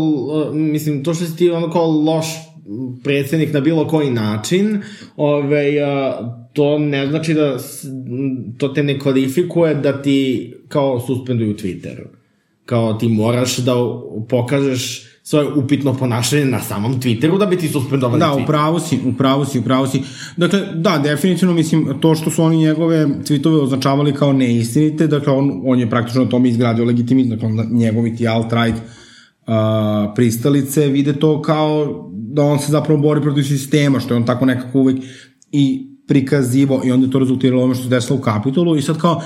mislim, 0.53 1.03
to 1.03 1.13
što 1.13 1.25
si 1.25 1.35
ti 1.35 1.49
ono 1.49 1.71
kao 1.71 1.91
loš 1.91 2.25
predsednik 3.03 3.53
na 3.53 3.59
bilo 3.59 3.87
koji 3.87 4.11
način, 4.11 4.81
ovaj, 5.15 5.71
to 6.53 6.79
ne 6.79 7.07
znači 7.07 7.33
da, 7.33 7.57
to 8.57 8.67
te 8.67 8.83
ne 8.83 8.99
kvalifikuje 8.99 9.75
da 9.75 10.01
ti 10.01 10.53
kao 10.67 10.99
suspenduju 10.99 11.55
Twitter. 11.55 12.05
Kao 12.65 12.93
ti 12.93 13.07
moraš 13.07 13.57
da 13.57 13.73
pokažeš 14.29 15.10
svoje 15.23 15.53
upitno 15.53 15.93
ponašanje 15.93 16.45
na 16.45 16.59
samom 16.59 17.01
Twitteru 17.01 17.37
da 17.39 17.45
bi 17.45 17.57
ti 17.57 17.67
suspendovali 17.67 18.19
Da, 18.19 18.25
Twitter. 18.25 18.43
upravo 18.43 18.79
si, 18.79 18.99
upravo 19.05 19.45
si, 19.45 19.59
upravo 19.59 19.87
si. 19.87 20.01
Dakle, 20.37 20.59
da, 20.75 20.97
definitivno, 20.97 21.53
mislim, 21.53 21.99
to 22.01 22.15
što 22.15 22.29
su 22.29 22.43
oni 22.43 22.57
njegove 22.57 23.05
tweetove 23.07 23.61
označavali 23.61 24.13
kao 24.13 24.33
neistinite, 24.33 25.07
dakle, 25.07 25.33
on, 25.33 25.61
on 25.65 25.79
je 25.79 25.89
praktično 25.89 26.23
na 26.23 26.29
tome 26.29 26.49
izgradio 26.49 26.85
legitimizam, 26.85 27.29
dakle, 27.29 27.47
onda 27.47 27.63
njegovi 27.71 28.15
ti 28.15 28.23
alt-right 28.27 28.73
uh, 28.75 30.13
pristalice 30.15 30.87
vide 30.87 31.13
to 31.13 31.41
kao 31.41 32.03
da 32.11 32.43
on 32.43 32.59
se 32.59 32.71
zapravo 32.71 33.01
bori 33.01 33.21
protiv 33.21 33.43
sistema, 33.43 33.99
što 33.99 34.13
je 34.13 34.17
on 34.17 34.25
tako 34.25 34.45
nekako 34.45 34.79
uvek 34.79 34.97
i 35.51 35.87
prikazivo 36.07 36.81
i 36.85 36.91
onda 36.91 37.05
je 37.05 37.11
to 37.11 37.19
rezultiralo 37.19 37.63
ono 37.63 37.73
što 37.73 37.83
se 37.83 37.89
desilo 37.89 38.19
u 38.19 38.21
Kapitolu 38.21 38.77
i 38.77 38.81
sad 38.81 38.97
kao, 38.97 39.21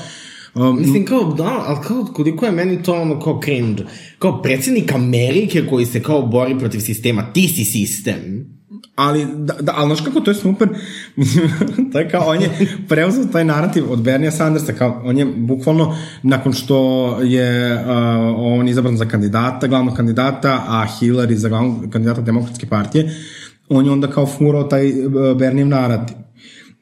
um, 0.55 0.79
Mislim, 0.79 1.05
kao, 1.05 1.33
da, 1.33 1.63
ali 1.67 1.77
kao, 1.87 2.05
koliko 2.13 2.45
je 2.45 2.51
meni 2.51 2.83
to 2.83 2.93
ono 2.93 3.19
kao 3.19 3.39
cringe. 3.43 3.83
Kao 4.19 4.41
predsjednik 4.41 4.93
Amerike 4.93 5.67
koji 5.69 5.85
se 5.85 6.03
kao 6.03 6.21
bori 6.21 6.59
protiv 6.59 6.79
sistema, 6.79 7.33
ti 7.33 7.47
si 7.47 7.65
sistem. 7.65 8.55
Ali, 8.95 9.25
da, 9.35 9.53
da, 9.61 9.73
ali 9.75 9.87
znaš 9.87 10.01
kako 10.01 10.19
to 10.19 10.31
je 10.31 10.35
super, 10.35 10.69
to 11.91 11.99
je 11.99 12.09
kao, 12.09 12.29
on 12.29 12.41
je 12.41 12.49
preuzeo 12.87 13.25
taj 13.25 13.45
narativ 13.45 13.91
od 13.91 14.01
Bernija 14.01 14.31
Sandersa, 14.31 14.73
kao, 14.73 15.01
on 15.05 15.17
je 15.17 15.25
bukvalno, 15.25 15.97
nakon 16.23 16.53
što 16.53 17.09
je 17.21 17.73
uh, 17.73 17.81
on 18.37 18.67
izabran 18.67 18.97
za 18.97 19.05
kandidata, 19.05 19.67
glavnog 19.67 19.95
kandidata, 19.95 20.63
a 20.67 20.85
Hillary 20.99 21.33
za 21.33 21.49
glavnog 21.49 21.91
kandidata 21.91 22.21
demokratske 22.21 22.67
partije, 22.67 23.15
on 23.69 23.85
je 23.85 23.91
onda 23.91 24.07
kao 24.07 24.25
furao 24.25 24.63
taj 24.63 25.05
uh, 25.05 25.37
Bernijev 25.37 25.67
narativ. 25.67 26.24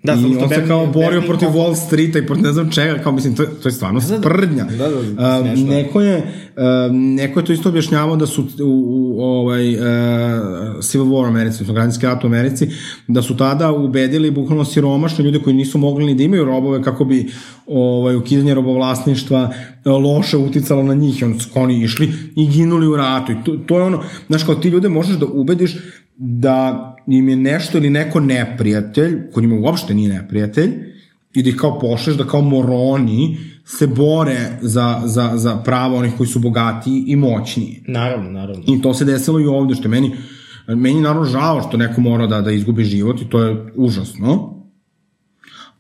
Da, 0.04 0.14
I 0.14 0.38
on 0.38 0.49
se 0.49 0.68
kao 0.68 0.88
borio 0.88 1.10
Bernie- 1.12 1.28
protiv 1.28 1.47
Wall 1.49 1.76
Streeta 1.78 2.20
i 2.20 2.26
protiv 2.26 2.43
ne 2.43 2.51
znam 2.51 2.72
čega, 2.72 2.97
kao 2.97 3.12
mislim, 3.12 3.36
to, 3.36 3.43
je- 3.43 3.49
to 3.54 3.68
je 3.68 3.74
stvarno 3.74 4.01
sprdnja. 4.01 4.64
Da, 4.68 4.88
da, 4.89 4.95
A, 5.20 5.39
smešno 5.41 5.74
je. 5.74 5.84
neko 5.84 6.01
je, 6.01 6.18
a, 6.58 6.89
neko 6.93 7.39
je 7.39 7.45
to 7.45 7.54
isto 7.54 7.70
objašnjavao 7.70 8.16
da 8.16 8.26
su 8.26 8.41
u, 8.41 8.66
u 8.66 9.22
ovaj, 9.22 9.76
a, 9.76 9.82
Civil 10.82 11.08
War 11.08 11.24
u 11.24 11.28
Americi, 11.28 11.56
odnosno 11.56 11.74
građanski 11.74 12.06
rat 12.06 12.24
u 12.24 12.28
Americi, 12.28 12.68
da 13.08 13.22
su 13.22 13.38
tada 13.38 13.72
ubedili 13.72 14.32
bukvalno 14.32 14.66
siromašne 14.66 15.26
ljude 15.26 15.39
koji 15.39 15.56
nisu 15.56 15.78
mogli 15.78 16.06
ni 16.06 16.16
da 16.16 16.24
imaju 16.24 16.45
robove 16.45 16.84
kako 16.84 17.06
bi 17.06 17.32
ovaj, 17.68 18.16
ukidanje 18.16 18.54
robovlasništva 18.54 19.54
a, 19.86 19.91
loše 19.91 20.38
uticalo 20.38 20.84
na 20.84 20.93
njih 20.93 21.22
i 21.22 21.26
onda 21.26 21.39
su 21.39 21.49
oni 21.56 21.84
išli 21.84 22.06
i 22.36 22.47
ginuli 22.47 22.88
u 22.88 22.95
ratu 22.95 23.32
i 23.32 23.45
to, 23.45 23.56
to 23.58 23.78
je 23.78 23.84
ono, 23.84 23.99
znaš 24.28 24.43
kao 24.43 24.56
ti 24.56 24.70
ljude 24.70 24.89
možeš 24.89 25.16
da 25.16 25.26
ubediš 25.26 25.76
da 26.18 26.89
im 27.08 27.30
je 27.30 27.36
nešto 27.36 27.78
ili 27.78 27.89
neko 27.89 28.20
neprijatelj, 28.20 29.32
ko 29.34 29.41
njima 29.41 29.56
uopšte 29.56 29.93
nije 29.93 30.14
neprijatelj, 30.14 30.72
i 31.34 31.43
da 31.43 31.49
ih 31.49 31.56
kao 31.56 31.80
pošleš 31.80 32.16
da 32.16 32.24
kao 32.24 32.41
moroni 32.41 33.38
se 33.66 33.88
bore 33.88 34.58
za, 34.62 35.01
za, 35.06 35.32
za 35.36 35.56
prava 35.56 35.95
onih 35.95 36.14
koji 36.18 36.28
su 36.28 36.39
bogatiji 36.39 37.04
i 37.08 37.16
moćniji. 37.16 37.84
Naravno, 37.88 38.32
naravno. 38.32 38.64
I 38.68 38.82
to 38.82 38.93
se 38.93 39.06
desilo 39.06 39.39
i 39.39 39.45
ovde, 39.45 39.76
što 39.76 39.84
je 39.84 39.89
meni, 39.89 40.12
meni 40.68 41.01
naravno 41.01 41.26
žao 41.26 41.62
što 41.62 41.78
neko 41.78 42.01
mora 42.01 42.28
da, 42.28 42.41
da 42.41 42.51
izgubi 42.51 42.84
život 42.84 43.22
i 43.22 43.30
to 43.30 43.43
je 43.43 43.74
užasno. 43.76 44.54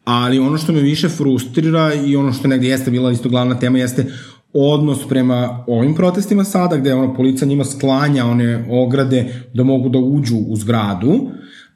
Ali 0.03 0.39
ono 0.39 0.57
što 0.57 0.73
me 0.73 0.81
više 0.81 1.09
frustrira 1.09 1.93
i 1.93 2.15
ono 2.15 2.33
što 2.33 2.47
negde 2.47 2.67
jeste 2.67 2.91
bila 2.91 3.11
isto 3.11 3.29
glavna 3.29 3.59
tema 3.59 3.77
jeste 3.77 4.13
odnos 4.53 5.07
prema 5.09 5.63
ovim 5.67 5.95
protestima 5.95 6.43
sada, 6.43 6.77
gde 6.77 6.93
ono, 6.93 7.13
policija 7.13 7.47
njima 7.47 7.65
sklanja 7.65 8.25
one 8.25 8.65
ograde 8.69 9.43
da 9.53 9.63
mogu 9.63 9.89
da 9.89 9.99
uđu 9.99 10.37
u 10.47 10.55
zgradu, 10.55 11.29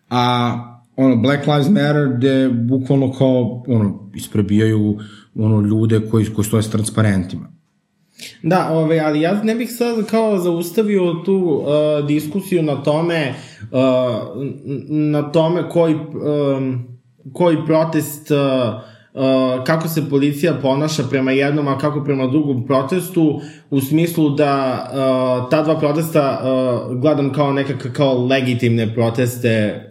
a 0.09 0.57
ono, 0.95 1.15
Black 1.15 1.47
Lives 1.47 1.69
Matter 1.69 2.17
gde 2.17 2.49
bukvalno 2.49 3.11
kao 3.11 3.63
ono, 3.67 4.09
isprebijaju 4.15 4.97
ono, 5.35 5.61
ljude 5.61 6.01
koji, 6.11 6.25
koji 6.25 6.45
stoje 6.45 6.63
s 6.63 6.69
transparentima. 6.69 7.57
Da, 8.43 8.69
ove, 8.71 8.99
ali 8.99 9.21
ja 9.21 9.43
ne 9.43 9.55
bih 9.55 9.71
sad 9.71 10.05
kao 10.05 10.37
zaustavio 10.37 11.13
tu 11.25 11.35
uh, 11.35 12.07
diskusiju 12.07 12.63
na 12.63 12.83
tome 12.83 13.33
uh, 13.61 13.77
na 14.89 15.31
tome 15.31 15.69
koji 15.69 15.95
um, 15.95 16.87
koji 17.33 17.57
protest 17.65 18.31
uh, 18.31 18.37
kako 19.65 19.87
se 19.87 20.09
policija 20.09 20.53
ponaša 20.61 21.03
prema 21.09 21.31
jednom, 21.31 21.67
a 21.67 21.77
kako 21.77 22.03
prema 22.03 22.27
drugom 22.27 22.65
protestu, 22.65 23.41
u 23.69 23.81
smislu 23.81 24.29
da 24.29 24.83
uh, 24.89 25.49
ta 25.49 25.63
dva 25.63 25.79
protesta 25.79 26.41
uh, 26.41 26.97
gledam 26.97 27.33
kao 27.33 27.53
nekakve 27.53 27.93
kao 27.93 28.25
legitimne 28.25 28.93
proteste 28.93 29.83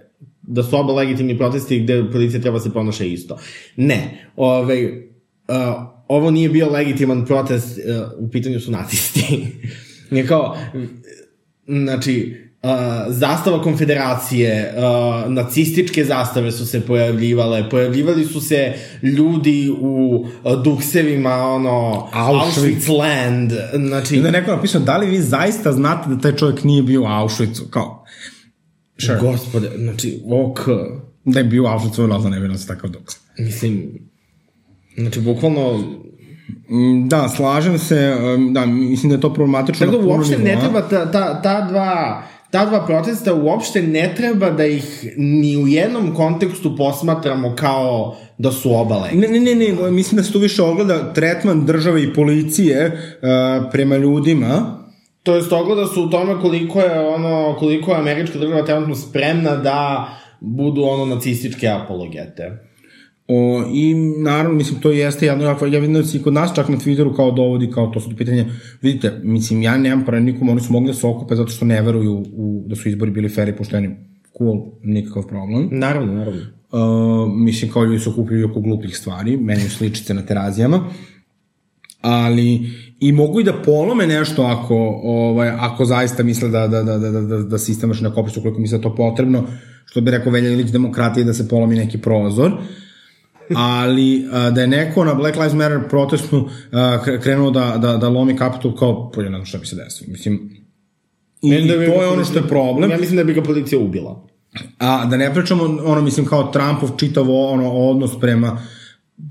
da 0.42 0.62
su 0.62 0.76
oba 0.76 0.92
legitimni 0.92 1.38
protesti 1.38 1.80
gde 1.80 2.10
policija 2.12 2.40
treba 2.40 2.60
se 2.60 2.72
ponaša 2.72 3.04
isto. 3.04 3.38
Ne. 3.76 4.28
Ove, 4.36 4.84
uh, 5.48 5.56
ovo 6.08 6.30
nije 6.30 6.48
bio 6.48 6.70
legitiman 6.70 7.24
protest, 7.24 7.78
uh, 7.78 8.26
u 8.26 8.30
pitanju 8.30 8.60
su 8.60 8.70
nacisti. 8.70 9.46
je 10.10 10.26
kao, 10.26 10.56
znači, 11.66 12.45
uh, 12.66 13.14
zastava 13.14 13.62
konfederacije, 13.62 14.74
uh, 14.76 15.32
nacističke 15.32 16.04
zastave 16.04 16.52
su 16.52 16.66
se 16.66 16.80
pojavljivale, 16.80 17.70
pojavljivali 17.70 18.24
su 18.24 18.40
se 18.40 18.74
ljudi 19.02 19.70
u 19.80 20.26
uh, 20.44 20.62
duksevima, 20.62 21.34
ono, 21.34 22.08
Auschwitz. 22.12 22.58
Auschwitz 22.58 22.88
land, 22.88 23.52
znači, 23.74 24.16
I 24.16 24.18
je 24.18 24.32
neko 24.32 24.50
napisao, 24.50 24.80
da 24.80 24.96
li 24.96 25.06
vi 25.06 25.22
zaista 25.22 25.72
znate 25.72 26.08
da 26.08 26.18
taj 26.18 26.36
čovjek 26.36 26.64
nije 26.64 26.82
bio 26.82 27.02
u 27.02 27.06
Auschwitzu? 27.06 27.62
Kao, 27.70 28.04
sure. 28.98 29.18
gospode, 29.20 29.70
znači, 29.78 30.22
ok, 30.30 30.60
da 31.24 31.38
je 31.38 31.44
bio 31.44 31.62
u 31.62 31.66
Auschwitzu, 31.66 32.22
da 32.22 32.28
ne 32.28 32.40
bi 32.40 32.48
nas 32.48 32.66
takav 32.66 32.90
duks. 32.90 33.14
mislim, 33.38 33.98
znači, 34.96 35.20
bukvalno, 35.20 35.82
Mm, 36.68 37.08
Da, 37.08 37.28
slažem 37.28 37.78
se, 37.78 38.16
da, 38.50 38.66
mislim 38.66 39.10
da 39.10 39.16
je 39.16 39.20
to 39.20 39.34
problematično 39.34 39.86
Tako 39.86 39.98
da 39.98 40.08
uopšte 40.08 40.38
ne 40.38 40.58
treba 40.60 40.88
ta, 40.88 41.10
ta, 41.10 41.42
ta 41.42 41.60
dva 41.60 42.22
ta 42.50 42.64
dva 42.64 42.86
protesta 42.86 43.34
uopšte 43.34 43.82
ne 43.82 44.14
treba 44.16 44.50
da 44.50 44.66
ih 44.66 45.14
ni 45.16 45.56
u 45.56 45.66
jednom 45.66 46.14
kontekstu 46.14 46.76
posmatramo 46.76 47.54
kao 47.56 48.16
da 48.38 48.52
su 48.52 48.74
oba 48.74 48.98
legitimne. 48.98 49.28
Ne, 49.28 49.40
ne, 49.40 49.54
ne, 49.54 49.82
ne, 49.82 49.90
mislim 49.90 50.16
da 50.16 50.22
se 50.22 50.32
tu 50.32 50.38
više 50.38 50.62
ogleda 50.62 51.12
tretman 51.12 51.66
države 51.66 52.02
i 52.02 52.14
policije 52.14 52.86
uh, 52.86 53.70
prema 53.72 53.96
ljudima. 53.96 54.82
To 55.22 55.34
jest 55.34 55.52
ogleda 55.52 55.86
su 55.86 56.04
u 56.04 56.10
tome 56.10 56.40
koliko 56.40 56.80
je 56.80 57.08
ono 57.08 57.56
koliko 57.58 57.90
je 57.90 57.98
američka 57.98 58.38
država 58.38 58.64
trenutno 58.64 58.94
spremna 58.94 59.56
da 59.56 60.08
budu 60.40 60.82
ono 60.82 61.14
nacističke 61.14 61.68
apologete. 61.68 62.66
O, 63.28 63.64
I 63.72 63.94
naravno, 64.18 64.56
mislim, 64.56 64.80
to 64.80 64.90
jeste 64.90 65.26
jedno, 65.26 65.44
jako, 65.44 65.66
ja 65.66 65.78
vidim 65.78 65.94
da 65.94 66.04
se 66.04 66.18
i 66.18 66.22
kod 66.22 66.32
nas 66.32 66.54
čak 66.54 66.68
na 66.68 66.76
Twitteru 66.76 67.16
kao 67.16 67.30
dovodi, 67.30 67.70
kao 67.70 67.86
to 67.86 68.00
su 68.00 68.16
pitanje, 68.16 68.46
vidite, 68.82 69.20
mislim, 69.22 69.62
ja 69.62 69.76
nemam 69.76 70.04
para 70.04 70.20
nikom, 70.20 70.48
oni 70.48 70.60
su 70.60 70.72
mogli 70.72 70.86
da 70.86 70.94
se 70.94 71.06
okupe 71.06 71.36
zato 71.36 71.50
što 71.50 71.64
ne 71.64 71.82
veruju 71.82 72.24
u, 72.32 72.64
da 72.66 72.76
su 72.76 72.88
izbori 72.88 73.10
bili 73.10 73.28
fair 73.28 73.48
i 73.48 73.56
pošteni. 73.56 73.96
Cool, 74.38 74.60
nikakav 74.82 75.26
problem. 75.26 75.68
Naravno, 75.72 76.14
naravno. 76.14 76.40
Uh, 76.72 77.32
mislim, 77.32 77.70
kao 77.70 77.84
ljudi 77.84 77.98
se 77.98 78.10
okupljaju 78.10 78.50
oko 78.50 78.60
glupih 78.60 78.96
stvari, 78.96 79.36
meni 79.36 79.60
su 79.60 79.76
sličice 79.76 80.14
na 80.14 80.22
terazijama, 80.22 80.84
ali 82.00 82.70
i 83.00 83.12
mogu 83.12 83.40
i 83.40 83.44
da 83.44 83.52
polome 83.52 84.06
nešto 84.06 84.42
ako, 84.42 85.00
ovaj, 85.04 85.48
ako 85.48 85.84
zaista 85.84 86.22
misle 86.22 86.48
da, 86.48 86.68
da, 86.68 86.82
da, 86.82 86.98
da, 86.98 87.10
da, 87.10 87.20
da, 87.20 87.38
da 87.38 87.58
sistem 87.58 87.90
vrši 87.90 88.04
na 88.04 88.14
kopisu 88.14 88.42
koliko 88.42 88.60
misle 88.60 88.78
da 88.78 88.82
to 88.82 88.94
potrebno, 88.94 89.44
što 89.84 90.00
bi 90.00 90.10
rekao 90.10 90.32
Velja 90.32 90.50
Ilić 90.50 90.70
demokratije 90.70 91.24
da 91.24 91.32
se 91.32 91.48
polomi 91.48 91.74
neki 91.74 91.98
prozor, 91.98 92.52
ali 93.56 94.28
a, 94.32 94.50
da 94.50 94.60
je 94.60 94.66
neko 94.66 95.04
na 95.04 95.14
Black 95.14 95.36
Lives 95.36 95.54
Matter 95.54 95.80
protestu 95.88 96.48
a, 96.72 96.98
krenuo 97.22 97.50
da, 97.50 97.76
da, 97.76 97.96
da 97.96 98.08
lomi 98.08 98.38
Capitol 98.38 98.76
kao, 98.76 99.10
polje, 99.10 99.30
ne 99.30 99.36
znam 99.36 99.46
šta 99.46 99.58
bi 99.58 99.66
se 99.66 99.76
desilo. 99.76 100.12
Mislim, 100.12 100.50
I, 101.42 101.68
da 101.68 101.76
bi 101.76 101.86
to 101.86 102.02
je 102.02 102.08
ono 102.08 102.24
što 102.24 102.38
je 102.38 102.48
problem. 102.48 102.90
Ja 102.90 102.98
mislim 102.98 103.16
da 103.16 103.24
bi 103.24 103.34
ga 103.34 103.42
policija 103.42 103.78
ubila. 103.78 104.26
A 104.78 105.04
da 105.04 105.16
ne 105.16 105.34
pričamo, 105.34 105.64
ono, 105.64 106.02
mislim, 106.02 106.26
kao 106.26 106.42
Trumpov 106.42 106.90
čitavo 106.96 107.50
ono, 107.50 107.72
odnos 107.72 108.20
prema, 108.20 108.62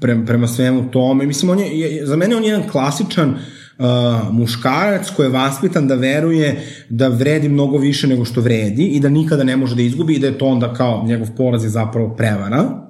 prema, 0.02 0.26
prema 0.26 0.48
svemu 0.48 0.92
tome. 0.92 1.26
Mislim, 1.26 1.52
on 1.52 1.60
je, 1.60 2.06
za 2.06 2.16
mene 2.16 2.36
on 2.36 2.44
je 2.44 2.50
jedan 2.50 2.70
klasičan 2.70 3.30
uh, 3.30 3.86
muškarac 4.32 5.10
koji 5.10 5.26
je 5.26 5.32
vaspitan 5.32 5.88
da 5.88 5.96
veruje 5.96 6.66
da 6.90 7.08
vredi 7.08 7.50
mnogo 7.50 7.78
više 7.78 8.08
nego 8.08 8.26
što 8.26 8.42
vredi 8.42 8.86
i 8.86 9.00
da 9.00 9.10
nikada 9.10 9.44
ne 9.44 9.58
može 9.58 9.76
da 9.76 9.82
izgubi 9.82 10.14
i 10.14 10.20
da 10.20 10.28
je 10.28 10.38
to 10.38 10.46
onda 10.46 10.74
kao 10.74 11.04
njegov 11.06 11.28
poraz 11.38 11.64
je 11.64 11.70
zapravo 11.70 12.16
prevara. 12.16 12.85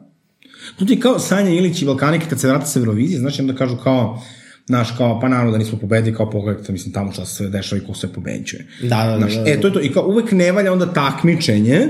Ti 0.87 0.99
kao 0.99 1.19
Sanja 1.19 1.49
Ilić 1.49 1.81
i 1.81 1.85
Balkanike 1.85 2.25
kad 2.29 2.39
se 2.39 2.47
vrata 2.47 2.65
sa 2.65 2.79
Eurovizije, 2.79 3.19
znači 3.19 3.41
onda 3.41 3.55
kažu 3.55 3.77
kao, 3.77 4.21
znaš, 4.65 4.91
kao, 4.97 5.19
pa 5.19 5.27
naravno 5.27 5.51
da 5.51 5.57
nismo 5.57 5.77
pobedili, 5.79 6.15
kao 6.15 6.29
pogledajte, 6.29 6.71
mislim, 6.71 6.93
tamo 6.93 7.11
šta 7.11 7.25
se 7.25 7.35
sve 7.35 7.49
dešava 7.49 7.81
i 7.81 7.85
ko 7.85 7.93
sve 7.93 8.13
pobeđuje. 8.13 8.67
Da, 8.81 8.87
da, 8.87 9.11
da, 9.11 9.17
Znaš, 9.17 9.33
da, 9.35 9.43
da. 9.43 9.51
E, 9.51 9.61
to 9.61 9.67
je 9.67 9.73
to. 9.73 9.81
I 9.81 9.93
kao 9.93 10.07
uvek 10.07 10.31
ne 10.31 10.51
valja 10.51 10.73
onda 10.73 10.93
takmičenje, 10.93 11.87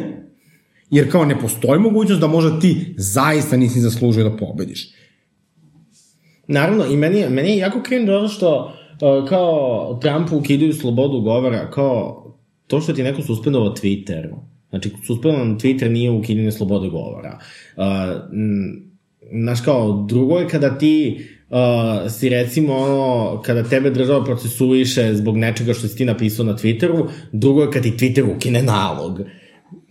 jer 0.89 1.11
kao 1.11 1.25
ne 1.25 1.39
postoji 1.39 1.79
mogućnost 1.79 2.21
da 2.21 2.27
možda 2.27 2.59
ti 2.59 2.95
zaista 2.97 3.57
nisi 3.57 3.79
zaslužio 3.79 4.29
da 4.29 4.37
pobediš. 4.37 4.89
Naravno, 6.47 6.85
i 6.85 6.97
meni 6.97 7.29
meni 7.29 7.49
je 7.49 7.57
jako 7.57 7.81
cringe 7.87 8.11
ono 8.11 8.27
što 8.27 8.65
uh, 8.65 9.29
kao 9.29 9.99
Trumpu 10.01 10.37
ukidaju 10.37 10.73
slobodu 10.73 11.21
govora, 11.21 11.71
kao 11.71 12.25
to 12.67 12.81
što 12.81 12.93
ti 12.93 13.03
neko 13.03 13.21
suspendovao 13.21 13.73
Twitter. 13.73 14.35
Znači, 14.75 14.91
suspendovan 15.07 15.59
Twitter 15.59 15.89
nije 15.89 16.11
ukidanje 16.11 16.51
slobode 16.51 16.89
govora. 16.89 17.39
Znaš 19.41 19.61
kao, 19.61 20.05
drugo 20.09 20.37
je 20.39 20.47
kada 20.47 20.77
ti 20.77 21.25
uh, 21.49 22.11
si 22.11 22.29
recimo 22.29 22.75
ono, 22.75 23.41
kada 23.41 23.63
tebe 23.63 23.89
država 23.89 24.25
procesuiše 24.25 25.13
zbog 25.13 25.37
nečega 25.37 25.73
što 25.73 25.87
si 25.87 25.97
ti 25.97 26.05
napisao 26.05 26.45
na 26.45 26.53
Twitteru, 26.53 27.07
drugo 27.31 27.61
je 27.61 27.71
kad 27.71 27.83
ti 27.83 27.91
Twitter 27.91 28.35
ukine 28.35 28.63
nalog. 28.63 29.21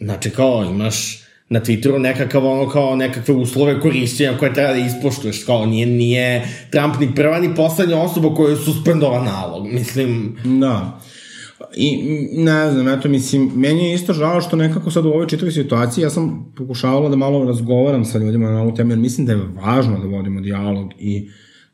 Znači, 0.00 0.30
kao, 0.30 0.64
imaš 0.64 1.24
na 1.48 1.60
Twitteru 1.60 1.98
nekakav 1.98 2.46
ono 2.46 2.70
kao 2.70 2.96
nekakve 2.96 3.34
uslove 3.34 3.80
korišćenja 3.80 4.38
koje 4.38 4.54
treba 4.54 4.72
da 4.72 4.78
ispoštuješ, 4.78 5.44
kao 5.44 5.66
nije, 5.66 5.86
nije 5.86 6.48
Trump 6.70 7.00
ni 7.00 7.14
prva 7.14 7.38
ni 7.38 7.54
poslednja 7.54 7.98
osoba 7.98 8.34
koja 8.34 8.50
je 8.50 8.56
suspendova 8.56 9.24
nalog, 9.24 9.66
mislim, 9.66 10.36
Da. 10.44 11.00
I 11.76 11.98
ne 12.32 12.70
znam, 12.70 12.88
eto, 12.88 13.08
mislim, 13.08 13.50
meni 13.54 13.84
je 13.84 13.94
isto 13.94 14.12
žao 14.12 14.40
što 14.40 14.56
nekako 14.56 14.90
sad 14.90 15.04
u 15.04 15.08
ovoj 15.08 15.26
čitavoj 15.26 15.52
situaciji 15.52 16.02
ja 16.02 16.10
sam 16.10 16.52
pokušavala 16.56 17.08
da 17.08 17.16
malo 17.16 17.44
razgovaram 17.44 18.04
sa 18.04 18.18
ljudima 18.18 18.50
na 18.50 18.62
ovu 18.62 18.74
temu, 18.74 18.90
jer 18.90 18.98
mislim 18.98 19.26
da 19.26 19.32
je 19.32 19.40
važno 19.62 19.98
da 19.98 20.08
vodimo 20.08 20.40
dijalog 20.40 20.92
i 20.98 21.28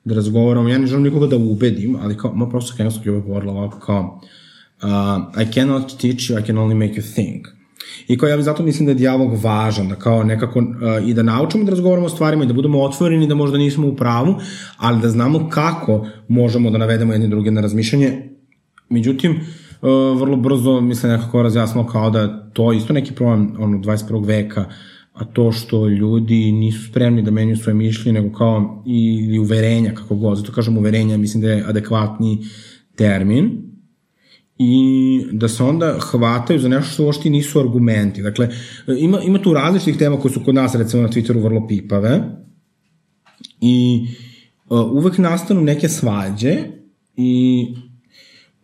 da 0.04 0.14
razgovaramo. 0.14 0.68
Ja 0.68 0.78
ne 0.78 0.86
želim 0.86 1.04
nikoga 1.04 1.26
da 1.26 1.36
ubedim, 1.36 1.96
ali 2.02 2.16
kao, 2.16 2.32
moja 2.34 2.50
profesorka 2.50 2.82
engleskog 2.82 3.06
je 3.06 3.12
uvek 3.12 3.24
govorila 3.24 3.52
ovako 3.52 3.78
kao 3.78 4.20
uh, 4.82 5.42
I 5.42 5.52
cannot 5.52 6.00
teach 6.00 6.30
you, 6.30 6.40
I 6.40 6.46
can 6.46 6.56
only 6.56 6.74
make 6.74 7.00
you 7.00 7.14
think. 7.14 7.46
I 8.08 8.18
kao 8.18 8.28
ja 8.28 8.42
zato 8.42 8.62
mislim 8.62 8.86
da 8.86 8.90
je 8.90 8.96
dijalog 8.96 9.44
važan, 9.44 9.88
da 9.88 9.94
kao 9.94 10.24
nekako 10.24 10.58
uh, 10.58 11.08
i 11.08 11.14
da 11.14 11.22
naučimo 11.22 11.64
da 11.64 11.70
razgovaramo 11.70 12.06
o 12.06 12.10
stvarima 12.10 12.44
i 12.44 12.46
da 12.46 12.52
budemo 12.52 12.82
otvoreni, 12.82 13.26
da 13.26 13.34
možda 13.34 13.58
nismo 13.58 13.88
u 13.88 13.96
pravu, 13.96 14.34
ali 14.76 15.00
da 15.00 15.08
znamo 15.08 15.48
kako 15.48 16.06
možemo 16.28 16.70
da 16.70 16.78
navedemo 16.78 17.12
jedni 17.12 17.28
druge 17.28 17.50
na 17.50 17.60
razmišljanje. 17.60 18.28
Međutim, 18.88 19.32
uh, 19.32 19.38
vrlo 20.18 20.36
brzo 20.36 20.80
mi 20.80 20.94
se 20.94 21.08
nekako 21.08 21.42
razjasnilo 21.42 21.86
kao 21.86 22.10
da 22.10 22.50
to 22.52 22.72
isto 22.72 22.92
neki 22.92 23.12
problem 23.12 23.56
ono, 23.58 23.78
21. 23.78 24.26
veka, 24.26 24.64
a 25.12 25.24
to 25.24 25.52
što 25.52 25.88
ljudi 25.88 26.52
nisu 26.52 26.90
spremni 26.90 27.22
da 27.22 27.30
menjuju 27.30 27.56
svoje 27.56 27.74
mišljenje, 27.74 28.20
nego 28.20 28.36
kao 28.36 28.82
i, 28.86 29.28
i 29.32 29.38
uverenja, 29.38 29.94
kako 29.94 30.16
god, 30.16 30.38
zato 30.38 30.52
kažem 30.52 30.78
uverenja, 30.78 31.16
mislim 31.16 31.42
da 31.42 31.50
je 31.50 31.64
adekvatni 31.68 32.38
termin, 32.96 33.70
i 34.62 35.26
da 35.32 35.48
se 35.48 35.62
onda 35.62 35.96
hvataju 36.00 36.58
za 36.58 36.68
nešto 36.68 36.92
što 36.92 37.04
uopšte 37.04 37.30
nisu 37.30 37.60
argumenti. 37.60 38.22
Dakle, 38.22 38.48
ima, 38.98 39.20
ima 39.20 39.38
tu 39.38 39.54
različitih 39.54 39.96
tema 39.98 40.20
koje 40.20 40.32
su 40.32 40.40
kod 40.44 40.54
nas, 40.54 40.74
recimo 40.74 41.02
na 41.02 41.08
Twitteru, 41.08 41.42
vrlo 41.42 41.66
pipave 41.68 42.20
i 43.60 44.06
uh, 44.68 44.92
uvek 44.92 45.18
nastanu 45.18 45.60
neke 45.60 45.88
svađe 45.88 46.56
i 47.16 47.66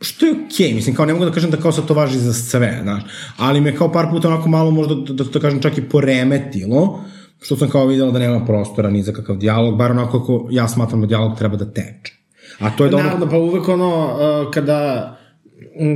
što 0.01 0.27
je 0.27 0.33
okej, 0.33 0.47
okay. 0.49 0.75
mislim, 0.75 0.95
kao 0.97 1.07
ne 1.07 1.13
mogu 1.13 1.25
da 1.25 1.31
kažem 1.31 1.51
da 1.51 1.57
kao 1.57 1.73
sad 1.73 1.87
to 1.87 1.95
važi 1.95 2.19
za 2.19 2.33
sve, 2.33 2.79
znaš, 2.83 3.03
ali 3.37 3.61
me 3.61 3.77
kao 3.77 3.93
par 3.93 4.07
puta 4.11 4.29
onako 4.29 4.49
malo 4.49 4.71
možda, 4.71 4.95
da, 4.95 5.13
da, 5.13 5.25
da 5.25 5.41
kažem, 5.41 5.63
čak 5.63 5.79
i 5.79 5.89
poremetilo, 5.89 7.05
što 7.41 7.57
sam 7.57 7.69
kao 7.69 7.87
videla 7.87 8.13
da 8.13 8.19
nema 8.19 8.45
prostora 8.45 8.91
ni 8.91 9.03
za 9.03 9.13
kakav 9.13 9.37
dijalog, 9.37 9.77
bar 9.77 9.91
onako 9.91 10.21
kako 10.21 10.49
ja 10.51 10.69
smatram 10.69 11.01
da 11.01 11.07
dijalog 11.07 11.39
treba 11.39 11.57
da 11.57 11.73
teče. 11.73 12.15
A 12.59 12.71
to 12.71 12.85
je 12.85 12.91
da 12.91 12.97
ono... 12.97 13.05
naravno, 13.05 13.31
pa 13.31 13.39
uvek 13.39 13.69
ono, 13.69 14.05
uh, 14.05 14.51
kada 14.51 15.13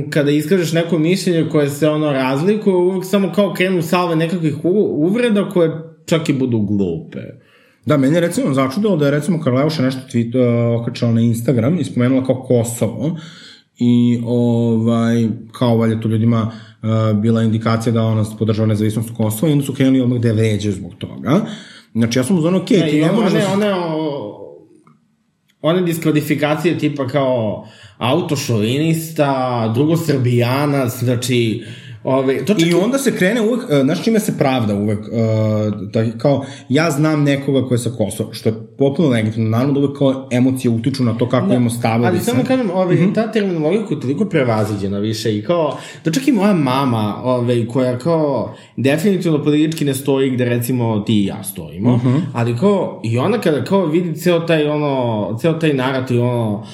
kada 0.09 0.31
iskažeš 0.31 0.73
neko 0.73 0.97
mišljenje 0.99 1.49
koje 1.49 1.69
se 1.69 1.89
ono 1.89 2.11
razlikuje, 2.11 2.75
uvek 2.75 3.05
samo 3.05 3.31
kao 3.35 3.53
krenu 3.53 3.81
salve 3.81 4.15
nekakvih 4.15 4.55
uvreda 4.63 5.49
koje 5.49 5.71
čak 6.05 6.29
i 6.29 6.33
budu 6.33 6.59
glupe. 6.59 7.19
Da, 7.85 7.97
meni 7.97 8.15
je 8.15 8.21
recimo 8.21 8.53
začudilo 8.53 8.97
da 8.97 9.05
je 9.05 9.11
recimo 9.11 9.41
Karleuša 9.41 9.83
nešto 9.83 10.01
tweet, 10.13 10.35
uh, 10.35 10.81
okačala 10.81 11.11
na 11.11 11.21
Instagram 11.21 11.79
i 11.79 11.83
spomenula 11.83 12.25
kao 12.25 12.43
Kosovo 12.43 13.17
i 13.83 14.21
ovaj, 14.25 15.27
kao 15.51 15.77
valjda 15.77 16.01
to 16.01 16.07
ljudima 16.07 16.51
uh, 16.81 17.19
bila 17.19 17.43
indikacija 17.43 17.93
da 17.93 18.03
ona 18.03 18.25
podržava 18.39 18.67
nezavisnost 18.67 19.09
Kosova 19.17 19.49
i 19.49 19.53
onda 19.53 19.65
su 19.65 19.73
krenuli 19.73 20.01
odmah 20.01 20.19
da 20.19 20.27
je 20.27 20.33
vređaju 20.33 20.73
zbog 20.73 20.91
toga. 20.97 21.41
Znači 21.93 22.19
ja 22.19 22.23
sam 22.23 22.37
uzmano, 22.37 22.57
ok, 22.57 22.69
Ne, 22.69 22.89
ti 22.89 23.01
ne 23.01 23.11
možeš... 23.11 23.33
one, 23.33 23.53
one, 23.53 23.73
o, 23.73 24.37
one 25.61 25.81
diskvalifikacije 25.81 26.77
tipa 26.77 27.07
kao 27.07 27.67
autošovinista, 27.97 29.71
drugo 29.73 29.97
srbijanac, 29.97 30.99
znači, 30.99 31.63
ove, 32.03 32.45
to 32.45 32.53
čak 32.53 32.69
I 32.69 32.73
onda 32.73 32.97
se 32.97 33.15
krene 33.15 33.41
uvek, 33.41 33.63
uh, 33.63 33.81
znaš 33.83 34.03
čime 34.03 34.19
se 34.19 34.37
pravda 34.37 34.75
uvek, 34.75 34.99
uh, 34.99 35.07
da, 35.91 36.11
kao, 36.17 36.45
ja 36.69 36.91
znam 36.91 37.23
nekoga 37.23 37.67
ko 37.67 37.73
je 37.73 37.77
sa 37.77 37.89
Kosova, 37.97 38.33
što 38.33 38.49
je 38.49 38.55
potpuno 38.77 39.09
legitimno, 39.09 39.49
naravno 39.49 39.73
da 39.73 39.79
uvek 39.79 39.97
kao 39.97 40.27
emocije 40.31 40.71
utiču 40.71 41.03
na 41.03 41.17
to 41.17 41.29
kako 41.29 41.45
imamo 41.45 41.69
stavove. 41.69 42.07
Ali 42.07 42.19
samo 42.19 42.43
kažem, 42.43 42.69
ove, 42.73 42.95
mm 42.95 42.97
-hmm. 42.97 43.15
ta 43.15 43.31
terminologija 43.31 43.85
koja 43.85 43.95
je 43.95 44.01
toliko 44.01 44.25
prevaziđena 44.25 44.99
više 44.99 45.37
i 45.37 45.41
kao, 45.41 45.77
da 46.05 46.11
čak 46.11 46.27
i 46.27 46.31
moja 46.31 46.53
mama, 46.53 47.21
ove, 47.23 47.67
koja 47.67 47.97
kao 47.97 48.53
definitivno 48.77 49.43
politički 49.43 49.85
ne 49.85 49.93
stoji 49.93 50.29
gde 50.29 50.45
recimo 50.45 50.99
ti 50.99 51.21
i 51.21 51.25
ja 51.25 51.43
stojimo, 51.43 51.95
mm 51.95 51.99
-hmm. 51.99 52.21
ali 52.33 52.57
kao, 52.57 53.01
i 53.03 53.17
ona 53.17 53.37
kada 53.37 53.63
kao 53.63 53.85
vidi 53.85 54.21
ceo 54.21 54.39
taj 54.39 54.67
ono, 54.67 55.37
ceo 55.41 55.53
taj 55.53 55.73
narativ, 55.73 56.23
ono, 56.23 56.65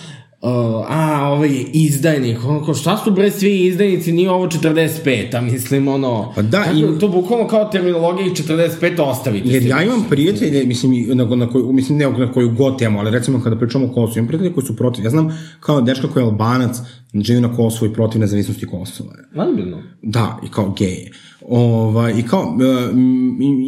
Uh, 0.42 0.50
a, 0.90 1.28
ovaj 1.28 1.50
je 1.50 1.66
izdajnik, 1.66 2.38
ono 2.46 2.66
kao, 2.66 2.74
šta 2.74 2.98
su 2.98 3.12
bre 3.12 3.32
svi 3.32 3.60
izdajnici, 3.60 4.12
nije 4.12 4.30
ovo 4.32 4.48
45, 4.48 5.02
a 5.36 5.42
mislim, 5.42 5.88
ono, 5.88 6.32
Pa 6.36 6.42
da, 6.42 6.64
tako, 6.64 6.78
i- 6.78 7.00
to 7.00 7.08
bukvalno 7.08 7.48
kao 7.48 7.66
terminologija 7.66 8.26
iz 8.26 8.32
45 8.34 9.02
ostavite. 9.02 9.50
Jer 9.50 9.66
ja 9.66 9.84
imam 9.84 10.06
prijatelje, 10.10 10.66
mislim, 10.66 10.92
na, 11.08 11.26
na 11.26 11.50
koju, 11.50 11.72
mislim, 11.72 11.98
ne 11.98 12.10
na 12.10 12.32
koju 12.32 12.50
god 12.50 12.80
temu, 12.80 13.00
ali 13.00 13.12
recimo 13.12 13.42
kada 13.42 13.56
pričamo 13.56 13.86
o 13.86 13.90
Kosovu, 13.90 14.18
imam 14.18 14.28
prijatelje 14.28 14.54
koji 14.54 14.66
su 14.66 14.76
protiv. 14.76 15.04
Ja 15.04 15.10
znam 15.10 15.28
kao 15.60 15.82
dečka 15.82 16.08
koji 16.08 16.24
je 16.24 16.28
albanac, 16.28 16.78
živi 17.14 17.42
na 17.42 17.56
Kosovu 17.56 17.92
i 17.92 17.94
protiv 17.94 18.22
nezavisnosti 18.22 18.68
Kosova. 18.68 19.14
Ozbiljno. 19.36 19.84
Da, 20.02 20.40
i 20.46 20.50
kao 20.50 20.74
gej. 20.78 20.88
je. 20.88 21.12
Ovaj, 21.50 22.14
I 22.20 22.24
kao, 22.24 22.42
uh, 22.42 22.98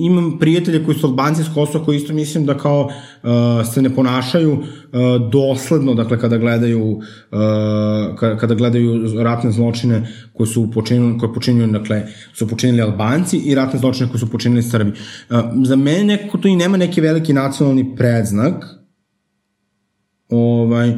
imam 0.01 0.39
prijatelje 0.39 0.85
koji 0.85 0.97
su 0.97 1.07
albanci 1.07 1.43
s 1.43 1.53
Kosova 1.53 1.85
koji 1.85 1.97
isto 1.97 2.13
mislim 2.13 2.45
da 2.45 2.57
kao 2.57 2.85
uh, 2.85 3.29
se 3.73 3.81
ne 3.81 3.95
ponašaju 3.95 4.51
uh, 4.51 4.63
dosledno, 5.31 5.93
dakle 5.93 6.19
kada 6.19 6.37
gledaju 6.37 6.91
uh, 6.91 6.99
kada, 8.19 8.55
gledaju 8.55 9.21
ratne 9.23 9.51
zločine 9.51 10.07
koje 10.33 10.47
su 10.47 10.71
počinili, 10.71 11.19
koje 11.19 11.33
počinjuju, 11.33 11.67
dakle, 11.67 12.03
su 12.33 12.47
počinili 12.47 12.81
Albanci 12.81 13.37
i 13.37 13.55
ratne 13.55 13.79
zločine 13.79 14.09
koje 14.09 14.19
su 14.19 14.29
počinili 14.31 14.63
Srbi. 14.63 14.91
Uh, 14.91 15.37
za 15.63 15.75
mene 15.75 16.03
nekako 16.03 16.37
to 16.37 16.47
i 16.47 16.55
nema 16.55 16.77
neki 16.77 17.01
veliki 17.01 17.33
nacionalni 17.33 17.95
predznak, 17.95 18.65
ovaj, 20.29 20.93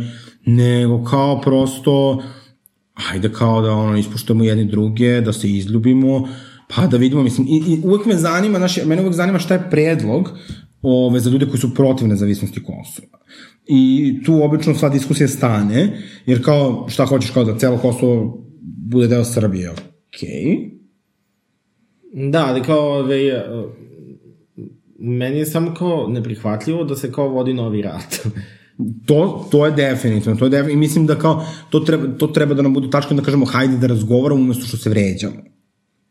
nego 0.46 1.04
kao 1.04 1.42
prosto 1.42 2.24
ajde 3.12 3.32
kao 3.32 3.62
da 3.62 3.72
ono 3.72 3.98
ispoštujemo 3.98 4.44
jedni 4.44 4.66
druge, 4.66 5.22
da 5.22 5.34
se 5.34 5.50
izljubimo, 5.50 6.28
pa 6.76 6.88
da 6.88 6.98
vidimo, 6.98 7.24
mislim, 7.24 7.48
i, 7.48 7.64
i 7.68 7.82
uvek 7.84 8.06
me 8.06 8.16
zanima, 8.16 8.58
znaš, 8.58 8.86
mene 8.86 9.02
uvek 9.02 9.14
zanima 9.14 9.40
šta 9.40 9.54
je 9.54 9.70
predlog 9.70 10.30
ove, 10.82 11.20
za 11.20 11.30
ljude 11.30 11.46
koji 11.46 11.60
su 11.60 11.74
protiv 11.74 12.08
nezavisnosti 12.08 12.64
Kosova. 12.64 13.20
I 13.68 14.14
tu 14.26 14.44
obično 14.44 14.76
sva 14.76 14.90
diskusija 14.90 15.28
stane, 15.28 16.02
jer 16.26 16.44
kao, 16.44 16.86
šta 16.90 17.06
hoćeš 17.06 17.32
kao 17.32 17.44
da 17.44 17.58
celo 17.58 17.78
Kosovo 17.78 18.46
bude 18.92 19.08
deo 19.08 19.24
Srbije, 19.24 19.70
okej. 19.70 20.30
Okay. 20.30 20.72
Da, 22.32 22.46
ali 22.48 22.64
kao, 22.64 22.80
ove, 22.80 23.46
meni 25.00 25.38
je 25.38 25.46
samo 25.46 25.74
kao 25.74 26.08
neprihvatljivo 26.08 26.84
da 26.84 26.96
se 26.96 27.12
kao 27.12 27.30
vodi 27.30 27.54
novi 27.54 27.82
rat. 27.82 28.20
To, 29.06 29.48
to 29.52 29.66
je 29.66 29.72
definitivno, 29.72 30.40
to 30.40 30.46
je 30.46 30.50
definitivno, 30.50 30.78
i 30.78 30.88
mislim 30.88 31.08
da 31.08 31.16
kao, 31.16 31.46
to 31.70 31.80
treba, 31.80 32.08
to 32.18 32.28
treba 32.28 32.54
da 32.54 32.62
nam 32.62 32.74
bude 32.74 32.90
tačka 32.90 33.14
da 33.14 33.22
kažemo, 33.22 33.46
hajde 33.46 33.78
da 33.78 33.88
razgovaramo 33.88 34.42
umesto 34.42 34.66
što 34.66 34.78
se 34.78 34.90
vređamo. 34.90 35.36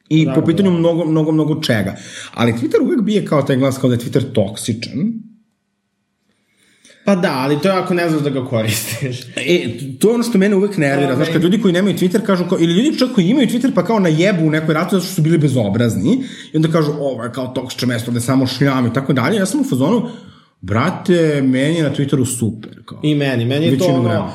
I 0.08 0.24
Da, 0.26 0.32
po 0.34 0.44
pitanju 0.44 0.70
da. 0.70 0.78
mnogo, 0.78 1.04
mnogo, 1.04 1.32
mnogo 1.32 1.60
čega. 1.62 1.96
Ali 2.34 2.52
Twitter 2.52 2.82
uvek 2.82 3.00
bije 3.02 3.24
kao 3.24 3.42
taj 3.42 3.56
glas 3.56 3.78
kao 3.78 3.90
da 3.90 3.94
je 3.94 4.00
Twitter 4.00 4.32
toksičan. 4.32 5.12
Pa 7.04 7.14
da, 7.16 7.32
ali 7.32 7.58
to 7.62 7.68
je 7.68 7.74
ako 7.74 7.94
ne 7.94 8.08
znaš 8.08 8.22
da 8.22 8.30
ga 8.30 8.44
koristiš. 8.44 9.20
E, 9.36 9.78
to 9.98 10.08
je 10.08 10.14
ono 10.14 10.22
što 10.22 10.38
mene 10.38 10.56
uvek 10.56 10.76
nervira, 10.76 11.08
Ove. 11.08 11.16
znaš, 11.16 11.28
kad 11.32 11.42
ljudi 11.42 11.60
koji 11.60 11.72
nemaju 11.72 11.96
Twitter 11.96 12.26
kažu, 12.26 12.44
kao, 12.48 12.58
ili 12.60 12.74
ljudi 12.74 12.98
čak 12.98 13.08
koji 13.14 13.26
imaju 13.28 13.48
Twitter 13.48 13.74
pa 13.74 13.84
kao 13.84 13.98
na 13.98 14.08
jebu 14.08 14.46
u 14.46 14.50
nekoj 14.50 14.74
ratu 14.74 14.96
zato 14.96 15.04
što 15.06 15.14
su 15.14 15.22
bili 15.22 15.38
bezobrazni, 15.38 16.24
i 16.52 16.56
onda 16.56 16.68
kažu, 16.68 16.92
ovo 16.92 17.24
je 17.24 17.32
kao 17.32 17.46
toksično 17.46 17.88
mesto 17.88 18.10
gde 18.10 18.20
samo 18.20 18.46
šljam 18.46 18.86
i 18.86 18.92
tako 18.92 19.12
dalje, 19.12 19.36
ja 19.36 19.46
sam 19.46 19.60
u 19.60 19.64
fazonu, 19.64 20.08
brate, 20.60 21.42
meni 21.42 21.76
je 21.76 21.82
na 21.82 21.90
Twitteru 21.90 22.24
super, 22.38 22.70
kao. 22.84 22.98
I 23.02 23.14
meni, 23.14 23.44
meni 23.44 23.66
je 23.66 23.78
to 23.78 23.84
ono, 23.84 24.02
vremena. 24.02 24.32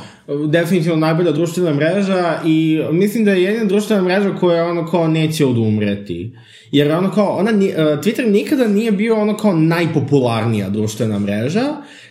definitivno 0.48 0.98
najbolja 0.98 1.32
društvena 1.32 1.74
mreža 1.74 2.40
i 2.46 2.82
mislim 2.92 3.26
da 3.26 3.32
je 3.32 3.44
jedina 3.44 3.66
društvena 3.66 4.02
mreža 4.02 4.36
koja 4.36 4.66
ono 4.66 4.86
kao 4.86 5.08
neće 5.08 5.46
odumreti. 5.46 6.36
Jer 6.72 6.92
ono 6.92 7.12
kao, 7.12 7.38
ona, 7.38 7.52
e, 7.52 7.54
Twitter 7.76 8.32
nikada 8.32 8.68
nije 8.68 8.92
bio 8.92 9.22
ono 9.22 9.38
kao 9.38 9.54
najpopularnija 9.54 10.70
društvena 10.70 11.20
mreža, 11.20 11.64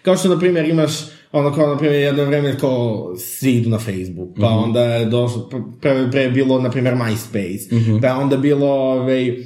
kao 0.03 0.17
što 0.17 0.29
na 0.29 0.39
primjer 0.39 0.69
imaš 0.69 0.93
ono 1.33 1.53
kao, 1.55 1.67
na 1.67 1.79
primjer, 1.79 2.01
jedno 2.01 2.25
vreme 2.25 2.59
kao 2.59 3.15
svi 3.17 3.53
idu 3.53 3.71
na 3.71 3.79
Facebook, 3.79 4.29
pa 4.41 4.47
onda 4.47 4.85
je 4.85 5.07
došlo, 5.07 5.51
pre, 5.81 6.09
pre 6.11 6.21
je 6.21 6.31
bilo, 6.31 6.61
na 6.61 6.71
primjer, 6.71 6.95
MySpace, 6.95 8.01
pa 8.01 8.07
je 8.07 8.13
onda 8.13 8.37
bilo, 8.37 8.67
ovaj, 8.67 9.37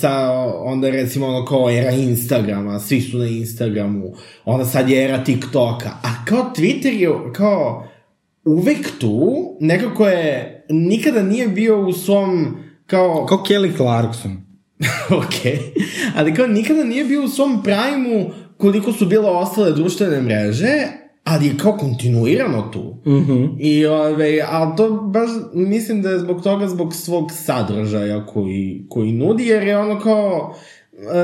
sa, 0.00 0.30
onda 0.64 0.90
recimo 0.90 1.26
ono 1.26 1.44
kao 1.44 1.70
era 1.70 1.90
Instagrama, 1.90 2.80
svi 2.80 3.00
su 3.00 3.18
na 3.18 3.26
Instagramu, 3.26 4.12
onda 4.44 4.64
sad 4.64 4.90
je 4.90 5.04
era 5.04 5.24
TikToka, 5.24 5.88
a 6.02 6.24
kao 6.24 6.52
Twitter 6.56 6.92
je 6.92 7.32
kao 7.32 7.88
uvek 8.44 8.98
tu, 8.98 9.56
nekako 9.60 10.06
je, 10.06 10.64
nikada 10.68 11.22
nije 11.22 11.48
bio 11.48 11.80
u 11.80 11.92
svom, 11.92 12.56
kao, 12.86 13.26
Kao 13.26 13.38
Kelly 13.38 13.76
Clarkson. 13.76 14.36
ok, 15.20 15.60
ali 16.16 16.34
kao 16.34 16.46
nikada 16.46 16.84
nije 16.84 17.04
bio 17.04 17.24
u 17.24 17.28
svom 17.28 17.62
prajmu 17.62 18.30
koliko 18.56 18.92
su 18.92 19.06
bile 19.06 19.30
ostale 19.30 19.72
društvene 19.72 20.20
mreže, 20.20 20.86
ali 21.30 21.46
je 21.46 21.56
kao 21.56 21.72
kontinuirano 21.72 22.62
tu. 22.72 22.96
Mm 23.06 23.10
-hmm. 23.10 23.56
I, 23.58 23.86
ove, 23.86 24.40
ali 24.48 24.76
to 24.76 24.90
baš 24.90 25.30
mislim 25.54 26.02
da 26.02 26.10
je 26.10 26.18
zbog 26.18 26.42
toga, 26.42 26.68
zbog 26.68 26.94
svog 26.94 27.32
sadržaja 27.32 28.26
koji, 28.26 28.86
koji 28.88 29.12
nudi, 29.12 29.46
jer 29.46 29.62
je 29.62 29.78
ono 29.78 30.00
kao 30.00 30.54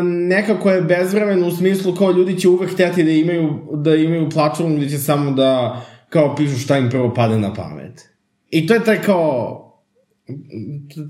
nekako 0.03 0.71
je 0.71 0.83
bezvremeno 0.83 1.47
u 1.47 1.51
smislu 1.51 1.95
kao 1.95 2.11
ljudi 2.11 2.39
će 2.39 2.49
uvek 2.49 2.71
hteti 2.71 3.05
da 3.05 3.11
imaju, 3.11 3.59
da 3.73 3.95
imaju 3.95 4.31
platformu 4.31 4.77
gde 4.77 4.89
će 4.89 4.99
samo 4.99 5.31
da 5.31 5.81
kao 6.09 6.37
pišu 6.37 6.59
šta 6.59 6.79
im 6.79 6.91
prvo 6.91 7.15
pade 7.15 7.39
na 7.39 7.55
pamet. 7.55 8.09
I 8.51 8.67
to 8.67 8.75
je 8.75 8.85
taj 8.85 9.03
kao 9.03 9.63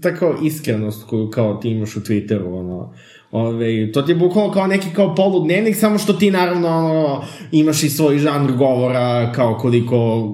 tako 0.03 0.34
iskrenost 0.44 1.07
koju 1.07 1.30
kao 1.30 1.55
ti 1.55 1.70
imaš 1.70 1.97
u 1.97 2.01
Twitteru, 2.01 2.59
ono, 2.59 2.94
ove, 3.31 3.93
to 3.93 4.03
ti 4.03 4.12
je 4.12 4.16
bukvalno 4.16 4.53
kao 4.53 4.66
neki 4.66 4.89
kao 4.95 5.14
poludnevnik, 5.14 5.77
samo 5.77 5.99
što 5.99 6.12
ti 6.12 6.31
naravno 6.31 6.68
ono, 6.68 7.22
imaš 7.53 7.83
i 7.83 7.89
svoj 7.89 8.18
žanr 8.18 8.53
govora, 8.53 9.33
kao 9.33 9.59
koliko 9.59 10.27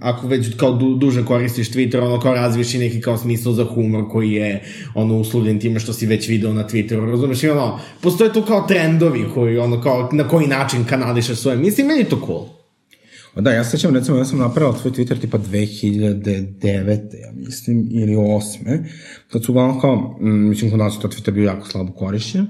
ako 0.00 0.26
već 0.26 0.56
kao 0.56 0.72
du, 0.72 0.94
duže 0.94 1.24
koristiš 1.24 1.72
Twitter, 1.72 2.02
ono 2.02 2.20
kao 2.20 2.34
razviješ 2.34 2.74
i 2.74 2.78
neki 2.78 3.00
kao 3.00 3.18
smisao 3.18 3.52
za 3.52 3.64
humor 3.64 4.04
koji 4.10 4.32
je 4.32 4.62
ono 4.94 5.16
uslovljen 5.16 5.60
time 5.60 5.80
što 5.80 5.92
si 5.92 6.06
već 6.06 6.28
video 6.28 6.52
na 6.52 6.68
Twitteru, 6.68 7.10
razumeš? 7.10 7.42
I 7.42 7.48
ono, 7.48 7.78
postoje 8.00 8.32
tu 8.32 8.42
kao 8.42 8.66
trendovi 8.68 9.24
koji 9.34 9.58
ono 9.58 9.80
kao 9.80 10.08
na 10.12 10.28
koji 10.28 10.46
način 10.46 10.84
kanališeš 10.84 11.38
svoje 11.38 11.56
misli, 11.56 11.84
meni 11.84 12.00
je 12.00 12.08
to 12.08 12.20
cool. 12.26 12.57
Da, 13.36 13.50
ja 13.50 13.64
se 13.64 13.70
sećam, 13.70 13.94
recimo, 13.94 14.18
ja 14.18 14.24
sam 14.24 14.38
napravila 14.38 14.78
tvoj 14.78 14.92
Twitter 14.92 15.20
tipa 15.20 15.38
2009. 15.38 16.88
ja 17.22 17.32
mislim, 17.34 17.88
ili 17.90 18.14
8. 18.14 18.84
Tad 19.32 19.44
su 19.44 19.52
uglavnom 19.52 19.80
kao, 19.80 20.18
mm, 20.20 20.48
mislim, 20.48 20.70
kod 20.70 20.78
nas 20.78 20.94
je 20.96 21.00
to 21.00 21.08
Twitter 21.08 21.30
bio 21.30 21.44
jako 21.44 21.66
slabo 21.66 21.92
korišćen. 21.92 22.46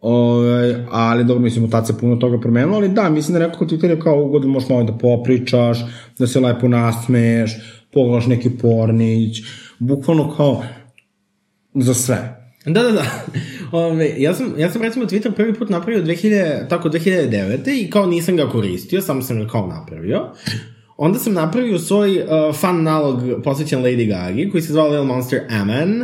Ove, 0.00 0.86
ali 0.90 1.24
dobro, 1.24 1.42
mislim, 1.42 1.64
u 1.64 1.70
tad 1.70 1.86
se 1.86 1.98
puno 1.98 2.16
toga 2.16 2.40
promenilo, 2.40 2.76
ali 2.76 2.88
da, 2.88 3.10
mislim 3.10 3.38
da 3.38 3.46
nekako 3.46 3.64
Twitter 3.64 3.90
je 3.90 4.00
kao 4.00 4.24
ugodno, 4.24 4.48
možeš 4.48 4.68
malo 4.68 4.84
da 4.84 4.98
popričaš, 4.98 5.78
da 6.18 6.26
se 6.26 6.40
lepo 6.40 6.68
nasmeješ, 6.68 7.56
pogledaš 7.92 8.26
neki 8.26 8.50
pornić, 8.50 9.42
bukvalno 9.78 10.34
kao 10.36 10.62
za 11.74 11.94
sve. 11.94 12.35
Da, 12.66 12.82
da, 12.82 12.92
da. 12.92 13.04
Ove, 13.72 14.14
ja, 14.18 14.34
sam, 14.34 14.54
ja 14.58 14.70
sam 14.70 14.82
recimo 14.82 15.04
Twitter 15.04 15.32
prvi 15.32 15.54
put 15.54 15.68
napravio 15.70 16.02
2000, 16.02 16.68
tako 16.68 16.88
2009. 16.88 17.86
i 17.86 17.90
kao 17.90 18.06
nisam 18.06 18.36
ga 18.36 18.48
koristio, 18.48 19.02
samo 19.02 19.22
sam 19.22 19.38
ga 19.38 19.48
kao 19.48 19.66
napravio. 19.66 20.28
Onda 20.96 21.18
sam 21.18 21.32
napravio 21.32 21.78
svoj 21.78 22.18
uh, 22.18 22.56
fan 22.56 22.82
nalog 22.82 23.42
posvećen 23.44 23.82
Lady 23.82 24.08
Gagi, 24.08 24.50
koji 24.50 24.62
se 24.62 24.72
zvao 24.72 24.88
Little 24.88 25.04
Monster 25.04 25.40
Amen. 25.50 26.02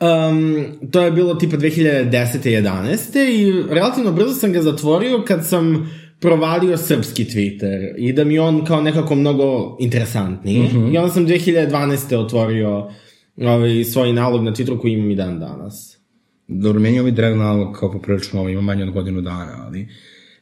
Um, 0.00 0.64
to 0.90 1.00
je 1.00 1.10
bilo 1.10 1.34
tipa 1.34 1.56
2010. 1.56 2.10
11. 2.10 3.18
i 3.18 3.74
relativno 3.74 4.12
brzo 4.12 4.34
sam 4.34 4.52
ga 4.52 4.62
zatvorio 4.62 5.22
kad 5.26 5.48
sam 5.48 5.90
provalio 6.20 6.76
srpski 6.76 7.24
Twitter 7.24 7.94
i 7.98 8.12
da 8.12 8.24
mi 8.24 8.38
on 8.38 8.64
kao 8.64 8.80
nekako 8.80 9.14
mnogo 9.14 9.76
interesantniji. 9.80 10.58
Mm 10.58 10.76
-hmm. 10.76 10.94
I 10.94 10.98
onda 10.98 11.12
sam 11.12 11.26
2012. 11.26 12.16
otvorio 12.16 12.90
ovaj, 13.36 13.84
svoj 13.84 14.12
nalog 14.12 14.42
na 14.42 14.52
Twitteru 14.52 14.80
koji 14.80 14.92
imam 14.92 15.10
i 15.10 15.16
dan 15.16 15.38
danas. 15.38 15.98
Dobro, 16.48 16.80
meni 16.80 16.96
je 16.96 17.00
ovaj 17.00 17.12
drag 17.12 17.36
nalog 17.36 17.76
kao 17.76 17.92
poprilično 17.92 18.40
ovo, 18.40 18.48
ima 18.48 18.60
manje 18.60 18.82
od 18.82 18.90
godinu 18.90 19.20
dana, 19.20 19.64
ali 19.66 19.88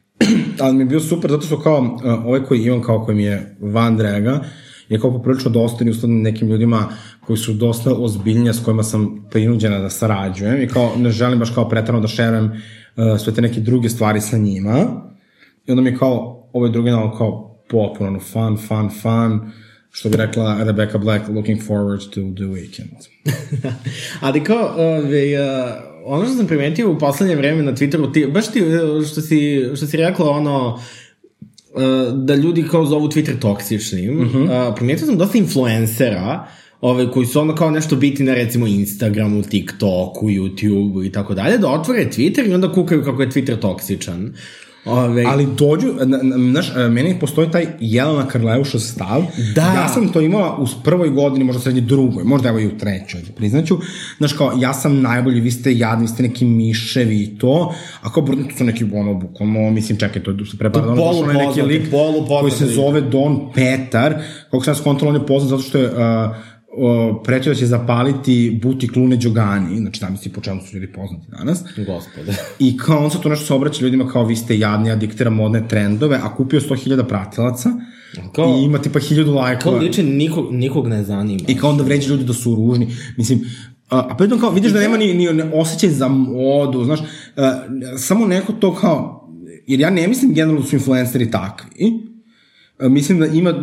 ali 0.61 0.73
mi 0.73 0.81
je 0.81 0.85
bio 0.85 0.99
super 0.99 1.31
zato 1.31 1.45
što 1.45 1.59
kao 1.59 1.79
uh, 1.79 2.25
ovaj 2.25 2.43
koji 2.43 2.63
imam 2.63 2.81
kao 2.81 3.05
koji 3.05 3.17
mi 3.17 3.23
je 3.23 3.55
van 3.59 3.97
draga 3.97 4.41
je 4.89 4.99
kao 4.99 5.11
poprilično 5.11 5.51
dosta 5.51 5.85
i 5.85 5.89
uslovno 5.89 6.21
nekim 6.21 6.47
ljudima 6.47 6.87
koji 7.25 7.37
su 7.37 7.53
dosta 7.53 7.95
ozbiljnije 7.95 8.53
s 8.53 8.63
kojima 8.63 8.83
sam 8.83 9.27
prinuđena 9.31 9.79
da 9.79 9.89
sarađujem 9.89 10.61
i 10.61 10.67
kao 10.67 10.91
ne 10.97 11.09
želim 11.09 11.39
baš 11.39 11.49
kao 11.49 11.69
pretrano 11.69 11.99
da 11.99 12.07
šerujem 12.07 12.45
uh, 12.45 13.19
sve 13.19 13.33
te 13.33 13.41
neke 13.41 13.59
druge 13.59 13.89
stvari 13.89 14.21
sa 14.21 14.37
njima 14.37 14.85
i 15.67 15.71
onda 15.71 15.81
mi 15.81 15.89
je 15.89 15.97
kao 15.97 16.49
ovaj 16.53 16.71
drugi 16.71 16.91
nalog 16.91 17.17
kao 17.17 17.61
potpuno 17.69 18.19
fun, 18.19 18.57
fun, 18.57 18.89
fun 19.01 19.51
što 19.91 20.09
bi 20.09 20.17
rekla 20.17 20.63
Rebecca 20.63 20.97
Black 20.97 21.27
looking 21.29 21.61
forward 21.61 21.99
to 21.99 22.21
the 22.35 22.43
weekend. 22.43 23.07
Ali 24.19 24.43
kao, 24.43 24.73
ove, 24.77 25.37
ono 26.05 26.25
što 26.25 26.35
sam 26.35 26.47
primetio 26.47 26.91
u 26.91 26.99
poslednje 26.99 27.35
vreme 27.35 27.63
na 27.63 27.71
Twitteru, 27.71 28.13
ti, 28.13 28.25
baš 28.25 28.51
ti, 28.51 28.61
uh, 28.61 29.07
što 29.07 29.21
si, 29.21 29.69
što 29.75 29.85
si 29.85 29.97
rekla, 29.97 30.29
ono, 30.29 30.79
uh, 31.73 32.13
da 32.13 32.35
ljudi 32.35 32.63
kao 32.71 32.85
zovu 32.85 33.07
Twitter 33.07 33.39
toksičnim, 33.39 34.13
mm 34.13 34.29
-hmm. 34.33 34.75
primetio 34.75 35.05
sam 35.05 35.17
dosta 35.17 35.37
influencera, 35.37 36.47
ove, 36.81 37.11
koji 37.11 37.25
su 37.25 37.39
ono 37.39 37.55
kao 37.55 37.71
nešto 37.71 37.95
biti 37.95 38.23
na 38.23 38.33
recimo 38.33 38.67
Instagramu, 38.67 39.43
TikToku, 39.43 40.29
YouTubeu 40.29 41.05
i 41.07 41.11
tako 41.11 41.33
dalje, 41.33 41.57
da 41.57 41.69
otvore 41.69 42.09
Twitter 42.11 42.49
i 42.49 42.53
onda 42.53 42.71
kukaju 42.71 43.03
kako 43.03 43.21
je 43.21 43.29
Twitter 43.29 43.59
toksičan. 43.59 44.33
Ove, 44.85 45.23
Ali 45.27 45.47
dođu, 45.57 45.87
na- 46.05 46.19
na- 46.23 46.51
znaš, 46.51 46.75
e, 46.75 46.89
meni 46.89 47.19
postoji 47.19 47.51
taj 47.51 47.67
Jelena 47.79 48.27
Karleuša 48.27 48.79
stav. 48.79 49.23
Da. 49.55 49.61
Ja 49.61 49.87
sam 49.87 50.09
to 50.09 50.21
imala 50.21 50.57
u 50.57 50.67
prvoj 50.83 51.09
godini, 51.09 51.45
možda 51.45 51.61
srednje 51.61 51.81
drugoj, 51.81 52.23
možda 52.23 52.49
evo 52.49 52.59
i 52.59 52.67
u 52.67 52.77
trećoj, 52.77 53.21
priznaću. 53.35 53.77
Znaš, 54.17 54.33
kao, 54.33 54.53
ja 54.57 54.73
sam 54.73 55.01
najbolji, 55.01 55.41
vi 55.41 55.51
ste 55.51 55.77
jadni, 55.77 56.03
vi 56.03 56.07
ste 56.07 56.23
neki 56.23 56.45
miševi 56.45 57.21
i 57.23 57.37
to. 57.37 57.73
A 58.01 58.11
kao, 58.13 58.23
brdo, 58.23 58.43
to 58.43 58.57
su 58.57 58.63
neki, 58.63 58.85
ono, 58.93 59.13
bukvalno, 59.13 59.71
mislim, 59.71 59.97
čekaj, 59.97 60.23
to 60.23 60.31
je 60.31 60.45
se 60.45 60.57
pre 60.57 60.71
par 60.71 60.81
dana 60.81 60.95
došao 60.95 61.19
onaj 61.19 61.47
neki 61.47 61.61
lik 61.61 61.91
polupoznati 61.91 62.41
koji 62.41 62.51
se 62.51 62.65
zove 62.65 63.01
Don 63.01 63.39
Petar, 63.53 64.15
kako 64.51 64.63
sam 64.63 64.75
skontalo, 64.75 65.09
on 65.09 65.15
je 65.15 65.25
poznat 65.25 65.49
zato 65.49 65.63
što 65.63 65.77
je 65.77 65.85
uh, 65.85 65.95
pretio 67.23 67.53
da 67.53 67.59
će 67.59 67.65
zapaliti 67.65 68.59
butik 68.63 68.95
Lune 68.95 69.15
Đogani, 69.17 69.77
znači 69.77 70.01
tamo 70.01 70.17
si 70.17 70.29
po 70.29 70.41
čemu 70.41 70.61
su 70.61 70.75
ljudi 70.77 70.93
poznati 70.93 71.25
danas. 71.31 71.63
Gospode. 71.77 72.35
I 72.59 72.77
kao 72.77 73.03
on 73.03 73.11
sad 73.11 73.21
tu 73.21 73.29
nešto 73.29 73.45
se 73.45 73.53
obraća 73.53 73.85
ljudima 73.85 74.07
kao 74.07 74.25
vi 74.25 74.35
ste 74.35 74.59
jadni, 74.59 74.91
adiktira 74.91 75.29
modne 75.29 75.67
trendove, 75.67 76.19
a 76.23 76.35
kupio 76.35 76.59
100.000 76.59 77.07
pratilaca 77.07 77.69
Kao- 78.35 78.59
i 78.59 78.63
ima 78.63 78.77
tipa 78.77 78.99
1000 78.99 79.23
Kao 79.25 79.33
lajkova. 79.33 79.77
liče 79.79 80.03
nikog, 80.03 80.53
nikog 80.53 80.87
ne 80.87 81.03
zanima. 81.03 81.39
I 81.47 81.57
kao 81.57 81.69
onda 81.69 81.83
vređa 81.83 82.09
ljudi 82.09 82.23
da 82.23 82.33
su 82.33 82.55
ružni. 82.55 82.87
Mislim, 83.17 83.39
a, 83.89 84.07
a 84.09 84.15
pritom 84.17 84.39
kao 84.39 84.49
vidiš 84.49 84.71
da 84.71 84.79
nema 84.79 84.97
ni, 84.97 85.13
ni 85.13 85.27
osjećaj 85.53 85.89
za 85.89 86.07
modu, 86.07 86.83
znaš, 86.83 86.99
a, 87.37 87.61
samo 87.97 88.25
neko 88.25 88.53
to 88.53 88.75
kao, 88.75 89.29
jer 89.67 89.79
ja 89.79 89.89
ne 89.89 90.07
mislim 90.07 90.33
generalno 90.33 90.61
da 90.61 90.67
su 90.67 90.75
influenceri 90.75 91.31
takvi, 91.31 92.10
mislim 92.81 93.19
da 93.19 93.25
ima 93.25 93.53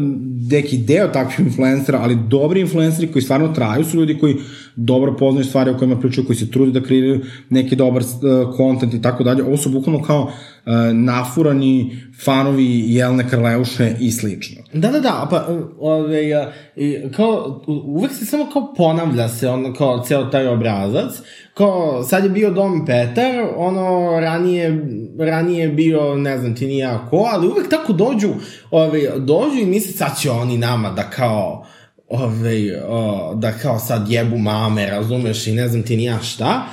neki 0.51 0.79
deo 0.79 1.09
takvih 1.09 1.47
influencera, 1.47 1.99
ali 2.03 2.19
dobri 2.29 2.61
influenceri 2.61 3.13
koji 3.13 3.23
stvarno 3.23 3.49
traju 3.49 3.85
su 3.85 3.97
ljudi 3.97 4.19
koji 4.19 4.37
dobro 4.77 5.17
poznaju 5.17 5.45
stvari 5.45 5.71
o 5.71 5.79
kojima 5.79 6.01
pričaju, 6.01 6.27
koji 6.27 6.37
se 6.37 6.51
trude 6.51 6.81
da 6.81 6.87
kreiraju 6.87 7.21
neki 7.51 7.77
dobar 7.77 8.03
kontent 8.57 8.95
i 8.95 9.03
tako 9.03 9.25
dalje. 9.25 9.45
Ovo 9.45 9.57
su 9.57 9.71
bukvalno 9.71 10.03
kao 10.03 10.33
nafurani 10.93 11.97
fanovi 12.25 12.95
Jelne 12.95 13.29
Karleuše 13.31 13.97
i 14.01 14.11
slično. 14.11 14.63
Da, 14.73 14.91
da, 14.91 15.01
da, 15.01 15.27
pa, 15.31 15.47
ove, 15.79 16.35
a, 16.35 16.53
i, 16.77 16.99
kao, 17.17 17.63
uvek 17.67 18.13
se 18.13 18.27
samo 18.27 18.51
kao 18.53 18.75
ponavlja 18.75 19.29
se, 19.29 19.49
ono, 19.49 19.75
kao, 19.75 20.05
ceo 20.05 20.25
taj 20.25 20.47
obrazac, 20.47 21.13
kao, 21.55 22.03
sad 22.03 22.25
je 22.25 22.31
bio 22.31 22.51
Dom 22.51 22.87
Petar, 22.87 23.47
ono, 23.57 24.21
ranije, 24.21 24.85
ranije 25.19 25.63
je 25.63 25.69
bio, 25.69 26.17
ne 26.17 26.39
znam 26.39 26.55
ti 26.55 26.67
ni 26.67 26.79
ja 26.79 27.07
ko, 27.11 27.29
ali 27.33 27.47
uvek 27.47 27.71
tako 27.71 27.93
dođu, 27.93 28.29
ove, 28.71 29.01
dođu 29.17 29.59
i 29.63 29.67
misle, 29.67 29.93
sad 29.93 30.19
će 30.21 30.31
oni 30.31 30.59
nama 30.59 30.91
da 30.91 31.11
kao, 31.11 31.67
ove, 32.09 32.83
o, 32.89 33.35
da 33.35 33.53
kao 33.53 33.79
sad 33.79 34.11
jebu 34.11 34.39
mame, 34.39 34.91
razumeš, 34.91 35.47
i 35.47 35.53
ne 35.53 35.69
znam 35.69 35.83
ti 35.83 35.97
ni 35.97 36.05
ja 36.05 36.19
šta, 36.19 36.67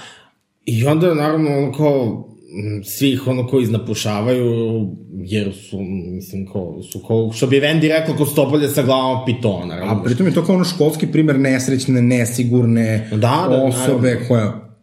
i 0.65 0.85
onda, 0.85 1.13
naravno, 1.13 1.57
ono, 1.57 1.71
kao, 1.71 2.27
svih 2.83 3.27
ono 3.27 3.47
koji 3.47 3.63
iznapušavaju 3.63 4.45
jer 5.11 5.53
su, 5.53 5.79
mislim, 6.11 6.45
ko, 6.45 6.81
su 6.91 6.99
ko, 6.99 7.31
što 7.33 7.47
bi 7.47 7.59
Vendi 7.59 7.87
rekla, 7.87 8.15
ko 8.15 8.25
stopolje 8.25 8.69
sa 8.69 8.83
glavom 8.83 9.25
pitona. 9.25 9.73
A 9.73 9.79
razumeš? 9.79 10.05
pritom 10.05 10.27
je 10.27 10.33
to 10.33 10.45
kao 10.45 10.55
ono 10.55 10.63
školski 10.63 11.07
primer 11.07 11.39
nesrećne, 11.39 12.01
nesigurne 12.01 13.09
Da, 13.11 13.47
da, 13.49 13.63
osobe 13.63 14.07
naravno. 14.07 14.27
koja... 14.27 14.75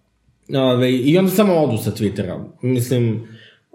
Ove, 0.55 0.93
I 0.93 1.19
onda 1.19 1.31
samo 1.31 1.55
odu 1.55 1.79
sa 1.79 1.91
Twittera. 1.91 2.45
Mislim, 2.63 3.29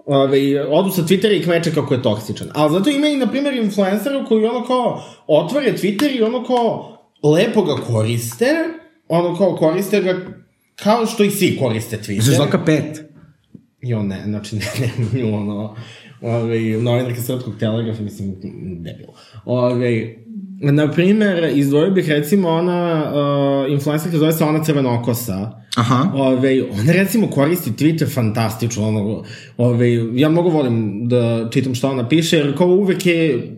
ove, 0.06 0.66
odu 0.68 0.90
sa 0.90 1.02
Twittera 1.02 1.40
i 1.40 1.42
kmeče 1.42 1.74
kako 1.74 1.94
je 1.94 2.02
toksičan. 2.02 2.48
Ali 2.54 2.72
zato 2.72 2.90
ima 2.90 3.08
i, 3.08 3.16
na 3.16 3.26
primjer, 3.26 3.54
influencera 3.54 4.24
koji 4.24 4.44
ono 4.44 4.66
kao 4.66 5.02
otvore 5.26 5.72
Twitter 5.72 6.18
i 6.18 6.22
ono 6.22 6.44
kao 6.44 6.98
lepo 7.22 7.62
ga 7.62 7.74
koriste, 7.74 8.46
ono 9.08 9.36
kao 9.36 9.56
koriste 9.56 10.00
ga 10.00 10.16
kao 10.76 11.06
što 11.06 11.24
i 11.24 11.30
svi 11.30 11.56
koriste 11.60 11.96
Twitter. 11.96 12.22
Zvezalka 12.22 12.58
5. 12.66 13.08
I 13.82 13.94
on 13.94 14.06
ne, 14.06 14.22
znači 14.26 14.56
ne, 14.60 14.64
ne, 14.80 15.20
nju 15.20 15.34
ono, 15.34 15.76
ove, 16.20 16.60
novinarka 16.60 17.20
srpskog 17.20 17.54
telegrafa, 17.58 18.02
mislim, 18.02 18.34
debil. 18.82 19.06
Ove, 19.44 20.14
na 20.60 20.92
primer, 20.92 21.52
izdvojio 21.54 21.90
bih 21.90 22.08
recimo 22.08 22.48
ona 22.48 23.12
uh, 23.12 23.72
influencerka 23.72 24.18
zove 24.18 24.32
se 24.32 24.44
ona 24.44 24.64
crvenokosa. 24.64 25.62
Aha. 25.76 26.12
Ove, 26.14 26.62
ona 26.80 26.92
recimo 26.92 27.30
koristi 27.30 27.70
Twitter 27.70 28.14
fantastično, 28.14 28.88
ono, 28.88 29.24
ove, 29.56 29.88
ja 30.14 30.28
mnogo 30.28 30.48
volim 30.48 31.08
da 31.08 31.48
čitam 31.50 31.74
šta 31.74 31.90
ona 31.90 32.08
piše, 32.08 32.36
jer 32.36 32.56
kao 32.56 32.66
uvek 32.66 33.06
je, 33.06 33.50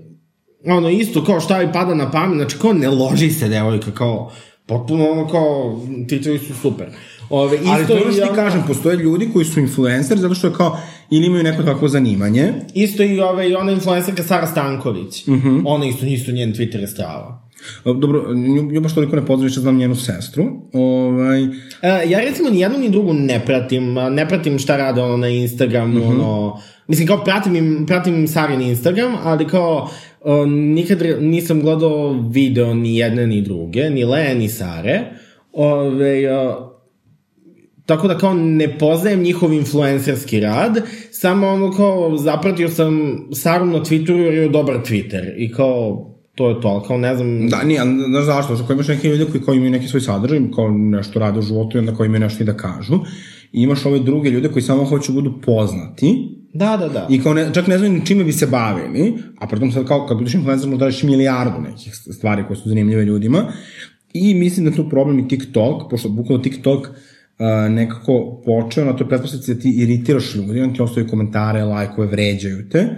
ono, 0.66 0.90
isto 0.90 1.24
kao 1.24 1.40
šta 1.40 1.60
joj 1.60 1.72
pada 1.72 1.94
na 1.94 2.10
pamet, 2.10 2.36
znači 2.36 2.58
kao 2.58 2.72
ne 2.72 2.88
loži 2.88 3.30
se 3.30 3.48
devojka, 3.48 3.90
kao, 3.90 4.32
potpuno 4.66 5.10
ono 5.10 5.28
kao, 5.28 5.80
Twitterovi 5.86 6.38
su 6.38 6.54
super. 6.54 6.86
Ove, 7.30 7.56
isto 7.56 7.70
Ali 7.70 7.86
to 7.86 7.92
ono 7.92 8.12
što 8.12 8.26
ti 8.26 8.34
kažem, 8.34 8.62
postoje 8.66 8.96
ljudi 8.96 9.28
koji 9.32 9.44
su 9.44 9.60
influenceri 9.60 10.20
zato 10.20 10.34
što 10.34 10.46
je 10.46 10.52
kao, 10.52 10.78
ili 11.10 11.26
imaju 11.26 11.42
neko 11.42 11.62
takvo 11.62 11.88
zanimanje, 11.88 12.52
Isto 12.74 13.02
i 13.02 13.20
ove, 13.20 13.50
i 13.50 13.54
ona 13.54 13.72
influencerka 13.72 14.22
Sara 14.22 14.46
Stanković. 14.46 15.26
Mm 15.26 15.32
Mhm. 15.32 15.48
-hmm. 15.48 15.62
Ona 15.66 15.86
isto, 15.86 16.06
isto 16.06 16.32
njen 16.32 16.54
Twitter 16.54 16.80
je 16.80 16.86
strava. 16.86 17.50
Dobro, 17.84 18.34
nju, 18.34 18.62
nju 18.62 18.80
baš 18.80 18.94
toliko 18.94 19.16
ne 19.16 19.26
poznajem, 19.26 19.48
više 19.48 19.60
znam 19.60 19.76
njenu 19.76 19.94
sestru. 19.94 20.44
Ovaj, 20.72 21.42
E, 21.82 22.08
ja 22.08 22.20
recimo 22.20 22.50
ni 22.50 22.60
jednu 22.60 22.78
ni 22.78 22.90
drugu 22.90 23.12
ne 23.12 23.42
pratim, 23.46 23.92
ne 24.10 24.28
pratim 24.28 24.58
šta 24.58 24.76
rade 24.76 25.00
ono 25.00 25.16
na 25.16 25.28
Instagramu, 25.28 25.98
mm 25.98 26.02
-hmm. 26.02 26.10
ono, 26.10 26.60
mislim 26.88 27.08
kao 27.08 27.24
pratim 27.24 27.56
im, 27.56 27.84
pratim 27.86 28.14
im 28.14 28.28
Sarin 28.28 28.60
Instagram, 28.60 29.12
ali 29.24 29.46
kao 29.48 29.90
o, 30.20 30.46
nikad 30.46 30.98
nisam 31.20 31.60
gledao 31.60 32.12
video 32.30 32.74
ni 32.74 32.98
jedne 32.98 33.26
ni 33.26 33.42
druge, 33.42 33.90
ni 33.90 34.04
Leje 34.04 34.34
ni 34.34 34.48
Sare, 34.48 35.00
ove, 35.52 36.36
o, 36.38 36.69
tako 37.90 38.08
da 38.08 38.18
kao 38.18 38.34
ne 38.34 38.78
poznajem 38.78 39.22
njihov 39.22 39.52
influencerski 39.52 40.40
rad, 40.40 40.82
samo 41.10 41.48
ono 41.48 41.72
kao 41.72 42.16
zapratio 42.16 42.68
sam 42.68 43.18
Saru 43.32 43.66
na 43.66 43.78
Twitteru 43.78 44.16
jer 44.16 44.34
je 44.34 44.48
dobar 44.48 44.76
Twitter 44.76 45.34
i 45.36 45.52
kao 45.52 46.06
to 46.34 46.48
je 46.48 46.60
to, 46.60 46.68
ali 46.68 46.86
kao 46.86 46.98
ne 46.98 47.16
znam... 47.16 47.48
Da, 47.48 47.62
nije, 47.62 47.80
znaš 48.10 48.24
zašto, 48.24 48.56
što 48.56 48.66
kao 48.66 48.74
imaš 48.74 48.88
neke 48.88 49.08
ljude 49.08 49.24
koji 49.30 49.42
kao 49.42 49.54
imaju 49.54 49.70
neki 49.70 49.88
svoj 49.88 50.00
sadržaj, 50.00 50.40
kao 50.54 50.68
nešto 50.70 51.18
rade 51.18 51.38
u 51.38 51.42
životu 51.42 51.76
i 51.76 51.80
onda 51.80 51.94
kao 51.94 52.06
imaju 52.06 52.20
nešto 52.20 52.42
i 52.42 52.46
da 52.46 52.56
kažu. 52.56 52.94
I 53.52 53.62
imaš 53.62 53.86
ove 53.86 53.98
druge 53.98 54.30
ljude 54.30 54.48
koji 54.48 54.62
samo 54.62 54.84
hoće 54.84 55.12
budu 55.12 55.34
poznati 55.46 56.36
Da, 56.54 56.76
da, 56.76 56.88
da. 56.88 57.06
i 57.10 57.22
kao 57.22 57.34
ne, 57.34 57.50
čak 57.54 57.66
ne 57.66 57.78
znaju 57.78 57.92
ni 57.92 58.06
čime 58.06 58.24
bi 58.24 58.32
se 58.32 58.46
bavili, 58.46 59.14
a 59.38 59.46
pritom 59.46 59.72
sad 59.72 59.86
kao 59.86 60.06
kad 60.06 60.18
budeš 60.18 60.34
influencer 60.34 60.68
možda 60.70 60.84
radiš 60.84 61.02
milijardu 61.02 61.60
nekih 61.60 61.94
stvari 61.94 62.44
koje 62.46 62.56
su 62.56 62.68
zanimljive 62.68 63.04
ljudima. 63.04 63.44
I 64.12 64.34
mislim 64.34 64.66
da 64.66 64.76
tu 64.76 64.88
problem 64.88 65.18
i 65.18 65.28
TikTok, 65.28 65.90
pošto 65.90 66.08
bukvalno 66.08 66.42
TikTok 66.42 66.80
uh, 66.80 67.09
nekako 67.70 68.42
počeo 68.44 68.84
na 68.84 68.96
toj 68.96 69.08
pretpostavci 69.08 69.54
da 69.54 69.60
ti 69.60 69.70
iritiraš 69.70 70.34
ljudi, 70.34 70.60
on 70.60 70.74
ti 70.74 70.82
ostavi 70.82 71.08
komentare, 71.08 71.64
lajkove, 71.64 72.06
vređaju 72.06 72.68
te 72.68 72.88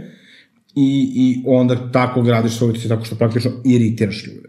i, 0.74 1.12
i 1.14 1.42
onda 1.46 1.92
tako 1.92 2.22
gradiš 2.22 2.52
svoj 2.52 2.70
utjecaj 2.70 2.88
tako 2.88 3.04
što 3.04 3.16
praktično 3.16 3.50
iritiraš 3.64 4.26
ljude. 4.26 4.48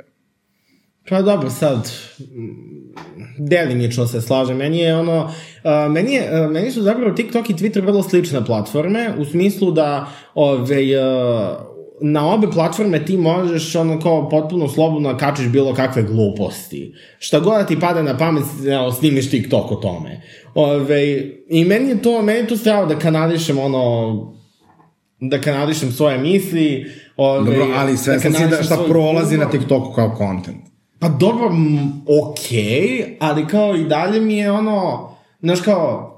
Pa 1.10 1.22
dobro, 1.22 1.50
sad, 1.50 1.92
mm, 2.20 2.94
delimično 3.38 4.08
se 4.08 4.22
slažem. 4.22 4.58
Meni 4.58 4.78
je 4.78 4.96
ono, 4.96 5.32
meni, 5.90 6.14
je, 6.14 6.48
meni 6.48 6.72
su 6.72 6.82
zapravo 6.82 7.12
TikTok 7.12 7.50
i 7.50 7.54
Twitter 7.54 7.86
vrlo 7.86 8.04
slične 8.04 8.46
platforme, 8.46 9.14
u 9.18 9.26
smislu 9.26 9.72
da 9.72 10.08
ove, 10.36 10.82
uh, 10.98 11.73
na 12.02 12.34
obe 12.34 12.48
platforme 12.52 13.06
ti 13.06 13.18
možeš 13.18 13.76
ono 13.76 14.00
kao 14.00 14.30
potpuno 14.30 14.70
slobodno 14.70 15.14
da 15.14 15.18
kačiš 15.18 15.48
bilo 15.48 15.74
kakve 15.74 16.04
gluposti. 16.04 16.94
Šta 17.20 17.40
god 17.40 17.54
da 17.58 17.66
ti 17.66 17.80
pada 17.80 18.02
na 18.02 18.18
pamet, 18.18 18.44
evo, 18.72 18.92
snimiš 18.92 19.30
TikTok 19.30 19.72
o 19.72 19.76
tome. 19.76 20.22
Ove, 20.56 21.22
I 21.50 21.66
meni 21.66 21.90
je 21.90 22.02
to, 22.02 22.22
meni 22.22 22.40
je 22.40 22.48
to 22.48 22.58
strava 22.58 22.86
da 22.86 23.00
kanališem 23.00 23.60
ono, 23.60 24.34
da 25.20 25.42
kanališem 25.42 25.92
svoje 25.92 26.18
misli. 26.18 26.86
Ove, 27.18 27.52
Dobro, 27.52 27.68
ali 27.76 27.98
sve 27.98 28.20
sam 28.20 28.34
si 28.34 28.48
da 28.50 28.64
šta 28.64 28.78
prolazi 28.88 29.36
humor. 29.36 29.46
na 29.46 29.52
TikToku 29.52 29.94
kao 29.94 30.16
content. 30.18 30.64
Pa 31.00 31.10
dobro, 31.10 31.52
okej, 32.32 33.18
ali 33.20 33.48
kao 33.48 33.76
i 33.76 33.84
dalje 33.84 34.22
mi 34.22 34.38
je 34.38 34.52
ono, 34.52 35.10
znaš 35.42 35.62
kao, 35.62 36.13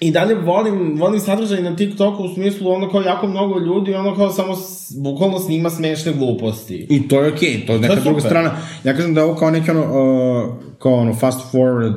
i 0.00 0.10
dalje 0.10 0.34
volim, 0.34 0.98
volim 0.98 1.20
sadržaj 1.20 1.62
na 1.62 1.76
TikToku 1.76 2.22
u 2.22 2.34
smislu 2.34 2.70
ono 2.70 2.90
kao 2.90 3.02
jako 3.02 3.26
mnogo 3.26 3.60
ljudi, 3.60 3.94
ono 3.94 4.16
kao 4.16 4.30
samo 4.30 4.56
s, 4.56 4.92
bukvalno 4.98 5.38
snima 5.38 5.70
smešne 5.70 6.12
gluposti. 6.12 6.86
I 6.90 7.08
to 7.08 7.22
je 7.22 7.32
okej, 7.32 7.48
okay, 7.48 7.66
to 7.66 7.72
je 7.72 7.78
neka 7.78 7.94
je 7.94 8.00
druga 8.00 8.20
super. 8.20 8.30
strana. 8.30 8.56
Ja 8.84 8.94
kažem 8.94 9.14
da 9.14 9.20
je 9.20 9.24
ovo 9.24 9.34
kao 9.34 9.50
neki 9.50 9.70
ono, 9.70 9.80
uh, 9.80 10.54
kao 10.78 10.92
ono 10.92 11.14
fast 11.14 11.52
forward, 11.52 11.94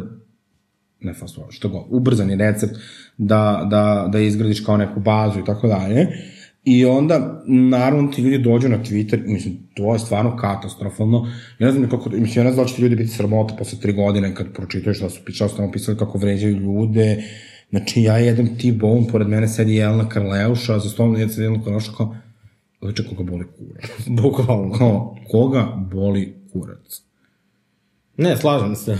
ne 1.00 1.14
fast 1.14 1.38
forward, 1.38 1.52
što 1.52 1.70
god, 1.70 1.84
ubrzani 1.90 2.36
recept 2.36 2.74
da, 3.18 3.68
da, 3.70 4.10
da 4.12 4.20
izgradiš 4.20 4.60
kao 4.60 4.78
neku 4.78 5.00
bazu 5.00 5.40
i 5.40 5.46
tako 5.46 5.68
dalje. 5.68 6.08
I 6.64 6.86
onda, 6.86 7.44
naravno, 7.48 8.12
ti 8.12 8.22
ljudi 8.22 8.38
dođu 8.38 8.70
na 8.70 8.78
Twitter, 8.84 9.20
mislim, 9.26 9.58
to 9.74 9.94
je 9.94 10.00
stvarno 10.00 10.38
katastrofalno. 10.38 11.28
Ja 11.60 11.68
ne 11.68 11.72
znam 11.72 11.90
kako, 11.90 12.10
mislim, 12.10 12.38
ja 12.38 12.44
ne 12.44 12.52
znam 12.52 12.66
da 12.66 12.70
će 12.70 12.76
ti 12.76 12.82
ljudi 12.82 12.96
biti 12.96 13.10
sramota 13.10 13.56
posle 13.56 13.80
tri 13.80 13.94
godine 13.94 14.36
kad 14.36 14.54
pročitaju 14.54 14.94
šta 14.94 15.10
su 15.10 15.50
su 15.50 15.56
tamo 15.58 15.72
pisali, 15.72 15.98
kako 15.98 16.18
vređaju 16.18 16.58
ljude. 16.58 17.24
Znači, 17.70 18.02
ja 18.02 18.18
jedem 18.18 18.58
T-bone, 18.58 19.08
pored 19.12 19.28
mene 19.28 19.48
sedi 19.48 19.76
Jelena 19.76 20.10
Karleuša, 20.10 20.80
za 20.80 20.90
stolom 20.90 21.16
je 21.16 21.30
sedi 21.30 21.44
Jelena 21.44 21.64
Karleuša, 21.64 21.92
kao, 21.98 22.16
Liče 22.82 23.04
koga 23.10 23.24
boli 23.24 23.46
kurac. 23.58 23.92
Bukvalno. 24.22 24.78
Kao, 24.78 25.16
koga 25.32 25.74
boli 25.92 26.36
kurac? 26.54 27.02
Ne, 28.18 28.38
slažem 28.38 28.76
se, 28.76 28.98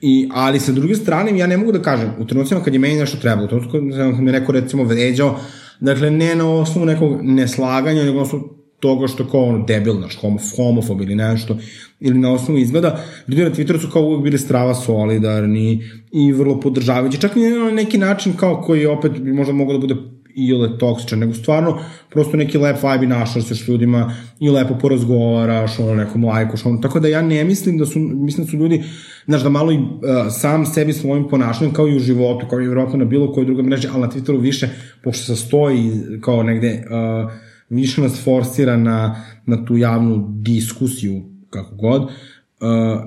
I, 0.00 0.28
ali 0.32 0.60
sa 0.60 0.72
druge 0.72 0.94
strane, 0.94 1.38
ja 1.38 1.46
ne 1.46 1.56
mogu 1.56 1.72
da 1.72 1.82
kažem, 1.82 2.10
u 2.18 2.26
trenucima 2.26 2.60
kad 2.60 2.72
je 2.72 2.78
meni 2.78 2.98
nešto 2.98 3.18
trebalo, 3.18 3.46
u 3.46 3.48
trenutku 3.48 3.72
kad 3.72 4.20
me 4.20 4.32
neko 4.32 4.52
recimo 4.52 4.84
vređao, 4.84 5.38
dakle, 5.80 6.10
ne 6.10 6.34
na 6.34 6.50
osnovu 6.50 6.86
nekog 6.86 7.22
neslaganja, 7.22 8.04
nego 8.04 8.16
na 8.16 8.22
osnovu 8.22 8.61
toga 8.82 9.06
što 9.06 9.28
kao 9.28 9.44
ono 9.44 9.64
debil, 9.64 10.00
naš 10.00 10.16
homof, 10.20 10.42
homofob 10.56 11.00
ili 11.00 11.14
nešto, 11.14 11.56
ili 12.00 12.18
na 12.18 12.32
osnovu 12.32 12.58
izgleda, 12.58 13.04
ljudi 13.28 13.42
na 13.42 13.50
Twitteru 13.50 13.80
su 13.80 13.90
kao 13.90 14.02
uvek 14.02 14.22
bili 14.22 14.38
strava 14.38 14.74
solidarni 14.74 15.82
i 16.12 16.32
vrlo 16.32 16.60
podržavajući, 16.60 17.20
čak 17.20 17.36
i 17.36 17.40
na 17.40 17.70
neki 17.70 17.98
način 17.98 18.32
kao 18.36 18.62
koji 18.62 18.86
opet 18.86 19.12
bi 19.12 19.32
možda 19.32 19.52
mogao 19.52 19.78
da 19.78 19.80
bude 19.80 19.94
i 20.34 20.52
ole 20.52 20.78
toksičan, 20.78 21.18
nego 21.18 21.34
stvarno 21.34 21.78
prosto 22.10 22.36
neki 22.36 22.58
lep 22.58 22.76
vibe 22.82 23.04
i 23.04 23.08
našao 23.08 23.42
se 23.42 23.54
s 23.54 23.68
ljudima 23.68 24.14
i 24.40 24.50
lepo 24.50 24.74
porazgovaraš, 24.80 25.78
ono 25.78 25.94
nekom 25.94 26.24
lajkoš, 26.24 26.66
ono, 26.66 26.78
tako 26.78 27.00
da 27.00 27.08
ja 27.08 27.22
ne 27.22 27.44
mislim 27.44 27.78
da 27.78 27.86
su, 27.86 27.98
mislim 27.98 28.44
da 28.44 28.50
su 28.50 28.56
ljudi, 28.56 28.84
znaš, 29.26 29.42
da 29.42 29.48
malo 29.48 29.72
i 29.72 29.76
uh, 29.76 29.82
sam 30.30 30.66
sebi 30.66 30.92
svojim 30.92 31.28
ponašanjem, 31.28 31.74
kao 31.74 31.88
i 31.88 31.96
u 31.96 32.00
životu, 32.00 32.46
kao 32.50 32.60
i 32.60 32.66
vjerojatno 32.66 32.98
na 32.98 33.04
bilo 33.04 33.32
kojoj 33.32 33.46
drugoj 33.46 33.64
mreži, 33.64 33.88
ali 33.92 34.00
na 34.00 34.08
Twitteru 34.08 34.40
više, 34.40 34.68
pošto 35.04 35.24
se 35.24 35.36
stoji 35.36 35.90
kao 36.20 36.42
negde, 36.42 36.84
uh, 36.90 37.51
više 37.72 38.00
nas 38.00 38.24
forsira 38.24 38.76
na, 38.76 39.24
na 39.46 39.64
tu 39.64 39.76
javnu 39.76 40.28
diskusiju, 40.42 41.22
kako 41.50 41.74
god, 41.74 42.02
uh, 42.02 42.08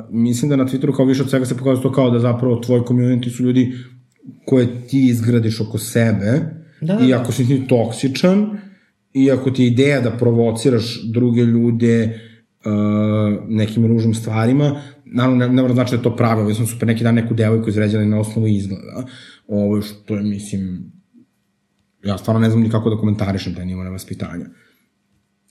mislim 0.09 0.49
da 0.49 0.55
na 0.55 0.65
Twitteru 0.65 0.95
kao 0.95 1.05
više 1.05 1.21
od 1.21 1.29
svega 1.29 1.45
se 1.45 1.57
pokazuje 1.57 1.83
to 1.83 1.91
kao 1.91 2.09
da 2.09 2.19
zapravo 2.19 2.55
tvoj 2.55 2.79
community 2.79 3.29
su 3.29 3.43
ljudi 3.43 3.73
koje 4.45 4.87
ti 4.87 5.07
izgradiš 5.07 5.61
oko 5.61 5.77
sebe, 5.77 6.55
Da, 6.81 6.95
da, 6.95 7.05
i 7.05 7.09
da. 7.09 7.21
ako 7.21 7.31
si 7.31 7.47
ti 7.47 7.67
toksičan, 7.67 8.57
i 9.13 9.31
ako 9.31 9.51
ti 9.51 9.63
je 9.63 9.67
ideja 9.67 10.01
da 10.01 10.17
provociraš 10.17 11.01
druge 11.03 11.41
ljude 11.41 12.19
uh, 12.65 12.71
nekim 13.49 13.85
ružnim 13.85 14.13
stvarima, 14.13 14.81
naravno 15.05 15.37
ne, 15.37 15.53
ne 15.53 15.61
mora 15.61 15.73
znači 15.73 15.91
da 15.91 15.97
je 15.97 16.03
to 16.03 16.15
pravo, 16.15 16.49
ja 16.49 16.55
sam 16.55 16.67
super 16.67 16.87
neki 16.87 17.03
dan 17.03 17.15
neku 17.15 17.33
devojku 17.33 17.69
izređali 17.69 18.05
na 18.05 18.19
osnovu 18.19 18.47
izgleda, 18.47 19.05
ovo 19.47 19.81
što 19.81 20.15
je, 20.15 20.23
mislim, 20.23 20.91
ja 22.05 22.17
stvarno 22.17 22.41
ne 22.41 22.49
znam 22.49 22.63
ni 22.63 22.69
kako 22.69 22.89
da 22.89 22.97
komentarišem 22.97 23.55
taj 23.55 23.65
nivo 23.65 23.83
nevaspitanja. 23.83 24.45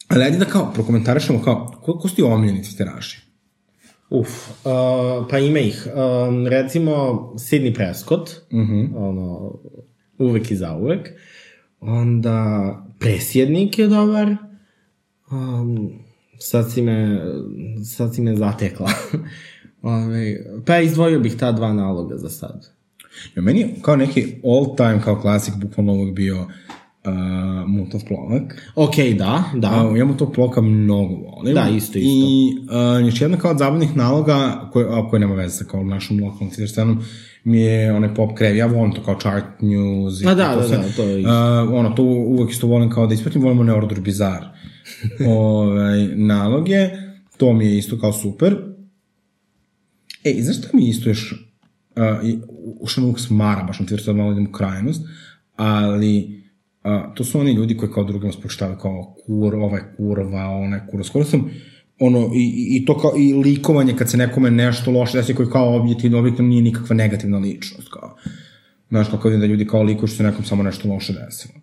Ali 0.09 0.25
ajde 0.25 0.39
da 0.39 0.45
kao 0.45 0.73
prokomentarišemo 0.75 1.43
kao, 1.43 1.81
ko, 1.83 1.99
ko 1.99 2.09
su 2.09 2.15
ti 2.17 2.23
omiljeni 2.23 2.63
tviteraši? 2.63 3.25
uf, 4.11 4.49
uh, 4.65 5.27
pa 5.31 5.39
ima 5.39 5.59
ih. 5.59 5.87
Um, 5.95 6.47
recimo, 6.47 6.93
Sidney 7.37 7.75
Prescott, 7.75 8.29
uh 8.51 8.59
-huh. 8.59 8.97
ono, 8.97 9.55
uvek 10.19 10.51
i 10.51 10.57
zauvek. 10.57 11.09
Onda, 11.81 12.87
Presjednik 12.99 13.79
je 13.79 13.89
dobar. 13.89 14.37
Um, 15.31 15.93
sad 16.39 16.73
si 16.73 16.83
me, 16.83 17.21
sad 17.85 18.15
si 18.15 18.23
me 18.23 18.37
zatekla. 18.37 18.91
Ove, 19.83 20.37
pa 20.67 20.79
izdvojio 20.81 21.21
bih 21.21 21.37
ta 21.37 21.53
dva 21.53 21.73
naloga 21.73 22.17
za 22.17 22.29
sad. 22.29 22.67
Ja, 23.37 23.43
meni 23.43 23.75
kao 23.83 23.97
neki 23.97 24.35
all 24.45 24.77
time, 24.77 25.01
kao 25.05 25.21
klasik, 25.21 25.55
bukvalno 25.55 25.93
uvek 25.93 26.15
bio 26.15 26.47
uh, 27.05 27.69
Mutov 27.69 28.01
plovak. 28.09 28.73
Ok, 28.75 28.97
da, 29.19 29.45
da. 29.55 29.89
Uh, 29.91 29.99
ja 29.99 30.05
mu 30.05 30.17
tog 30.17 30.33
ploka 30.35 30.61
mnogo 30.61 31.15
volim. 31.15 31.55
Da, 31.55 31.69
isto, 31.69 31.99
isto. 31.99 31.99
I 31.99 32.57
uh, 33.03 33.07
još 33.07 33.21
jedna 33.21 33.37
kao 33.37 33.51
od 33.51 33.59
zabavnih 33.59 33.97
naloga, 33.97 34.69
koje, 34.73 34.87
a, 34.91 35.09
koje 35.09 35.21
nema 35.21 35.35
veze 35.35 35.57
sa 35.57 35.65
kao 35.65 35.85
našom 35.85 36.21
lokalnom 36.23 36.51
Twitter 36.51 36.71
scenom, 36.71 37.03
mi 37.45 37.61
je 37.61 37.93
onaj 37.93 38.15
pop 38.15 38.39
krev, 38.39 38.57
ja 38.57 38.67
volim 38.67 38.93
to 38.93 39.03
kao 39.03 39.21
chart 39.21 39.61
news. 39.61 40.25
A 40.27 40.35
da, 40.35 40.55
to 40.55 40.61
da, 40.61 40.69
sve. 40.69 40.77
da, 40.77 40.89
to 40.97 41.03
je 41.03 41.21
isto. 41.21 41.31
Uh, 41.31 41.73
ono, 41.75 41.91
to 41.91 42.03
uvek 42.03 42.51
isto 42.51 42.67
volim 42.67 42.91
kao 42.91 43.07
da 43.07 43.15
ispratim, 43.15 43.43
volim 43.43 43.61
one 43.61 43.75
order 43.75 44.01
bizar 44.01 44.45
ovaj, 45.29 46.07
naloge, 46.17 46.89
to 47.37 47.53
mi 47.53 47.67
je 47.67 47.79
isto 47.79 47.99
kao 47.99 48.13
super. 48.13 48.57
E, 50.25 50.31
i 50.31 50.43
znaš 50.43 50.59
šta 50.59 50.69
mi 50.73 50.89
isto 50.89 51.09
još, 51.09 51.35
uh, 51.97 52.29
i- 52.29 52.39
ušao 52.81 53.05
uvijek 53.05 53.19
smara, 53.21 53.63
baš 53.63 53.81
na 53.81 53.87
Twitter, 53.87 54.05
sad 54.05 54.17
malo 54.17 54.33
idem 54.33 54.47
u 54.47 54.53
krajnost, 54.53 55.03
ali 55.57 56.43
uh, 56.85 57.15
to 57.15 57.25
su 57.25 57.41
oni 57.41 57.53
ljudi 57.53 57.77
koji 57.77 57.93
kao 57.93 58.05
drugima 58.05 58.33
spočitavaju 58.33 58.79
kao 58.79 59.15
kur, 59.27 59.55
ovaj 59.55 59.81
kurva, 59.97 60.45
onaj 60.51 60.81
kurva. 60.91 61.05
Skoro 61.05 61.25
sam, 61.25 61.51
ono, 62.01 62.31
i, 62.35 62.77
i- 62.77 62.85
to 62.85 62.99
kao, 62.99 63.13
i 63.19 63.33
likovanje 63.35 63.97
kad 63.97 64.11
se 64.11 64.17
nekome 64.17 64.51
nešto 64.51 64.91
loše 64.91 65.19
desi, 65.19 65.35
koji 65.35 65.49
kao 65.51 65.77
objektivno, 65.77 66.19
objektivno 66.19 66.49
nije 66.49 66.63
nikakva 66.63 66.97
negativna 66.97 67.39
ličnost, 67.39 67.89
kao. 67.93 68.17
Znaš, 68.89 69.09
kako 69.09 69.29
vidim 69.29 69.41
da 69.41 69.47
ljudi 69.47 69.67
kao 69.67 69.83
likuju 69.83 70.07
što 70.07 70.17
se 70.17 70.23
nekom 70.23 70.45
samo 70.45 70.63
nešto 70.63 70.89
loše 70.89 71.13
desilo. 71.13 71.55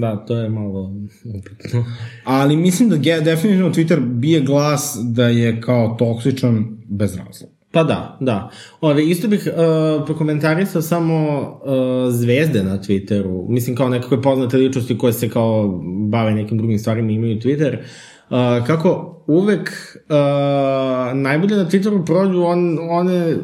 Da, 0.00 0.16
to 0.16 0.36
je 0.36 0.48
malo 0.48 0.94
upitno. 1.38 1.84
Ali 2.24 2.56
mislim 2.56 2.88
da 2.88 2.96
definitivno 3.20 3.70
Twitter 3.70 4.00
bije 4.08 4.40
glas 4.40 4.96
da 5.02 5.28
je 5.28 5.60
kao 5.60 5.88
toksičan 5.88 6.64
bez 6.88 7.16
razloga. 7.16 7.53
Pa 7.74 7.84
da, 7.84 8.16
da. 8.20 8.50
Ove, 8.80 9.04
isto 9.04 9.28
bih 9.28 9.48
uh, 9.48 10.04
prokomentarisao 10.06 10.82
samo 10.82 11.40
uh, 11.40 12.12
zvezde 12.12 12.62
na 12.62 12.78
Twitteru. 12.78 13.48
Mislim 13.48 13.76
kao 13.76 13.88
nekakve 13.88 14.22
poznate 14.22 14.56
ličnosti 14.56 14.98
koje 14.98 15.12
se 15.12 15.28
kao 15.28 15.80
bave 16.08 16.34
nekim 16.34 16.58
drugim 16.58 16.78
stvarima 16.78 17.10
i 17.10 17.14
imaju 17.14 17.40
Twitter. 17.40 17.76
Uh, 17.76 18.66
kako 18.66 19.20
uvek 19.26 19.70
uh, 20.08 21.18
najbolje 21.18 21.56
na 21.56 21.64
Twitteru 21.64 22.06
prođu 22.06 22.42
on, 22.42 22.78
one, 22.90 23.36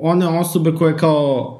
one 0.00 0.26
osobe 0.26 0.72
koje 0.72 0.96
kao 0.96 1.54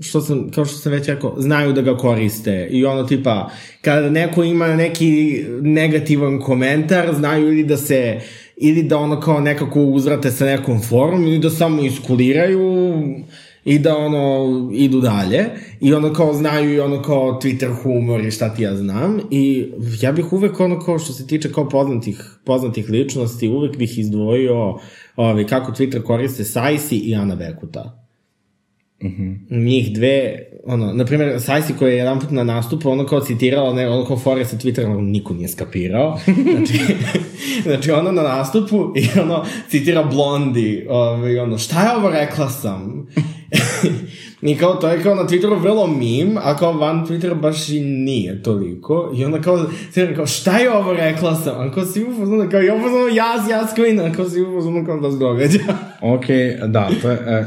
što 0.00 0.20
sam, 0.20 0.50
kao 0.50 0.64
što 0.64 0.76
sam 0.76 0.92
već 0.92 1.08
rekao, 1.08 1.34
znaju 1.38 1.72
da 1.72 1.82
ga 1.82 1.96
koriste 1.96 2.68
i 2.70 2.84
ono 2.84 3.02
tipa, 3.02 3.50
kada 3.82 4.10
neko 4.10 4.44
ima 4.44 4.66
neki 4.66 5.44
negativan 5.60 6.40
komentar, 6.40 7.14
znaju 7.14 7.48
ili 7.48 7.64
da 7.64 7.76
se, 7.76 8.20
ili 8.56 8.82
da 8.82 8.98
ono 8.98 9.20
kao 9.20 9.40
nekako 9.40 9.82
uzvrate 9.82 10.30
sa 10.30 10.44
nekom 10.44 10.80
forum 10.82 11.22
ili 11.22 11.38
da 11.38 11.50
samo 11.50 11.82
iskuliraju 11.82 12.92
i 13.64 13.78
da 13.78 13.96
ono 13.96 14.70
idu 14.72 15.00
dalje. 15.00 15.44
I 15.80 15.94
ono 15.94 16.12
kao 16.12 16.34
znaju 16.34 16.74
i 16.74 16.80
ono 16.80 17.02
kao 17.02 17.40
Twitter 17.42 17.82
humor 17.82 18.20
i 18.20 18.30
šta 18.30 18.54
ti 18.54 18.62
ja 18.62 18.76
znam. 18.76 19.20
I 19.30 19.66
ja 20.00 20.12
bih 20.12 20.32
uvek 20.32 20.60
ono 20.60 20.80
kao 20.80 20.98
što 20.98 21.12
se 21.12 21.26
tiče 21.26 21.52
kao 21.52 21.68
poznatih, 21.68 22.38
poznatih 22.44 22.90
ličnosti 22.90 23.48
uvek 23.48 23.76
bih 23.76 23.98
izdvojio 23.98 24.78
ovaj, 25.16 25.46
kako 25.46 25.72
Twitter 25.72 26.02
koriste 26.02 26.44
Sajsi 26.44 26.96
i 26.96 27.14
Ana 27.14 27.34
Bekuta 27.36 28.03
njih 29.50 29.94
dve, 29.94 30.38
ono, 30.66 30.92
na 30.92 31.04
primjer, 31.04 31.40
Sajsi 31.40 31.72
koja 31.78 31.90
je 31.90 31.96
jedan 31.96 32.20
put 32.20 32.30
na 32.30 32.44
nastupu, 32.44 32.90
ono 32.90 33.06
kao 33.06 33.20
citirala, 33.20 33.72
ne, 33.72 33.88
ono 33.88 34.04
kao 34.04 34.16
fore 34.16 34.44
sa 34.44 34.56
Twittera, 34.56 34.86
ono, 34.86 35.00
niko 35.00 35.34
nije 35.34 35.48
skapirao. 35.48 36.18
Znači, 36.54 36.78
znači 37.62 37.90
ono 37.90 38.12
na 38.12 38.22
nastupu 38.22 38.92
i 38.96 39.20
ono 39.20 39.44
citira 39.68 40.02
Blondi, 40.02 40.86
ovaj, 40.88 41.38
ono, 41.38 41.58
šta 41.58 41.82
je 41.82 41.96
ovo 41.96 42.10
rekla 42.10 42.48
sam? 42.48 43.06
I 44.42 44.56
kao, 44.56 44.74
to 44.74 44.88
je 44.88 45.02
kao 45.02 45.14
na 45.14 45.22
Twitteru 45.22 45.62
vrlo 45.62 45.86
mim, 45.86 46.38
a 46.42 46.56
kao 46.56 46.72
van 46.72 47.06
Twittera 47.06 47.40
baš 47.40 47.68
i 47.68 47.80
nije 47.80 48.42
toliko. 48.42 49.12
I 49.16 49.24
onda 49.24 49.40
kao, 49.40 49.66
citira 49.84 50.14
kao, 50.14 50.26
šta 50.26 50.58
je 50.58 50.72
ovo 50.72 50.92
rekla 50.92 51.34
sam? 51.34 51.60
A 51.60 51.72
kao 51.72 51.84
si 51.84 52.04
u 52.04 52.18
fazonu, 52.18 52.50
kao, 52.50 52.60
ja 52.60 52.74
u 52.74 52.78
fazonu, 52.78 53.08
jas, 53.08 53.50
jas, 53.50 53.74
kvina, 53.74 54.12
kao 54.12 54.30
si 54.30 54.42
u 54.42 54.54
fazonu, 54.54 54.86
kao 54.86 55.00
da 55.00 55.10
se 55.10 55.18
događa. 55.18 55.58
Ok, 56.00 56.24
da, 56.66 56.90
to 57.02 57.10
je... 57.10 57.16
E, 57.26 57.44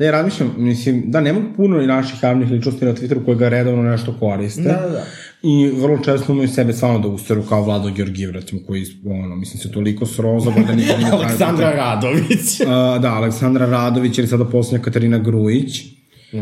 da 0.00 0.06
ja 0.06 0.10
razmišljam, 0.10 0.54
mislim, 0.58 1.02
da 1.06 1.20
nema 1.20 1.40
puno 1.56 1.80
i 1.82 1.86
naših 1.86 2.22
javnih 2.22 2.50
ličnosti 2.50 2.84
na 2.84 2.94
Twitteru 2.94 3.24
koje 3.24 3.36
ga 3.36 3.48
redovno 3.48 3.82
nešto 3.82 4.14
koriste. 4.20 4.62
Da, 4.62 4.72
da, 4.72 4.88
da. 4.88 5.04
I 5.42 5.70
vrlo 5.70 5.98
često 5.98 6.32
imaju 6.32 6.48
sebe 6.48 6.72
stvarno 6.72 6.98
da 6.98 7.08
usteru 7.08 7.42
kao 7.48 7.62
Vlado 7.62 7.90
Georgijev, 7.90 8.30
recimo, 8.30 8.60
koji, 8.66 8.86
ono, 9.06 9.36
mislim, 9.36 9.60
se 9.60 9.72
toliko 9.72 10.06
sroza, 10.06 10.50
da 10.50 10.60
nikad 10.60 10.76
nije 10.76 11.10
Aleksandra 11.12 11.70
Radović. 11.70 12.60
A, 12.68 12.98
da, 12.98 13.14
Aleksandra 13.14 13.66
Radović 13.66 14.18
ili 14.18 14.26
sada 14.26 14.44
posljednja 14.44 14.84
Katarina 14.84 15.18
Grujić, 15.18 15.82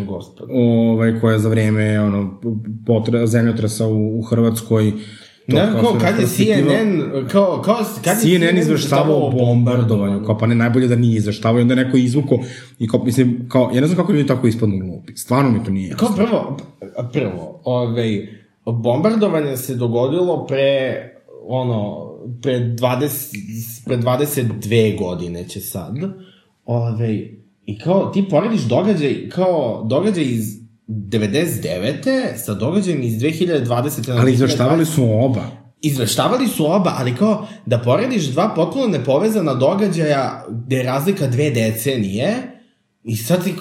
gospod. 0.06 0.48
ovaj, 0.52 1.20
koja 1.20 1.38
za 1.38 1.48
vreme 1.48 2.00
ono, 2.00 2.40
potre, 2.86 3.26
zemljotresa 3.26 3.86
u, 3.86 4.18
u 4.18 4.22
Hrvatskoj 4.22 4.92
Ne, 5.48 5.68
kao, 5.80 5.92
se 5.92 5.98
kad 6.00 6.20
je. 6.20 6.26
CNN, 6.26 7.02
kao, 7.28 7.62
kao, 7.64 7.76
kad 8.04 8.16
je 8.22 8.38
CNN 8.38 8.58
izveštavao 8.58 9.26
o 9.26 9.30
bombardovanju, 9.30 10.24
kao 10.24 10.38
pa 10.38 10.46
ne 10.46 10.54
najbolje 10.54 10.88
da 10.88 10.96
nije 10.96 11.16
izveštavao 11.16 11.60
onda 11.60 11.74
je 11.74 11.84
neko 11.84 11.96
izvuko 11.96 12.38
i 12.78 12.88
kao, 12.88 13.04
mislim, 13.04 13.48
kao, 13.48 13.70
ja 13.74 13.80
ne 13.80 13.86
znam 13.86 13.96
kako 13.96 14.12
ljudi 14.12 14.26
tako 14.26 14.46
ispadnu 14.46 14.78
glupi, 14.78 15.16
stvarno 15.16 15.50
mi 15.50 15.64
to 15.64 15.70
nije 15.70 15.88
jasno. 15.88 16.06
Kao 16.06 16.16
prvo, 16.16 16.56
prvo, 17.12 17.60
ovaj, 17.64 18.28
bombardovanje 18.64 19.56
se 19.56 19.74
dogodilo 19.74 20.46
pre, 20.46 20.94
ono, 21.46 22.10
pre 22.42 22.52
20, 22.52 23.84
pre 23.84 23.96
22 23.96 24.98
godine 24.98 25.48
će 25.48 25.60
sad, 25.60 25.94
ovaj, 26.64 27.30
i 27.66 27.78
kao, 27.78 28.10
ti 28.14 28.24
porediš 28.30 28.62
događaj, 28.62 29.28
kao, 29.28 29.86
događaj 29.88 30.24
iz 30.24 30.57
99. 30.88 32.36
sa 32.36 32.54
događajem 32.54 33.02
iz 33.02 33.14
2020. 33.14 34.08
na 34.08 34.20
Ali 34.20 34.32
izveštavali 34.32 34.86
su 34.86 35.04
oba. 35.12 35.42
Izveštavali 35.82 36.48
su 36.48 36.72
oba, 36.72 36.94
ali 36.98 37.16
kao 37.16 37.46
da 37.66 37.78
porediš 37.78 38.24
dva 38.24 38.52
potpuno 38.56 38.86
nepovezana 38.86 39.54
događaja 39.54 40.44
gde 40.50 40.76
je 40.76 40.82
razlika 40.82 41.26
dve 41.26 41.50
decenije 41.50 42.36
i 43.04 43.16
sad 43.16 43.44
ti 43.44 43.54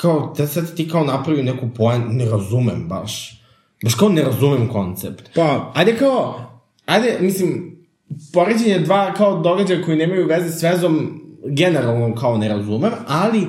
kao, 0.00 0.34
da 0.36 0.46
sad 0.46 0.74
ti 0.74 0.88
kao 0.88 1.04
napravi 1.04 1.42
neku 1.42 1.68
poen, 1.76 2.02
ne 2.08 2.24
razumem 2.24 2.88
baš. 2.88 3.42
Baš 3.84 3.94
kao 3.94 4.08
ne 4.08 4.22
razumem 4.22 4.68
koncept. 4.68 5.30
Pa, 5.34 5.72
Ajde 5.74 5.96
kao, 5.96 6.40
ajde, 6.86 7.18
mislim, 7.20 7.76
poređenje 8.32 8.78
dva 8.78 9.14
kao 9.14 9.40
događaja 9.40 9.82
koji 9.82 9.96
nemaju 9.96 10.26
veze 10.26 10.50
s 10.58 10.62
vezom 10.62 11.20
generalno 11.46 12.14
kao 12.14 12.38
ne 12.38 12.48
razumem, 12.48 12.92
ali 13.08 13.46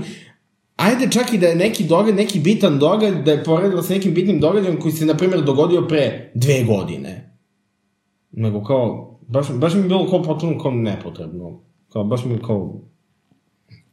ajde 0.81 1.11
čak 1.11 1.33
i 1.33 1.37
da 1.37 1.47
je 1.47 1.55
neki 1.55 1.83
događaj, 1.83 2.15
neki 2.15 2.39
bitan 2.39 2.79
događaj, 2.79 3.21
da 3.21 3.31
je 3.31 3.43
poredila 3.43 3.83
sa 3.83 3.93
nekim 3.93 4.13
bitnim 4.13 4.39
događajem 4.39 4.79
koji 4.79 4.91
se, 4.91 5.05
na 5.05 5.17
primjer, 5.17 5.43
dogodio 5.43 5.87
pre 5.87 6.31
dve 6.35 6.63
godine. 6.63 7.37
Nego 8.31 8.63
kao, 8.63 9.19
baš, 9.27 9.51
baš 9.51 9.73
mi 9.73 9.79
je 9.79 9.87
bilo 9.87 10.09
kao 10.09 10.23
potpuno 10.23 10.59
kao 10.59 10.71
nepotrebno. 10.71 11.63
Kao, 11.93 12.03
baš 12.03 12.25
mi 12.25 12.33
je 12.33 12.39
kao, 12.39 12.81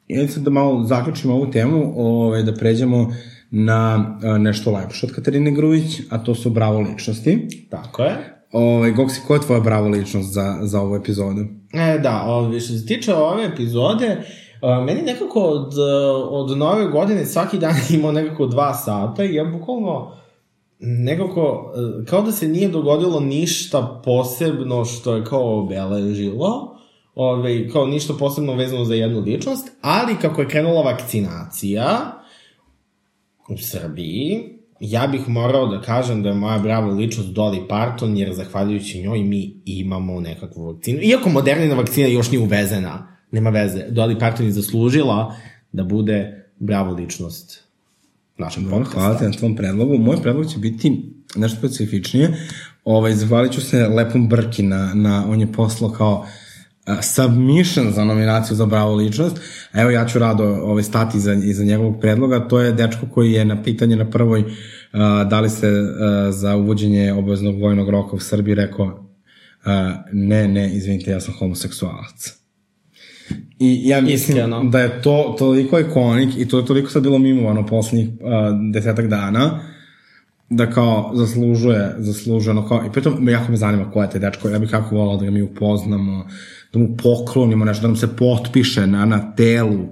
ja 0.09 0.28
sad 0.28 0.43
da 0.43 0.51
malo 0.51 0.84
zaključimo 0.84 1.34
ovu 1.34 1.51
temu, 1.51 1.93
ovaj, 1.97 2.43
da 2.43 2.55
pređemo 2.55 3.12
na 3.51 4.16
a, 4.22 4.39
nešto 4.39 4.72
lepše 4.72 5.07
od 5.07 5.14
Katarine 5.14 5.51
Grujić, 5.51 6.01
a 6.11 6.18
to 6.18 6.34
su 6.34 6.51
bravo 6.51 6.80
ličnosti. 6.80 7.49
tako 7.70 8.03
je. 8.03 8.39
Ovaj, 8.53 8.93
Goksi, 8.93 9.20
koja 9.26 9.36
je 9.36 9.47
tvoja 9.47 9.61
bravo 9.61 9.89
ličnost 9.89 10.32
za, 10.32 10.59
za 10.62 10.80
ovu 10.80 10.97
epizodu? 10.97 11.41
E, 11.72 11.99
da, 11.99 12.22
ovi, 12.26 12.61
što 12.61 12.72
se 12.72 12.86
tiče 12.86 13.14
ove 13.14 13.45
epizode, 13.45 14.16
meni 14.87 15.03
nekako 15.03 15.41
od, 15.41 15.75
od 16.31 16.59
nove 16.59 16.87
godine 16.87 17.27
svaki 17.27 17.59
dan 17.59 17.75
imao 17.95 18.13
nekako 18.13 18.47
dva 18.47 18.75
sata 18.75 19.25
i 19.25 19.35
ja 19.35 19.45
bukvalno 19.45 20.19
nekako, 20.81 21.73
kao 22.07 22.23
da 22.23 22.33
se 22.33 22.49
nije 22.49 22.69
dogodilo 22.69 23.21
ništa 23.21 24.01
posebno 24.05 24.85
što 24.85 25.17
je 25.17 25.25
kao 25.25 25.59
obeležilo, 25.59 26.77
ove, 27.15 27.69
kao 27.69 27.87
ništa 27.87 28.15
posebno 28.19 28.55
vezano 28.55 28.85
za 28.85 28.95
jednu 28.95 29.21
ličnost, 29.21 29.69
ali 29.81 30.17
kako 30.21 30.41
je 30.41 30.49
krenula 30.49 30.83
vakcinacija 30.83 32.13
u 33.49 33.57
Srbiji, 33.59 34.59
ja 34.81 35.07
bih 35.07 35.29
morao 35.29 35.67
da 35.67 35.81
kažem 35.81 36.23
da 36.23 36.29
je 36.29 36.35
moja 36.35 36.59
brava 36.59 36.87
ličnost 36.87 37.29
Dolly 37.29 37.69
Parton, 37.69 38.17
jer 38.17 38.35
zahvaljujući 38.35 39.03
njoj 39.03 39.19
mi 39.19 39.63
imamo 39.65 40.21
nekakvu 40.21 40.67
vakcinu. 40.67 40.99
Iako 41.03 41.29
modernina 41.29 41.75
vakcina 41.75 42.09
još 42.09 42.31
nije 42.31 42.43
uvezena, 42.43 43.18
nema 43.31 43.51
veze. 43.51 43.87
Dolly 43.91 44.18
Parton 44.18 44.47
je 44.47 44.53
zaslužila 44.53 45.37
da 45.72 45.85
bude 45.85 46.47
brava 46.59 46.91
ličnost 46.91 47.64
našeg 48.39 48.62
Dobro, 48.62 48.79
podcasta. 48.79 49.01
hvala 49.01 49.18
ti 49.18 49.24
na 49.24 49.33
tvom 49.33 49.57
predlogu. 49.57 49.99
Moj 49.99 50.22
predlog 50.22 50.47
će 50.47 50.59
biti 50.59 51.12
nešto 51.37 51.59
specifičnije. 51.59 52.37
Ovaj, 52.85 53.14
zahvalit 53.14 53.53
ću 53.53 53.61
se 53.61 53.89
Lepom 53.89 54.29
Brki 54.29 54.62
na, 54.62 54.95
na 54.95 55.26
on 55.29 55.41
je 55.41 55.53
poslao 55.53 55.91
kao 55.91 56.26
submission 57.03 57.93
za 57.93 58.05
nominaciju 58.05 58.57
za 58.57 58.66
bravo 58.66 58.95
ličnost. 58.95 59.41
Evo 59.74 59.91
ja 59.91 60.07
ću 60.07 60.18
rado 60.18 60.45
ovaj, 60.45 60.83
stati 60.83 61.18
iza, 61.18 61.35
iza 61.35 61.64
njegovog 61.64 62.01
predloga. 62.01 62.49
To 62.49 62.61
je 62.61 62.72
dečko 62.72 63.07
koji 63.14 63.33
je 63.33 63.45
na 63.45 63.62
pitanje 63.62 63.97
na 63.97 64.11
prvoj 64.11 64.41
uh, 64.41 64.51
da 65.31 65.41
li 65.41 65.51
se 65.51 65.68
uh, 65.68 65.89
za 66.35 66.57
uvođenje 66.57 67.12
obaveznog 67.12 67.61
vojnog 67.61 67.89
roka 67.89 68.16
u 68.16 68.20
Srbiji 68.20 68.55
rekao 68.55 68.87
uh, 68.87 69.72
ne, 70.12 70.49
ne, 70.49 70.74
izvinite, 70.74 71.11
ja 71.11 71.20
sam 71.20 71.35
homoseksualac. 71.39 72.39
I 73.59 73.89
ja 73.89 74.01
mislim 74.01 74.37
Iskreno. 74.37 74.64
da 74.64 74.81
je 74.81 75.03
to 75.03 75.35
toliko 75.39 75.79
ikonik 75.79 76.37
i 76.39 76.49
to 76.49 76.59
je 76.59 76.66
toliko 76.66 76.91
sad 76.91 77.03
bilo 77.03 77.18
mimovano 77.18 77.66
poslednjih 77.66 78.09
uh, 78.09 78.72
desetak 78.72 79.07
dana 79.07 79.61
da 80.51 80.70
kao 80.70 81.11
zaslužuje, 81.14 81.95
zaslužuje, 81.99 82.51
ono 82.51 82.68
kao, 82.68 82.85
i 82.87 82.93
pritom 82.93 83.29
jako 83.29 83.51
me 83.51 83.57
zanima 83.57 83.91
ko 83.91 84.03
je 84.03 84.11
taj 84.11 84.20
dečko, 84.20 84.49
ja 84.49 84.59
bih 84.59 84.70
kako 84.70 84.97
volao 84.97 85.16
da 85.16 85.24
ga 85.24 85.31
mi 85.31 85.43
upoznamo, 85.43 86.26
da 86.72 86.79
mu 86.79 86.97
poklonimo 87.03 87.64
nešto, 87.64 87.83
da 87.83 87.89
nam 87.89 87.97
se 87.97 88.16
potpiše 88.16 88.87
na, 88.87 89.05
na 89.05 89.35
telu. 89.35 89.85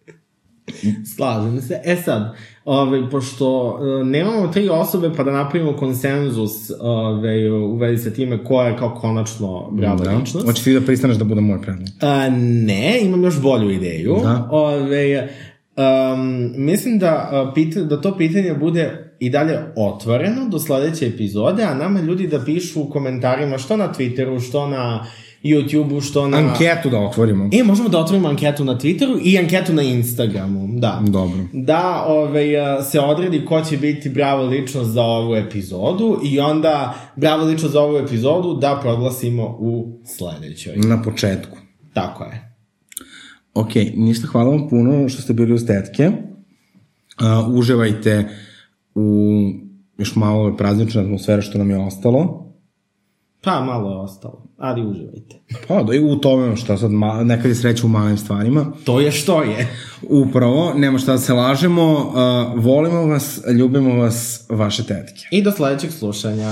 Slažem 1.16 1.60
se. 1.60 1.80
E 1.84 1.96
sad, 1.96 2.34
ove, 2.64 3.10
pošto 3.10 3.78
e, 4.00 4.04
nemamo 4.04 4.48
tri 4.48 4.68
osobe 4.68 5.10
pa 5.16 5.22
da 5.22 5.30
napravimo 5.30 5.76
konsenzus 5.76 6.52
ove, 6.80 7.52
u 7.52 7.76
vezi 7.76 8.04
sa 8.04 8.10
time 8.10 8.44
ko 8.44 8.62
je 8.62 8.76
kao 8.76 8.94
konačno 8.94 9.68
brava 9.70 10.04
Da. 10.04 10.10
ličnost. 10.10 10.46
Hoćeš 10.46 10.64
ti 10.64 10.74
da 10.74 10.80
pristaneš 10.80 11.16
da 11.16 11.24
bude 11.24 11.40
moj 11.40 11.62
predlog? 11.62 11.88
A, 12.00 12.28
ne, 12.66 12.98
imam 13.02 13.22
još 13.24 13.40
bolju 13.40 13.70
ideju. 13.70 14.16
Da. 14.22 14.48
Ove, 14.50 15.28
um, 15.76 16.52
mislim 16.56 16.98
da, 16.98 17.28
a, 17.32 17.52
pita, 17.54 17.80
da 17.80 18.00
to 18.00 18.16
pitanje 18.16 18.54
bude 18.54 19.12
i 19.18 19.30
dalje 19.30 19.58
otvoreno 19.76 20.48
do 20.48 20.58
sledeće 20.58 21.06
epizode, 21.06 21.62
a 21.62 21.74
nama 21.74 22.00
ljudi 22.00 22.26
da 22.26 22.44
pišu 22.44 22.82
u 22.82 22.90
komentarima 22.90 23.58
što 23.58 23.76
na 23.76 23.92
Twitteru, 23.98 24.48
što 24.48 24.66
na 24.68 25.06
YouTubeu, 25.42 26.00
što 26.00 26.28
na... 26.28 26.36
Anketu 26.36 26.90
da 26.90 26.98
otvorimo. 26.98 27.48
E, 27.52 27.62
možemo 27.62 27.88
da 27.88 27.98
otvorimo 27.98 28.28
anketu 28.28 28.64
na 28.64 28.78
Twitteru 28.78 29.20
i 29.24 29.38
anketu 29.38 29.72
na 29.72 29.82
Instagramu, 29.82 30.68
da. 30.78 31.02
Dobro. 31.06 31.38
Da 31.52 32.04
ovaj, 32.08 32.46
se 32.90 33.00
odredi 33.00 33.44
ko 33.44 33.62
će 33.62 33.76
biti 33.76 34.08
bravo 34.08 34.44
ličnost 34.44 34.90
za 34.90 35.02
ovu 35.02 35.34
epizodu 35.34 36.20
i 36.24 36.40
onda 36.40 36.94
bravo 37.16 37.44
ličnost 37.44 37.72
za 37.72 37.80
ovu 37.80 37.96
epizodu 37.96 38.54
da 38.54 38.78
proglasimo 38.82 39.56
u 39.58 40.00
sledećoj. 40.04 40.76
Na 40.76 41.02
početku. 41.02 41.58
Tako 41.92 42.24
je. 42.24 42.54
Ok, 43.54 43.74
ništa, 43.96 44.26
hvala 44.26 44.50
vam 44.50 44.68
puno 44.68 45.08
što 45.08 45.22
ste 45.22 45.32
bili 45.32 45.52
uz 45.52 45.66
tetke. 45.66 46.06
Uh, 46.08 47.54
uživajte 47.54 48.28
u 48.94 49.30
još 49.98 50.16
malo 50.16 50.40
ove 50.40 50.56
praznične 50.56 51.02
atmosfere 51.02 51.42
što 51.42 51.58
nam 51.58 51.70
je 51.70 51.78
ostalo. 51.78 52.49
Pa, 53.44 53.60
malo 53.60 53.90
je 53.90 53.96
ostalo, 53.96 54.42
ali 54.58 54.86
uživajte. 54.86 55.40
Pa, 55.68 55.82
da 55.82 55.94
i 55.94 55.98
u 55.98 56.16
tome 56.16 56.56
šta 56.56 56.76
sad, 56.76 56.90
ma, 56.90 57.24
nekad 57.24 57.46
je 57.46 57.54
sreća 57.54 57.86
u 57.86 57.88
malim 57.88 58.16
stvarima. 58.16 58.66
To 58.84 59.00
je 59.00 59.12
što 59.12 59.42
je. 59.42 59.68
Upravo, 60.02 60.74
nema 60.74 60.98
šta 60.98 61.12
da 61.12 61.18
se 61.18 61.32
lažemo, 61.32 61.92
uh, 61.92 62.64
volimo 62.64 63.06
vas, 63.06 63.40
ljubimo 63.58 63.94
vas, 63.94 64.46
vaše 64.48 64.84
tetke. 64.84 65.28
I 65.30 65.42
do 65.42 65.52
sledećeg 65.52 65.90
slušanja. 65.90 66.50